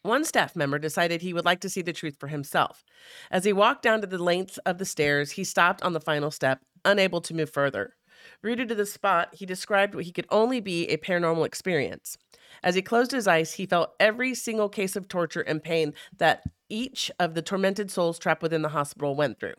One 0.03 0.25
staff 0.25 0.55
member 0.55 0.79
decided 0.79 1.21
he 1.21 1.33
would 1.33 1.45
like 1.45 1.59
to 1.61 1.69
see 1.69 1.81
the 1.81 1.93
truth 1.93 2.17
for 2.19 2.27
himself. 2.27 2.83
As 3.29 3.45
he 3.45 3.53
walked 3.53 3.83
down 3.83 4.01
to 4.01 4.07
the 4.07 4.21
length 4.21 4.57
of 4.65 4.79
the 4.79 4.85
stairs, 4.85 5.31
he 5.31 5.43
stopped 5.43 5.83
on 5.83 5.93
the 5.93 5.99
final 5.99 6.31
step, 6.31 6.61
unable 6.83 7.21
to 7.21 7.35
move 7.35 7.51
further. 7.51 7.95
Rooted 8.41 8.69
to 8.69 8.75
the 8.75 8.85
spot, 8.85 9.29
he 9.33 9.45
described 9.45 9.93
what 9.93 10.05
he 10.05 10.11
could 10.11 10.27
only 10.29 10.59
be 10.59 10.87
a 10.87 10.97
paranormal 10.97 11.45
experience. 11.45 12.17
As 12.63 12.75
he 12.75 12.81
closed 12.81 13.11
his 13.11 13.27
eyes, 13.27 13.53
he 13.53 13.65
felt 13.65 13.93
every 13.99 14.33
single 14.33 14.69
case 14.69 14.95
of 14.95 15.07
torture 15.07 15.41
and 15.41 15.63
pain 15.63 15.93
that 16.17 16.43
each 16.69 17.11
of 17.19 17.33
the 17.33 17.41
tormented 17.41 17.91
souls 17.91 18.19
trapped 18.19 18.41
within 18.41 18.61
the 18.61 18.69
hospital 18.69 19.15
went 19.15 19.39
through. 19.39 19.53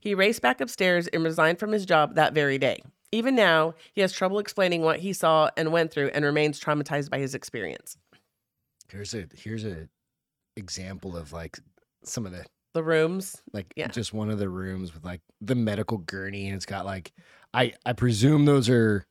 He 0.00 0.14
raced 0.14 0.42
back 0.42 0.60
upstairs 0.60 1.06
and 1.08 1.24
resigned 1.24 1.58
from 1.58 1.72
his 1.72 1.86
job 1.86 2.14
that 2.14 2.34
very 2.34 2.58
day. 2.58 2.82
Even 3.10 3.34
now, 3.34 3.74
he 3.92 4.00
has 4.00 4.12
trouble 4.12 4.38
explaining 4.38 4.82
what 4.82 5.00
he 5.00 5.12
saw 5.12 5.50
and 5.56 5.72
went 5.72 5.90
through 5.92 6.08
and 6.08 6.24
remains 6.24 6.58
traumatized 6.58 7.10
by 7.10 7.18
his 7.18 7.34
experience. 7.34 7.96
Here's 8.92 9.14
a 9.14 9.26
here's 9.34 9.64
a 9.64 9.88
example 10.56 11.16
of 11.16 11.32
like 11.32 11.58
some 12.04 12.26
of 12.26 12.32
the 12.32 12.44
The 12.74 12.82
rooms, 12.82 13.42
like 13.52 13.72
Yeah. 13.76 13.88
just 13.88 14.12
one 14.12 14.30
of 14.30 14.38
the 14.38 14.48
rooms 14.48 14.92
with 14.94 15.04
like 15.04 15.20
the 15.40 15.54
medical 15.54 15.98
gurney 15.98 16.46
and 16.46 16.56
it's 16.56 16.66
got 16.66 16.84
like 16.84 17.12
I 17.54 17.72
I 17.86 17.92
presume 17.94 18.44
those 18.44 18.68
are 18.68 19.04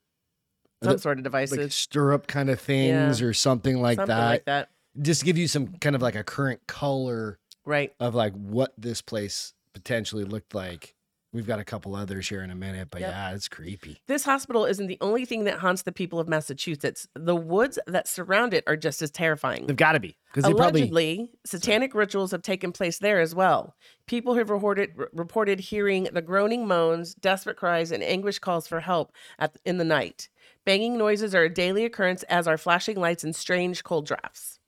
some 0.83 0.93
The- 0.93 0.99
sort 0.99 1.17
of 1.17 1.23
devices, 1.23 1.57
like 1.57 1.71
stirrup 1.71 2.27
kind 2.27 2.49
of 2.49 2.59
things 2.59 3.21
or 3.21 3.33
something 3.33 3.81
like 3.81 3.97
something 3.97 4.15
that. 4.15 4.25
like 4.29 4.45
that. 4.45 4.69
Just 5.01 5.23
give 5.23 5.37
you 5.37 5.47
some 5.47 5.67
kind 5.77 5.95
of 5.95 6.01
like 6.01 6.15
a 6.15 6.23
current 6.23 6.61
color 6.67 7.39
Right. 7.65 7.93
of 7.99 8.15
like 8.15 8.33
what 8.33 8.73
this 8.77 9.01
place 9.01 9.53
potentially 9.73 10.23
looked 10.25 10.53
like. 10.55 10.95
We've 11.33 11.47
got 11.47 11.59
a 11.59 11.63
couple 11.63 11.95
others 11.95 12.27
here 12.27 12.41
in 12.43 12.51
a 12.51 12.55
minute, 12.55 12.89
but 12.91 12.99
Yep. 12.99 13.09
yeah, 13.09 13.31
it's 13.33 13.47
creepy. 13.47 14.01
This 14.07 14.25
hospital 14.25 14.65
isn't 14.65 14.87
the 14.87 14.97
only 14.99 15.23
thing 15.23 15.45
that 15.45 15.59
haunts 15.59 15.83
the 15.83 15.93
people 15.93 16.19
of 16.19 16.27
Massachusetts. 16.27 17.07
The 17.15 17.35
woods 17.35 17.79
that 17.87 18.07
surround 18.09 18.53
it 18.53 18.65
are 18.67 18.75
just 18.75 19.01
as 19.01 19.11
terrifying. 19.11 19.65
They've 19.65 19.75
got 19.75 19.93
to 19.93 20.01
be 20.01 20.17
because 20.27 20.43
they 20.43 20.53
probably 20.53 20.81
Allegedly, 20.81 21.29
satanic 21.45 21.95
rituals 21.95 22.31
have 22.31 22.41
taken 22.41 22.73
place 22.73 22.99
there 22.99 23.21
as 23.21 23.33
well. 23.33 23.75
People 24.07 24.33
have 24.35 24.49
reported 24.49 24.91
reported 25.13 25.61
hearing 25.61 26.03
the 26.11 26.21
groaning 26.21 26.67
moans, 26.67 27.13
desperate 27.15 27.55
cries, 27.57 27.91
and 27.91 28.03
anguish 28.03 28.39
calls 28.39 28.67
for 28.67 28.81
help 28.81 29.13
at, 29.39 29.55
in 29.63 29.77
the 29.77 29.85
night. 29.85 30.27
Banging 30.65 30.97
noises 30.97 31.33
are 31.33 31.43
a 31.43 31.49
daily 31.53 31.85
occurrence, 31.85 32.23
as 32.23 32.47
are 32.47 32.57
flashing 32.57 32.97
lights 32.99 33.23
and 33.23 33.35
strange 33.35 33.83
cold 33.83 34.05
drafts. 34.05 34.59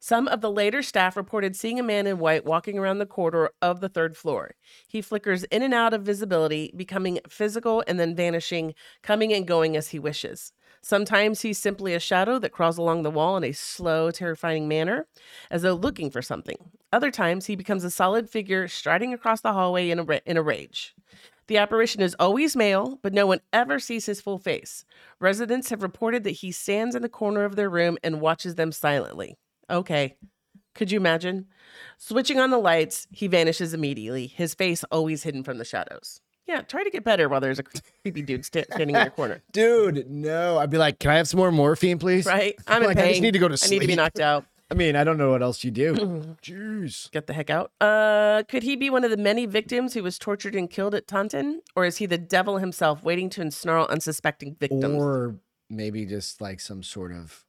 Some 0.00 0.28
of 0.28 0.40
the 0.40 0.50
later 0.50 0.82
staff 0.82 1.16
reported 1.16 1.56
seeing 1.56 1.80
a 1.80 1.82
man 1.82 2.06
in 2.06 2.18
white 2.18 2.44
walking 2.44 2.78
around 2.78 2.98
the 2.98 3.06
corridor 3.06 3.50
of 3.60 3.80
the 3.80 3.88
third 3.88 4.16
floor. 4.16 4.52
He 4.86 5.02
flickers 5.02 5.42
in 5.44 5.62
and 5.62 5.74
out 5.74 5.92
of 5.92 6.02
visibility, 6.02 6.72
becoming 6.76 7.18
physical 7.28 7.82
and 7.88 7.98
then 7.98 8.14
vanishing, 8.14 8.74
coming 9.02 9.32
and 9.32 9.46
going 9.46 9.76
as 9.76 9.88
he 9.88 9.98
wishes. 9.98 10.52
Sometimes 10.82 11.42
he's 11.42 11.58
simply 11.58 11.94
a 11.94 12.00
shadow 12.00 12.38
that 12.38 12.52
crawls 12.52 12.78
along 12.78 13.02
the 13.02 13.10
wall 13.10 13.36
in 13.36 13.42
a 13.42 13.52
slow, 13.52 14.12
terrifying 14.12 14.68
manner, 14.68 15.08
as 15.50 15.62
though 15.62 15.74
looking 15.74 16.10
for 16.10 16.22
something. 16.22 16.70
Other 16.92 17.10
times 17.10 17.46
he 17.46 17.56
becomes 17.56 17.82
a 17.82 17.90
solid 17.90 18.30
figure 18.30 18.68
striding 18.68 19.12
across 19.12 19.40
the 19.40 19.52
hallway 19.52 19.90
in 19.90 19.98
a, 19.98 20.04
ra- 20.04 20.20
in 20.24 20.36
a 20.36 20.42
rage. 20.42 20.94
The 21.48 21.56
apparition 21.56 22.02
is 22.02 22.14
always 22.20 22.54
male, 22.54 23.00
but 23.02 23.12
no 23.12 23.26
one 23.26 23.40
ever 23.52 23.78
sees 23.78 24.06
his 24.06 24.20
full 24.20 24.38
face. 24.38 24.84
Residents 25.18 25.70
have 25.70 25.82
reported 25.82 26.22
that 26.24 26.30
he 26.30 26.52
stands 26.52 26.94
in 26.94 27.02
the 27.02 27.08
corner 27.08 27.44
of 27.44 27.56
their 27.56 27.70
room 27.70 27.98
and 28.04 28.20
watches 28.20 28.54
them 28.54 28.70
silently. 28.70 29.36
Okay. 29.70 30.16
Could 30.74 30.90
you 30.90 30.98
imagine? 30.98 31.46
Switching 31.96 32.38
on 32.38 32.50
the 32.50 32.58
lights, 32.58 33.06
he 33.10 33.26
vanishes 33.26 33.74
immediately, 33.74 34.28
his 34.28 34.54
face 34.54 34.84
always 34.92 35.24
hidden 35.24 35.42
from 35.42 35.58
the 35.58 35.64
shadows. 35.64 36.20
Yeah, 36.46 36.62
try 36.62 36.82
to 36.82 36.90
get 36.90 37.04
better 37.04 37.28
while 37.28 37.40
there's 37.40 37.58
a 37.58 37.62
creepy 38.02 38.22
dude 38.22 38.44
sta- 38.44 38.64
standing 38.70 38.96
in 38.96 39.02
your 39.02 39.10
corner. 39.10 39.42
dude. 39.52 40.08
No, 40.08 40.58
I'd 40.58 40.70
be 40.70 40.78
like, 40.78 40.98
can 40.98 41.10
I 41.10 41.16
have 41.16 41.28
some 41.28 41.38
more 41.38 41.52
morphine, 41.52 41.98
please? 41.98 42.24
Right? 42.24 42.54
I'm 42.66 42.82
in 42.82 42.88
like, 42.88 42.96
pain. 42.96 43.06
I 43.06 43.10
just 43.10 43.22
need 43.22 43.32
to 43.32 43.38
go 43.38 43.48
to 43.48 43.56
sleep. 43.56 43.70
I 43.70 43.74
need 43.80 43.86
to 43.86 43.92
be 43.92 43.96
knocked 43.96 44.20
out. 44.20 44.46
I 44.70 44.74
mean, 44.74 44.96
I 44.96 45.04
don't 45.04 45.18
know 45.18 45.30
what 45.30 45.42
else 45.42 45.64
you 45.64 45.70
do. 45.70 45.94
Jeez. 46.42 47.10
Get 47.10 47.26
the 47.26 47.32
heck 47.32 47.50
out. 47.50 47.72
Uh, 47.80 48.42
could 48.48 48.62
he 48.62 48.76
be 48.76 48.88
one 48.88 49.04
of 49.04 49.10
the 49.10 49.16
many 49.16 49.46
victims 49.46 49.94
who 49.94 50.02
was 50.02 50.18
tortured 50.18 50.54
and 50.54 50.70
killed 50.70 50.94
at 50.94 51.06
Taunton? 51.06 51.62
Or 51.74 51.84
is 51.84 51.98
he 51.98 52.06
the 52.06 52.18
devil 52.18 52.58
himself 52.58 53.02
waiting 53.02 53.28
to 53.30 53.40
ensnarl 53.42 53.88
unsuspecting 53.88 54.56
victims? 54.58 54.94
Or 54.94 55.36
maybe 55.68 56.06
just 56.06 56.40
like 56.40 56.60
some 56.60 56.82
sort 56.82 57.12
of 57.12 57.44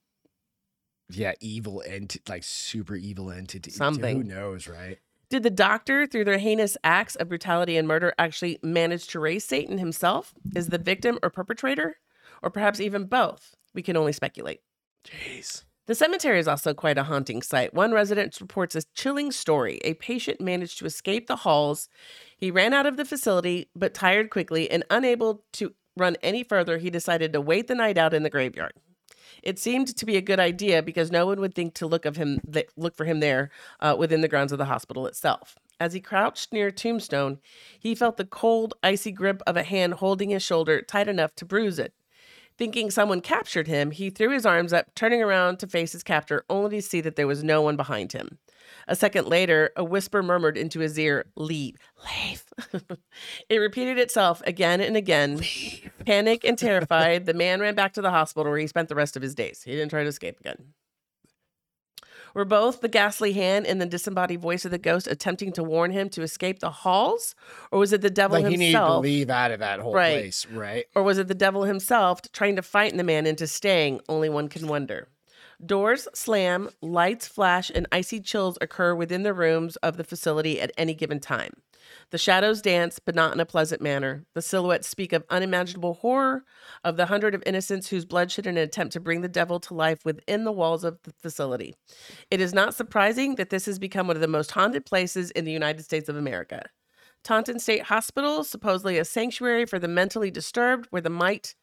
yeah, 1.10 1.34
evil 1.40 1.84
entity, 1.86 2.24
like 2.30 2.44
super 2.44 2.96
evil 2.96 3.32
entity. 3.32 3.72
Something. 3.72 4.18
Who 4.18 4.24
knows, 4.24 4.68
right? 4.68 5.00
Did 5.30 5.44
the 5.44 5.50
doctor, 5.50 6.08
through 6.08 6.26
their 6.26 6.40
heinous 6.40 6.76
acts 6.84 7.16
of 7.16 7.30
brutality 7.30 7.78
and 7.78 7.88
murder, 7.88 8.14
actually 8.18 8.60
manage 8.64 9.08
to 9.08 9.20
raise 9.20 9.46
Satan 9.46 9.78
himself? 9.78 10.34
Is 10.56 10.70
the 10.70 10.80
victim 10.80 11.20
or 11.22 11.30
perpetrator? 11.30 11.98
Or 12.42 12.50
perhaps 12.50 12.80
even 12.80 13.06
both? 13.06 13.56
We 13.74 13.84
can 13.84 13.96
only 13.96 14.14
speculate. 14.14 14.62
Jeez. 15.06 15.64
The 15.86 15.96
cemetery 15.96 16.40
is 16.40 16.48
also 16.48 16.74
quite 16.74 16.98
a 16.98 17.04
haunting 17.04 17.42
sight. 17.42 17.74
One 17.74 17.92
resident 17.92 18.40
reports 18.40 18.76
a 18.76 18.84
chilling 18.94 19.32
story. 19.32 19.80
A 19.84 19.96
patient 19.96 20.40
managed 20.40 20.80
to 20.80 20.86
escape 20.86 21.28
the 21.28 21.38
halls. 21.38 21.90
He 22.38 22.52
ran 22.52 22.74
out 22.74 22.86
of 22.86 22.98
the 22.98 23.06
facility, 23.06 23.70
but 23.76 23.94
tired 23.94 24.30
quickly 24.30 24.70
and 24.70 24.84
unable 24.90 25.44
to 25.54 25.74
run 25.98 26.16
any 26.22 26.44
further, 26.44 26.78
he 26.78 26.90
decided 26.90 27.34
to 27.34 27.42
wait 27.42 27.68
the 27.68 27.76
night 27.76 27.98
out 27.98 28.14
in 28.14 28.24
the 28.24 28.30
graveyard. 28.30 28.74
It 29.44 29.60
seemed 29.60 29.96
to 29.96 30.06
be 30.06 30.18
a 30.18 30.22
good 30.22 30.40
idea 30.40 30.82
because 30.82 31.12
no 31.12 31.26
one 31.26 31.40
would 31.40 31.56
think 31.56 31.74
to 31.76 31.88
look 31.88 32.06
of 32.06 32.18
him 32.18 32.42
look 32.76 32.96
for 32.96 33.06
him 33.06 33.20
there 33.20 33.52
uh, 33.80 33.96
within 33.98 34.22
the 34.22 34.28
grounds 34.28 34.52
of 34.52 34.58
the 34.58 34.66
hospital 34.66 35.08
itself. 35.08 35.56
As 35.80 35.94
he 35.94 36.02
crouched 36.02 36.52
near 36.52 36.68
a 36.68 36.72
tombstone, 36.72 37.40
he 37.80 37.96
felt 37.96 38.18
the 38.18 38.26
cold, 38.26 38.74
icy 38.84 39.12
grip 39.12 39.42
of 39.48 39.56
a 39.56 39.64
hand 39.64 39.96
holding 39.96 40.30
his 40.30 40.44
shoulder 40.44 40.82
tight 40.82 41.08
enough 41.08 41.36
to 41.36 41.46
bruise 41.46 41.80
it. 41.80 41.94
Thinking 42.60 42.92
someone 42.92 43.22
captured 43.22 43.68
him, 43.68 43.92
he 43.92 44.10
threw 44.10 44.32
his 44.32 44.46
arms 44.46 44.74
up, 44.74 44.94
turning 44.94 45.24
around 45.24 45.60
to 45.60 45.68
face 45.68 45.94
his 45.94 46.04
captor, 46.04 46.44
only 46.50 46.76
to 46.76 46.82
see 46.82 47.00
that 47.00 47.16
there 47.16 47.26
was 47.26 47.42
no 47.42 47.62
one 47.62 47.78
behind 47.78 48.12
him. 48.12 48.38
A 48.86 48.98
second 48.98 49.28
later, 49.28 49.72
a 49.78 49.84
whisper 49.86 50.22
murmured 50.22 50.58
into 50.58 50.82
his 50.82 51.00
ear, 51.00 51.28
Leave, 51.38 51.78
leave. 52.04 52.44
it 53.50 53.60
repeated 53.60 53.98
itself 53.98 54.42
again 54.46 54.82
and 54.82 54.98
again. 54.98 55.40
Panic 56.06 56.44
and 56.44 56.58
terrified, 56.58 57.26
the 57.26 57.34
man 57.34 57.62
ran 57.62 57.76
back 57.76 57.94
to 57.94 58.02
the 58.02 58.12
hospital 58.12 58.52
where 58.52 58.60
he 58.60 58.68
spent 58.68 58.90
the 58.90 58.96
rest 58.96 59.16
of 59.16 59.22
his 59.22 59.34
days. 59.34 59.64
He 59.64 59.72
didn't 59.72 59.92
try 59.92 60.04
to 60.04 60.10
escape 60.10 60.38
again. 60.42 60.74
Were 62.34 62.46
both 62.46 62.82
the 62.82 62.88
ghastly 62.88 63.34
hand 63.34 63.66
and 63.66 63.82
the 63.82 63.86
disembodied 63.86 64.42
voice 64.42 64.66
of 64.66 64.72
the 64.72 64.78
ghost 64.78 65.08
attempting 65.08 65.52
to 65.54 65.64
warn 65.64 65.92
him 65.92 66.10
to 66.10 66.22
escape 66.22 66.60
the 66.60 66.70
halls? 66.70 67.36
Or 67.72 67.80
was 67.80 67.94
it 67.94 68.02
the 68.02 68.10
devil 68.10 68.38
Like 68.38 68.46
he 68.46 68.58
needed 68.58 68.72
to 68.74 68.78
himself? 68.78 69.04
leave 69.04 69.30
out 69.30 69.52
of 69.52 69.60
that 69.60 69.80
whole 69.80 69.94
Right. 69.94 70.22
place, 70.22 70.46
right? 70.48 70.86
Or 70.96 71.04
was 71.04 71.18
it 71.18 71.28
the 71.28 71.34
devil 71.36 71.64
himself 71.64 72.22
trying 72.32 72.56
to 72.56 72.62
frighten 72.62 72.98
the 72.98 73.04
man 73.04 73.26
into 73.26 73.48
staying? 73.48 74.02
Only 74.08 74.30
one 74.30 74.48
can 74.48 74.68
wonder. 74.68 75.08
Doors 75.66 76.08
slam, 76.14 76.70
lights 76.82 77.28
flash, 77.28 77.70
and 77.74 77.86
icy 77.92 78.22
chills 78.22 78.58
occur 78.62 78.96
within 78.96 79.24
the 79.24 79.34
rooms 79.34 79.76
of 79.78 79.98
the 79.98 80.04
facility 80.06 80.62
at 80.62 80.72
any 80.78 80.94
given 80.94 81.20
time. 81.20 81.52
The 82.12 82.18
shadows 82.18 82.62
dance, 82.62 83.00
but 83.00 83.16
not 83.16 83.34
in 83.34 83.40
a 83.40 83.46
pleasant 83.46 83.82
manner. 83.82 84.26
The 84.34 84.42
silhouettes 84.42 84.88
speak 84.88 85.14
of 85.14 85.24
unimaginable 85.30 85.96
horror, 85.96 86.44
of 86.84 86.98
the 86.98 87.06
hundred 87.06 87.36
of 87.36 87.44
innocents 87.46 87.90
whose 87.90 88.06
bloodshed 88.06 88.48
in 88.48 88.58
an 88.58 88.64
attempt 88.64 88.94
to 88.94 89.00
bring 89.00 89.22
the 89.22 89.28
devil 89.28 89.60
to 89.62 89.74
life 89.74 90.06
within 90.06 90.44
the 90.44 90.52
walls 90.52 90.84
of 90.84 91.00
the 91.04 91.14
facility. 91.22 91.76
It 92.32 92.42
is 92.42 92.54
not 92.54 92.76
surprising 92.76 93.36
that 93.36 93.50
this 93.50 93.66
has 93.66 93.80
become 93.80 94.08
one 94.08 94.18
of 94.18 94.22
the 94.22 94.28
most 94.28 94.52
haunted 94.52 94.86
places 94.86 95.32
in 95.32 95.46
the 95.46 95.52
United 95.52 95.84
States 95.84 96.10
of 96.10 96.16
America. 96.16 96.64
Taunton 97.24 97.60
State 97.60 97.84
Hospital, 97.84 98.44
supposedly 98.44 98.98
a 98.98 99.06
sanctuary 99.06 99.66
for 99.66 99.80
the 99.80 99.88
mentally 99.88 100.32
disturbed, 100.32 100.88
where 100.90 101.02
the 101.02 101.10
might 101.10 101.56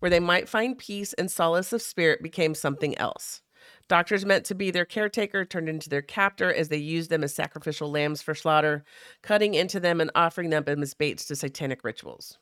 where 0.00 0.10
they 0.10 0.20
might 0.20 0.48
find 0.48 0.76
peace 0.76 1.12
and 1.14 1.30
solace 1.30 1.72
of 1.72 1.80
spirit 1.80 2.22
became 2.22 2.54
something 2.54 2.98
else. 2.98 3.40
Doctors 3.88 4.24
meant 4.24 4.46
to 4.46 4.54
be 4.54 4.70
their 4.70 4.86
caretaker 4.86 5.44
turned 5.44 5.68
into 5.68 5.88
their 5.88 6.02
captor 6.02 6.52
as 6.52 6.68
they 6.68 6.76
used 6.76 7.10
them 7.10 7.22
as 7.22 7.34
sacrificial 7.34 7.90
lambs 7.90 8.22
for 8.22 8.34
slaughter, 8.34 8.84
cutting 9.22 9.54
into 9.54 9.78
them 9.78 10.00
and 10.00 10.10
offering 10.14 10.50
them 10.50 10.64
as 10.66 10.94
baits 10.94 11.26
to 11.26 11.36
satanic 11.36 11.84
rituals. 11.84 12.38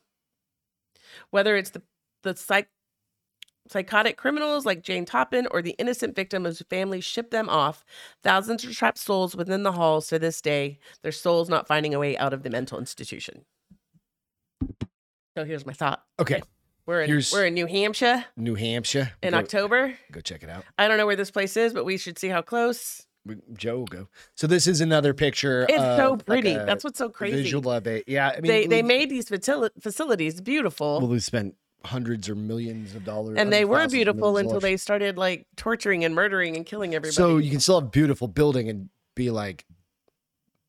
Whether 1.31 1.55
it's 1.55 1.71
the 1.71 1.81
the 2.23 2.35
psych, 2.35 2.69
psychotic 3.67 4.15
criminals 4.17 4.65
like 4.65 4.81
Jane 4.81 5.05
Toppan 5.05 5.45
or 5.51 5.61
the 5.61 5.75
innocent 5.77 6.15
victim 6.15 6.45
whose 6.45 6.61
family 6.69 7.01
shipped 7.01 7.31
them 7.31 7.49
off, 7.49 7.83
thousands 8.23 8.63
are 8.63 8.73
trapped 8.73 8.97
souls 8.97 9.35
within 9.35 9.63
the 9.63 9.73
halls 9.73 10.07
to 10.07 10.19
this 10.19 10.41
day, 10.41 10.79
their 11.01 11.11
souls 11.11 11.49
not 11.49 11.67
finding 11.67 11.93
a 11.93 11.99
way 11.99 12.17
out 12.17 12.33
of 12.33 12.43
the 12.43 12.49
mental 12.49 12.79
institution. 12.79 13.43
So 15.37 15.43
here's 15.43 15.65
my 15.65 15.73
thought. 15.73 16.03
Okay. 16.19 16.41
We're 16.85 17.01
in 17.03 17.09
Here's- 17.09 17.31
we're 17.31 17.45
in 17.45 17.53
New 17.53 17.65
Hampshire 17.67 18.25
New 18.35 18.55
Hampshire. 18.55 19.11
in 19.21 19.31
go, 19.31 19.37
October. 19.37 19.93
Go 20.11 20.19
check 20.21 20.43
it 20.43 20.49
out. 20.49 20.65
I 20.77 20.87
don't 20.87 20.97
know 20.97 21.05
where 21.05 21.15
this 21.15 21.31
place 21.31 21.55
is, 21.55 21.73
but 21.73 21.85
we 21.85 21.97
should 21.97 22.19
see 22.19 22.27
how 22.27 22.41
close. 22.41 23.05
We, 23.25 23.37
Joe 23.53 23.77
will 23.79 23.85
go. 23.85 24.09
So 24.35 24.47
this 24.47 24.67
is 24.67 24.81
another 24.81 25.13
picture. 25.13 25.65
It's 25.69 25.77
so 25.77 26.13
of, 26.15 26.19
like, 26.19 26.25
pretty. 26.25 26.51
a 26.55 26.65
That's 26.65 26.83
what's 26.83 26.97
so 26.97 27.07
crazy. 27.07 27.43
Visual 27.43 27.71
of 27.71 27.87
it. 27.87 28.03
Yeah. 28.07 28.29
I 28.35 28.41
mean, 28.41 28.51
they 28.51 28.67
they 28.67 28.81
we- 28.81 28.87
made 28.87 29.09
these 29.09 29.27
facili- 29.29 29.69
facilities 29.79 30.41
beautiful, 30.41 30.99
Well, 30.99 31.07
we 31.07 31.19
spent 31.19 31.55
hundreds 31.85 32.27
or 32.29 32.35
millions 32.35 32.95
of 32.95 33.05
dollars. 33.05 33.37
and 33.37 33.51
they 33.51 33.61
hundreds 33.61 33.63
of 33.63 33.69
were 33.69 33.75
thousands 33.77 33.85
of 33.93 33.97
beautiful 33.97 34.19
millions 34.19 34.37
of 34.37 34.39
until 34.39 34.59
dollars. 34.59 34.61
they 34.63 34.77
started 34.77 35.17
like 35.17 35.47
torturing 35.55 36.03
and 36.03 36.13
murdering 36.15 36.57
and 36.57 36.65
killing 36.65 36.93
everybody. 36.95 37.13
So 37.15 37.37
you 37.37 37.49
can 37.51 37.59
still 37.61 37.79
have 37.79 37.87
a 37.87 37.91
beautiful 37.91 38.27
building 38.27 38.67
and 38.69 38.89
be 39.15 39.29
like 39.31 39.65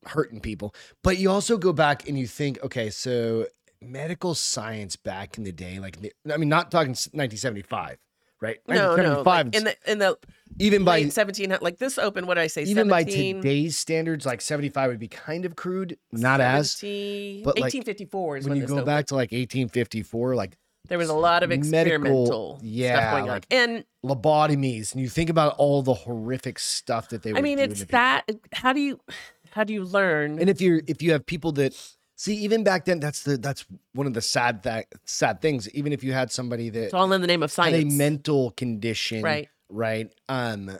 hurting 0.06 0.40
people, 0.40 0.74
but 1.02 1.18
you 1.18 1.30
also 1.30 1.56
go 1.56 1.72
back 1.72 2.08
and 2.08 2.16
you 2.18 2.26
think, 2.28 2.62
okay, 2.62 2.90
so 2.90 3.46
medical 3.84 4.34
science 4.34 4.96
back 4.96 5.38
in 5.38 5.44
the 5.44 5.52
day, 5.52 5.78
like 5.78 5.98
I 6.32 6.36
mean, 6.36 6.48
not 6.48 6.70
talking 6.70 6.90
1975, 6.90 7.98
right? 8.40 8.58
no, 8.68 8.96
no, 8.96 9.22
like 9.22 9.54
in 9.54 9.64
the 9.64 9.76
in 9.86 9.98
the 9.98 10.18
even 10.58 10.84
by 10.84 11.00
late 11.00 11.12
seventeen 11.12 11.56
like 11.60 11.78
this 11.78 11.98
open, 11.98 12.26
What 12.26 12.34
did 12.34 12.42
I 12.42 12.46
say? 12.46 12.62
even 12.64 12.88
by 12.88 13.00
17, 13.02 13.36
today's 13.36 13.76
standards, 13.76 14.24
like 14.26 14.40
75 14.40 14.90
would 14.90 14.98
be 14.98 15.08
kind 15.08 15.44
of 15.44 15.56
crude, 15.56 15.98
not 16.12 16.40
as. 16.40 16.72
70 16.72 17.42
but, 17.44 17.56
like, 17.56 17.74
1854 17.74 18.36
is 18.36 18.44
When 18.44 18.50
when, 18.50 18.60
you 18.60 18.66
go 18.66 18.74
opened. 18.74 18.86
back 18.86 19.06
to 19.06 19.14
like 19.14 19.32
1854, 19.32 20.34
like 20.34 20.56
there 20.88 20.98
was 20.98 21.08
a 21.08 21.14
lot 21.14 21.42
of 21.42 21.48
medical- 21.48 21.66
experimental 21.68 22.60
yeah, 22.62 22.98
stuff 22.98 23.10
going 23.12 23.26
like, 23.26 23.46
on, 23.50 23.58
and 23.58 23.84
lobotomies, 24.04 24.92
and 24.92 25.00
you 25.00 25.08
think 25.08 25.30
about 25.30 25.54
all 25.56 25.82
the 25.82 25.94
horrific 25.94 26.58
stuff 26.58 27.08
that 27.08 27.22
they 27.22 27.32
were 27.32 27.38
I 27.38 27.42
mean, 27.42 27.58
it's 27.58 27.84
that. 27.86 28.28
How 28.52 28.72
do 28.72 28.80
you 28.80 29.00
how 29.52 29.64
do 29.64 29.72
you 29.72 29.84
learn? 29.84 30.38
And 30.38 30.50
if 30.50 30.60
you're 30.60 30.82
if 30.86 31.00
you 31.02 31.12
have 31.12 31.24
people 31.24 31.52
that 31.52 31.74
See, 32.24 32.36
even 32.36 32.64
back 32.64 32.86
then, 32.86 33.00
that's 33.00 33.22
the 33.24 33.36
that's 33.36 33.66
one 33.92 34.06
of 34.06 34.14
the 34.14 34.22
sad 34.22 34.62
that 34.62 34.86
sad 35.04 35.42
things. 35.42 35.68
Even 35.74 35.92
if 35.92 36.02
you 36.02 36.14
had 36.14 36.32
somebody 36.32 36.70
that 36.70 36.84
It's 36.84 36.94
all 36.94 37.12
in 37.12 37.20
the 37.20 37.26
name 37.26 37.42
of 37.42 37.52
science. 37.52 37.92
a 37.92 37.98
mental 37.98 38.52
condition, 38.52 39.20
Right. 39.20 39.50
right, 39.68 40.10
um, 40.30 40.70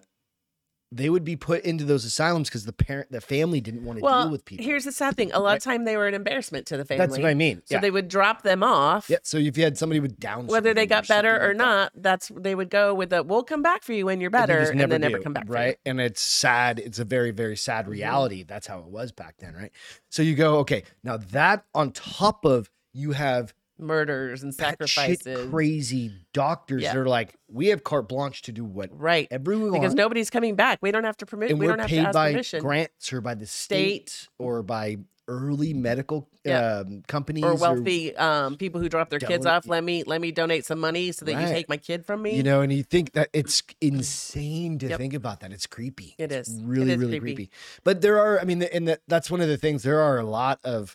they 0.95 1.11
would 1.11 1.25
be 1.25 1.35
put 1.35 1.65
into 1.65 1.85
those 1.85 2.05
asylums 2.05 2.49
because 2.49 2.65
the 2.65 2.73
parent, 2.73 3.11
the 3.11 3.21
family 3.21 3.61
didn't 3.61 3.85
want 3.85 3.99
to 3.99 4.05
well, 4.05 4.23
deal 4.23 4.31
with 4.31 4.45
people. 4.45 4.65
here's 4.65 4.85
the 4.85 4.93
sad 4.93 5.17
thing. 5.17 5.33
A 5.33 5.41
lot 5.41 5.57
of 5.57 5.63
time 5.63 5.85
they 5.85 5.97
were 5.97 6.07
an 6.07 6.15
embarrassment 6.15 6.67
to 6.67 6.77
the 6.77 6.85
family. 6.85 7.05
That's 7.05 7.19
what 7.19 7.27
I 7.27 7.35
mean. 7.35 7.63
So 7.65 7.75
yeah. 7.75 7.81
they 7.81 7.91
would 7.91 8.07
drop 8.07 8.43
them 8.43 8.63
off. 8.63 9.11
yeah. 9.11 9.17
So 9.25 9.39
if 9.39 9.59
you 9.59 9.65
had 9.65 9.77
somebody 9.77 9.99
with 9.99 10.21
Down 10.21 10.47
Whether 10.47 10.73
they 10.73 10.87
got 10.87 11.09
better 11.09 11.35
or 11.35 11.49
like 11.49 11.59
that, 11.59 11.65
not, 11.65 11.93
that's 11.97 12.31
they 12.37 12.55
would 12.55 12.71
go 12.71 12.95
with 12.95 13.11
the 13.11 13.25
"We'll 13.25 13.43
come 13.43 13.63
back 13.63 13.83
for 13.83 13.93
you 13.93 14.07
when 14.07 14.21
you're 14.21 14.29
and 14.29 14.35
they 14.35 14.55
better," 14.55 14.71
and, 14.71 14.93
then 14.93 15.01
never 15.01 15.19
come 15.19 15.33
back. 15.33 15.47
right? 15.49 15.79
And 15.85 16.01
it's 16.01 16.23
sad. 16.23 16.79
It's 16.79 17.01
a 17.01 17.05
very, 17.05 17.33
very 17.33 17.57
sad 17.57 17.85
mm-hmm. 17.85 17.93
reality. 17.93 18.45
That's 18.45 18.67
how 18.67 18.79
it 18.79 18.87
was 18.87 19.11
back 19.11 19.37
then, 19.39 19.55
right? 19.55 19.73
So 20.11 20.23
you 20.23 20.37
go, 20.37 20.59
okay, 20.59 20.85
now 21.03 21.17
that 21.17 21.65
on 21.75 21.91
top 21.91 22.45
of 22.45 22.71
you 22.93 23.13
have 23.13 23.53
Murders 23.79 24.43
and 24.43 24.55
sacrifices. 24.55 25.51
crazy 25.51 26.13
doctors 26.33 26.83
Yeah. 26.83 26.93
that 26.95 27.01
are 27.01 27.09
like, 27.09 27.35
we 27.49 27.69
have 27.69 27.83
carte 27.85 28.09
blanche 28.09 28.43
to 28.43 28.53
do 28.53 28.65
what 28.65 28.91
Right. 28.93 29.29
we 29.31 29.57
want. 29.57 29.73
Because 29.73 29.95
nobody's 29.95 30.31
coming 30.31 30.55
back. 30.55 30.79
We 30.83 30.91
don't 30.91 31.05
have 31.05 31.17
to 31.19 31.27
permit. 31.27 31.51
and 31.51 31.59
We 31.59 31.67
we're 31.67 31.73
don't 31.73 31.81
have 31.81 31.89
to 31.91 31.95
paid 31.97 32.07
ask 32.07 32.15
by 32.15 32.31
permission. 32.33 32.61
grants 32.61 33.13
or 33.13 33.21
by 33.21 33.35
the 33.35 33.47
state, 33.47 34.11
State. 34.11 34.29
or 34.39 34.63
by 34.63 34.99
early 35.27 35.73
medical 35.73 36.29
Yeah. 36.45 36.81
um, 36.81 37.03
companies 37.09 37.45
or 37.45 37.55
wealthy 37.55 38.15
um, 38.15 38.57
people 38.59 38.79
who 38.79 38.91
drop 38.91 39.09
their 39.09 39.19
kids 39.19 39.47
off. 39.47 39.67
Let 39.67 39.83
me 39.83 40.03
let 40.05 40.21
me 40.21 40.31
donate 40.33 40.67
some 40.67 40.79
money 40.79 41.13
so 41.13 41.25
that 41.25 41.33
you 41.41 41.47
take 41.49 41.67
my 41.67 41.79
kid 41.79 42.05
from 42.05 42.21
me. 42.21 42.37
you 42.37 42.43
know, 42.43 42.61
and 42.61 42.71
you 42.71 42.83
think 42.83 43.13
that 43.15 43.31
it's 43.33 43.63
insane 43.81 44.79
to 44.81 44.89
Yep. 44.89 44.99
think 44.99 45.15
about 45.15 45.41
that. 45.41 45.51
It's 45.53 45.67
creepy. 45.67 46.15
It 46.19 46.31
It's 46.31 46.49
is. 46.51 46.63
Really, 46.63 46.93
is 46.93 46.99
really 46.99 47.19
creepy. 47.21 47.35
creepy. 47.47 47.51
But 47.85 48.03
there 48.03 48.19
are, 48.21 48.39
I 48.39 48.45
mean, 48.45 48.63
and 48.65 48.87
that, 48.89 49.01
that's 49.09 49.31
one 49.31 49.41
of 49.41 49.49
the 49.49 49.57
things. 49.57 49.83
There 49.83 50.01
are 50.01 50.19
a 50.19 50.25
lot 50.25 50.61
of 50.63 50.95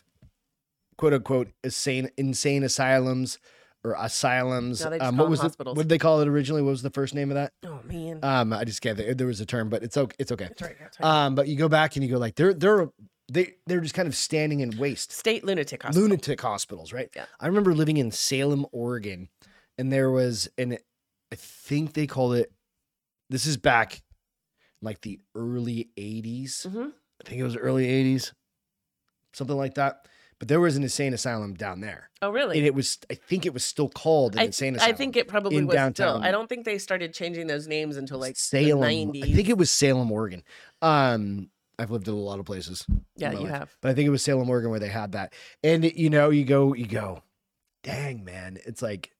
quote 1.00 1.14
unquote 1.14 1.48
insane, 1.64 2.10
insane 2.18 2.62
asylums 2.62 3.38
or 3.82 3.96
asylums. 3.98 4.84
No, 4.84 4.98
um, 5.00 5.16
what 5.16 5.30
was 5.30 5.42
it? 5.42 5.54
What 5.58 5.74
did 5.74 5.88
they 5.88 5.96
call 5.96 6.20
it 6.20 6.28
originally? 6.28 6.60
What 6.60 6.72
was 6.72 6.82
the 6.82 6.90
first 6.90 7.14
name 7.14 7.30
of 7.30 7.36
that? 7.36 7.54
oh 7.64 7.80
man. 7.84 8.20
Um, 8.22 8.52
I 8.52 8.64
just 8.64 8.82
can't. 8.82 8.98
There 9.16 9.26
was 9.26 9.40
a 9.40 9.46
term, 9.46 9.70
but 9.70 9.82
it's 9.82 9.96
okay. 9.96 10.14
It's 10.18 10.30
okay. 10.30 10.48
that's 10.48 10.60
right. 10.60 10.76
That's 10.78 11.00
right. 11.00 11.24
Um, 11.24 11.34
but 11.34 11.48
you 11.48 11.56
go 11.56 11.70
back 11.70 11.96
and 11.96 12.04
you 12.04 12.10
go 12.10 12.18
like 12.18 12.34
they're 12.34 12.52
they're 12.52 12.90
they 13.32 13.54
they're 13.66 13.80
just 13.80 13.94
kind 13.94 14.08
of 14.08 14.14
standing 14.14 14.60
in 14.60 14.76
waste. 14.76 15.10
State 15.10 15.42
lunatic 15.42 15.82
hospital. 15.82 16.02
Lunatic 16.06 16.38
hospitals, 16.38 16.92
right? 16.92 17.08
Yeah. 17.16 17.24
I 17.40 17.46
remember 17.46 17.72
living 17.72 17.96
in 17.96 18.10
Salem, 18.10 18.66
Oregon, 18.70 19.30
and 19.78 19.90
there 19.90 20.10
was 20.10 20.50
an 20.58 20.76
I 21.32 21.36
think 21.36 21.94
they 21.94 22.06
called 22.06 22.34
it. 22.34 22.52
This 23.30 23.46
is 23.46 23.56
back, 23.56 24.02
like 24.82 25.00
the 25.00 25.18
early 25.34 25.88
'80s. 25.96 26.66
Mhm. 26.66 26.92
I 26.92 27.26
think 27.28 27.40
it 27.40 27.44
was 27.44 27.56
early 27.56 27.86
'80s, 27.86 28.32
something 29.32 29.56
like 29.56 29.76
that. 29.76 30.06
But 30.40 30.48
there 30.48 30.58
was 30.58 30.74
an 30.76 30.82
insane 30.82 31.12
asylum 31.14 31.54
down 31.54 31.80
there, 31.80 32.10
Oh 32.22 32.30
really? 32.30 32.56
and 32.58 32.66
it 32.66 32.74
was 32.74 32.98
I 33.10 33.14
think 33.14 33.44
it 33.46 33.52
was 33.54 33.62
still 33.64 33.88
called 33.90 34.32
an 34.34 34.40
I, 34.40 34.44
insane 34.44 34.74
asylum. 34.74 34.94
I 34.94 34.96
think 34.96 35.14
it 35.16 35.28
probably 35.28 35.58
in 35.58 35.66
was 35.66 35.74
downtown. 35.74 36.16
still. 36.16 36.24
I 36.26 36.30
don't 36.32 36.48
think 36.48 36.64
they 36.64 36.78
started 36.78 37.12
changing 37.14 37.46
those 37.46 37.68
names 37.68 37.96
until 37.98 38.18
like 38.18 38.36
Salem. 38.36 38.82
I 38.82 39.20
think 39.20 39.48
it 39.48 39.58
was 39.58 39.70
Salem, 39.70 40.10
Oregon. 40.10 40.42
Um, 40.82 41.50
I've 41.78 41.90
lived 41.90 42.08
in 42.08 42.14
a 42.14 42.16
lot 42.16 42.40
of 42.40 42.46
places. 42.46 42.84
yeah, 43.16 43.32
you 43.32 43.40
life. 43.40 43.50
have. 43.50 43.76
but 43.82 43.90
I 43.90 43.94
think 43.94 44.06
it 44.06 44.10
was 44.10 44.22
Salem, 44.22 44.48
Oregon, 44.50 44.70
where 44.70 44.80
they 44.80 44.88
had 44.88 45.12
that. 45.12 45.34
And 45.62 45.84
you 45.84 46.08
know, 46.10 46.30
you 46.30 46.44
go, 46.44 46.72
you 46.74 46.86
go, 46.86 47.22
dang 47.82 48.24
man, 48.24 48.58
it's 48.66 48.80
like, 48.82 49.12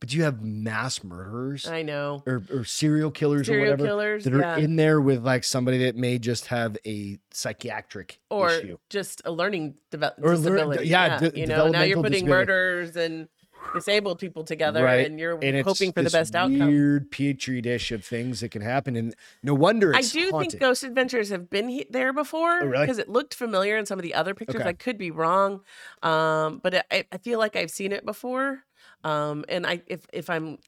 but 0.00 0.12
you 0.12 0.22
have 0.24 0.42
mass 0.42 1.02
murderers 1.02 1.66
I 1.66 1.82
know. 1.82 2.22
or, 2.26 2.42
or 2.52 2.64
serial 2.64 3.10
killers 3.10 3.48
or 3.48 3.58
whatever 3.58 3.84
killers. 3.86 4.24
that 4.24 4.34
are 4.34 4.40
yeah. 4.40 4.56
in 4.58 4.76
there 4.76 5.00
with 5.00 5.24
like 5.24 5.42
somebody 5.44 5.78
that 5.84 5.96
may 5.96 6.18
just 6.18 6.46
have 6.48 6.76
a 6.86 7.18
psychiatric 7.32 8.18
or 8.30 8.50
issue. 8.50 8.76
just 8.90 9.22
a 9.24 9.30
learning 9.32 9.74
deve- 9.90 10.02
Or 10.22 10.36
learn- 10.36 10.42
disability. 10.54 10.88
yeah, 10.88 11.18
de- 11.18 11.38
you 11.38 11.46
know, 11.46 11.68
now 11.68 11.82
you're 11.82 11.96
putting 11.96 12.24
disability. 12.24 12.46
murders 12.52 12.96
and 12.96 13.28
disabled 13.74 14.20
people 14.20 14.44
together, 14.44 14.84
Right, 14.84 15.06
and 15.06 15.18
you're 15.18 15.38
And 15.42 15.64
hoping 15.66 15.92
for 15.92 16.02
the 16.02 16.10
best 16.10 16.36
outcome. 16.36 16.68
Weird 16.68 17.10
petri 17.10 17.60
dish 17.60 17.90
of 17.90 18.04
things 18.04 18.38
that 18.40 18.50
can 18.50 18.62
happen, 18.62 18.94
and 18.94 19.12
no 19.42 19.54
wonder 19.54 19.92
I 19.94 20.02
do 20.02 20.30
haunted. 20.30 20.52
think 20.52 20.60
Ghost 20.60 20.84
Adventures 20.84 21.30
have 21.30 21.50
been 21.50 21.68
he- 21.68 21.86
there 21.90 22.12
before 22.12 22.60
Oh, 22.62 22.66
really? 22.66 22.84
because 22.84 22.98
it 22.98 23.08
looked 23.08 23.34
familiar 23.34 23.76
in 23.76 23.84
some 23.84 23.98
of 23.98 24.04
the 24.04 24.14
other 24.14 24.34
pictures. 24.34 24.60
Okay. 24.60 24.68
I 24.68 24.72
could 24.72 24.98
be 24.98 25.10
wrong, 25.10 25.62
um, 26.02 26.60
but 26.62 26.86
I, 26.92 27.06
I 27.10 27.18
feel 27.18 27.38
like 27.40 27.56
I've 27.56 27.70
seen 27.72 27.90
it 27.92 28.04
before. 28.04 28.62
Um, 29.08 29.44
and 29.48 29.66
I, 29.66 29.82
if 29.86 30.06
if 30.12 30.28
I'm 30.30 30.58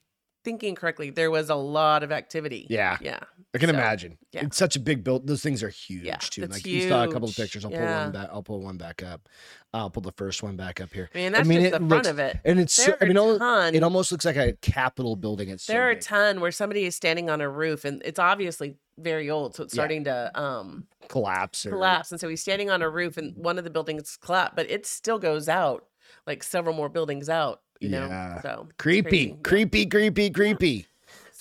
thinking 0.45 0.73
correctly, 0.73 1.09
there 1.09 1.29
was 1.29 1.49
a 1.49 1.55
lot 1.55 2.01
of 2.01 2.11
activity. 2.13 2.65
yeah, 2.69 2.97
yeah, 3.01 3.19
I 3.53 3.57
can 3.57 3.67
So, 3.69 3.75
imagine. 3.75 4.17
yeah. 4.31 4.45
It's 4.45 4.55
such 4.57 4.77
a 4.77 4.79
big 4.79 5.03
build. 5.03 5.27
Those 5.27 5.41
things 5.43 5.61
are 5.63 5.69
huge 5.69 6.29
too. 6.29 6.43
it's 6.43 6.53
Like 6.53 6.65
you 6.65 6.87
saw 6.87 7.03
a 7.03 7.11
couple 7.11 7.27
of 7.27 7.35
pictures. 7.35 7.65
I'll 7.65 7.71
pull 7.71 7.81
one 7.81 8.11
back. 8.13 8.29
I'll 8.31 8.43
pull 8.43 8.61
one 8.61 8.77
back 8.77 9.03
up. 9.03 9.27
I'll 9.73 9.89
pull 9.89 10.01
the 10.01 10.13
first 10.13 10.41
one 10.41 10.55
back 10.55 10.79
up 10.79 10.93
here. 10.93 11.09
I 11.13 11.17
mean 11.17 11.31
that's 11.33 11.47
mean, 11.47 11.59
just 11.61 11.71
the 11.73 11.77
front 11.79 11.89
looks- 11.89 12.07
of 12.07 12.19
it. 12.19 12.39
And 12.45 12.59
it's 12.59 12.73
so, 12.73 12.95
I 13.01 13.05
mean, 13.05 13.17
are 13.17 13.19
all, 13.19 13.35
a 13.35 13.39
ton. 13.39 13.75
it 13.75 13.83
almost 13.83 14.11
looks 14.13 14.23
like 14.23 14.37
a 14.37 14.53
Capitol 14.53 15.17
building. 15.17 15.49
It's 15.49 15.65
so 15.65 15.73
there 15.73 15.85
are 15.87 15.91
a 15.91 15.99
ton 15.99 16.39
where 16.39 16.51
somebody 16.53 16.85
is 16.85 16.95
standing 16.95 17.29
on 17.29 17.41
a 17.41 17.49
roof, 17.49 17.83
and 17.83 18.01
it's 18.05 18.17
obviously 18.19 18.75
very 18.97 19.29
old, 19.29 19.55
so 19.55 19.63
it's 19.63 19.73
Yeah. 19.73 19.81
starting 19.81 20.05
to 20.05 20.31
um 20.39 20.87
collapse. 21.09 21.65
Or, 21.65 21.71
collapse. 21.71 22.11
And 22.11 22.19
so 22.19 22.29
he's 22.29 22.41
standing 22.41 22.69
on 22.69 22.81
a 22.81 22.89
roof, 22.89 23.17
and 23.17 23.35
one 23.35 23.57
of 23.57 23.65
the 23.65 23.69
buildings 23.69 24.17
collapsed, 24.21 24.55
but 24.55 24.71
it 24.71 24.85
still 24.85 25.19
goes 25.19 25.49
out, 25.49 25.85
like 26.25 26.43
several 26.43 26.73
more 26.73 26.87
buildings 26.89 27.27
out. 27.29 27.61
You 27.79 27.89
know, 27.89 28.07
Yeah. 28.07 28.41
so 28.41 28.65
it's 28.69 28.75
Creepy. 28.77 29.37
Creepy, 29.43 29.85
creepy, 29.85 30.29
creepy. 30.29 30.85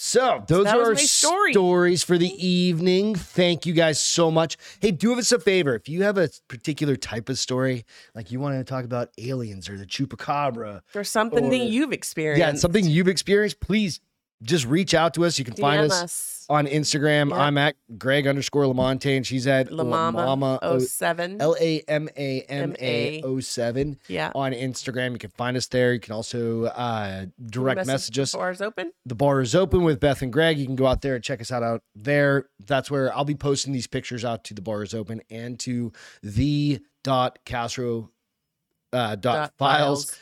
So 0.01 0.45
those 0.47 0.66
that 0.66 0.76
are 0.76 0.84
our 0.91 0.97
story. 0.97 1.51
stories 1.53 2.05
for 2.05 2.16
the 2.16 2.28
evening. 2.47 3.16
Thank 3.16 3.66
you 3.66 3.72
guys 3.72 4.01
so 4.01 4.30
much. 4.30 4.57
Hey, 4.80 4.93
do 4.93 5.18
us 5.18 5.32
a 5.32 5.41
favor. 5.41 5.74
If 5.74 5.89
you 5.89 6.05
have 6.05 6.16
a 6.16 6.28
particular 6.47 6.95
type 6.95 7.28
of 7.28 7.36
story, 7.36 7.84
like 8.14 8.30
you 8.30 8.39
want 8.39 8.57
to 8.57 8.62
talk 8.62 8.84
about 8.84 9.11
aliens 9.18 9.68
or 9.68 9.76
the 9.76 9.84
chupacabra, 9.86 10.82
or 10.95 11.03
something 11.03 11.47
Or- 11.47 11.51
that 11.51 11.57
you've 11.66 11.93
experienced. 11.93 12.39
yeah, 12.39 12.55
something 12.61 12.84
you've 12.86 13.09
experienced, 13.09 13.59
please 13.59 13.99
just 14.43 14.66
reach 14.66 14.95
out 14.95 15.14
to 15.14 15.24
us. 15.24 15.39
You 15.39 15.45
can 15.45 15.55
find 15.55 15.82
us, 15.82 15.93
us. 15.93 16.47
on 16.49 16.66
Instagram. 16.66 17.30
Yep. 17.30 17.39
I'm 17.39 17.59
at 17.59 17.76
Greg 17.99 18.26
underscore 18.26 18.64
Lamontagne, 18.64 19.18
and 19.18 19.26
she's 19.26 19.47
at 19.47 19.68
Lamama 19.68 20.61
Lamama 20.61 20.80
07. 20.80 21.41
L 21.41 21.57
A 21.61 21.80
M 21.89 22.09
A 22.16 22.43
M 22.43 22.74
A 22.80 23.22
O 23.22 23.41
seven 23.41 23.99
yeah. 24.09 24.30
on 24.34 24.53
Instagram. 24.53 25.12
You 25.12 25.18
can 25.18 25.30
find 25.30 25.57
us 25.57 25.66
there. 25.66 25.93
You 25.93 26.01
can 26.01 26.14
also 26.14 26.64
uh, 26.64 27.26
direct 27.47 27.86
message 27.86 28.18
us. 28.18 28.32
Bars 28.32 28.61
open. 28.61 28.93
The 29.07 29.14
bar 29.14 29.41
is 29.41 29.55
open 29.55 29.82
with 29.82 30.01
Beth 30.01 30.22
and 30.22 30.32
Greg. 30.32 30.59
You 30.59 30.66
can 30.66 30.76
go 30.76 30.86
out 30.86 31.03
there 31.03 31.14
and 31.14 31.24
check 31.24 31.41
us 31.41 31.51
out 31.51 31.62
out 31.62 31.82
there. 31.95 32.49
That's 32.66 32.91
where 32.91 33.14
I'll 33.16 33.24
be 33.24 33.34
posting 33.34 33.72
these 33.72 33.86
pictures 33.86 34.24
out 34.24 34.45
to 34.45 34.55
the 34.55 34.62
bar 34.62 34.82
is 34.82 34.95
open 34.95 35.22
and 35.30 35.59
to 35.61 35.93
the 36.22 36.80
dot 37.03 37.39
Castro 37.45 38.11
uh, 38.93 39.16
dot, 39.16 39.20
Dot 39.20 39.53
files, 39.59 40.16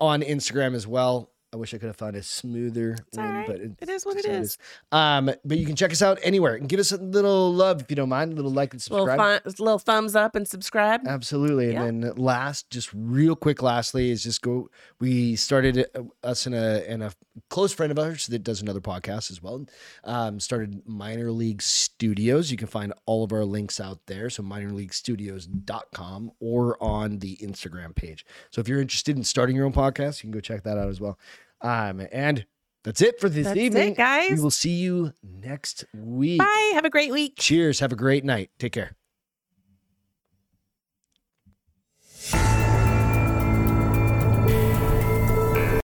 on 0.00 0.22
Instagram 0.22 0.74
as 0.74 0.86
well. 0.86 1.30
I 1.50 1.56
wish 1.56 1.72
I 1.72 1.78
could 1.78 1.86
have 1.86 1.96
found 1.96 2.14
a 2.14 2.22
smoother 2.22 2.92
It's 3.08 3.16
one, 3.16 3.32
right. 3.34 3.46
but 3.46 3.60
It 3.80 3.88
is 3.88 4.04
what 4.04 4.18
it 4.18 4.26
how 4.26 4.32
is. 4.32 4.58
Um, 4.92 5.30
but 5.44 5.56
you 5.56 5.64
can 5.64 5.76
check 5.76 5.90
us 5.92 6.02
out 6.02 6.18
anywhere 6.22 6.56
and 6.56 6.68
give 6.68 6.78
us 6.78 6.92
a 6.92 6.98
little 6.98 7.52
love 7.54 7.80
if 7.80 7.90
you 7.90 7.96
don't 7.96 8.10
mind, 8.10 8.32
a 8.32 8.36
little 8.36 8.50
like 8.50 8.74
and 8.74 8.82
Little, 8.90 9.06
subscribe. 9.06 9.42
fun, 9.44 9.54
little 9.58 9.78
thumbs 9.78 10.14
up 10.14 10.36
and 10.36 10.46
subscribe. 10.46 11.08
Absolutely. 11.08 11.72
Yeah. 11.72 11.84
And 11.84 12.04
then 12.04 12.16
last, 12.16 12.68
just 12.68 12.90
real 12.92 13.34
quick, 13.34 13.62
lastly, 13.62 14.10
is 14.10 14.22
just 14.22 14.42
go. 14.42 14.68
We 15.00 15.36
started 15.36 15.86
uh, 15.94 16.02
us 16.22 16.44
and 16.44 16.54
a 16.54 16.84
and 16.90 17.02
a 17.02 17.12
close 17.48 17.72
friend 17.72 17.90
of 17.92 17.98
ours 17.98 18.26
that 18.26 18.40
does 18.44 18.60
another 18.60 18.80
podcast 18.80 19.30
as 19.30 19.42
well. 19.42 19.64
Um, 20.04 20.40
started 20.40 20.82
Minor 20.86 21.30
League 21.32 21.62
Studios. 21.62 22.50
You 22.50 22.58
can 22.58 22.66
find 22.68 22.92
all 23.06 23.24
of 23.24 23.32
our 23.32 23.44
links 23.46 23.80
out 23.80 24.00
there. 24.06 24.28
So 24.28 24.42
minorleaguestudios.com 24.42 26.32
or 26.40 26.82
on 26.82 27.18
the 27.20 27.36
Instagram 27.36 27.94
page. 27.94 28.26
So 28.50 28.60
if 28.60 28.68
you're 28.68 28.80
interested 28.80 29.16
in 29.16 29.24
starting 29.24 29.56
your 29.56 29.66
own 29.66 29.72
podcast, 29.72 30.18
you 30.22 30.30
can 30.30 30.32
go 30.32 30.40
check 30.40 30.62
that 30.64 30.76
out 30.78 30.88
as 30.88 31.00
well. 31.00 31.18
Um, 31.60 32.06
and 32.12 32.46
that's 32.84 33.02
it 33.02 33.20
for 33.20 33.28
this 33.28 33.46
That's 33.46 33.58
evening. 33.58 33.92
it, 33.92 33.96
guys. 33.96 34.30
We 34.30 34.40
will 34.40 34.50
see 34.50 34.74
you 34.74 35.12
next 35.22 35.84
week. 35.94 36.38
Bye. 36.38 36.70
Have 36.74 36.84
a 36.84 36.90
great 36.90 37.10
week. 37.12 37.34
Cheers. 37.38 37.80
Have 37.80 37.92
a 37.92 37.96
great 37.96 38.24
night. 38.24 38.50
Take 38.58 38.72
care. 38.72 38.97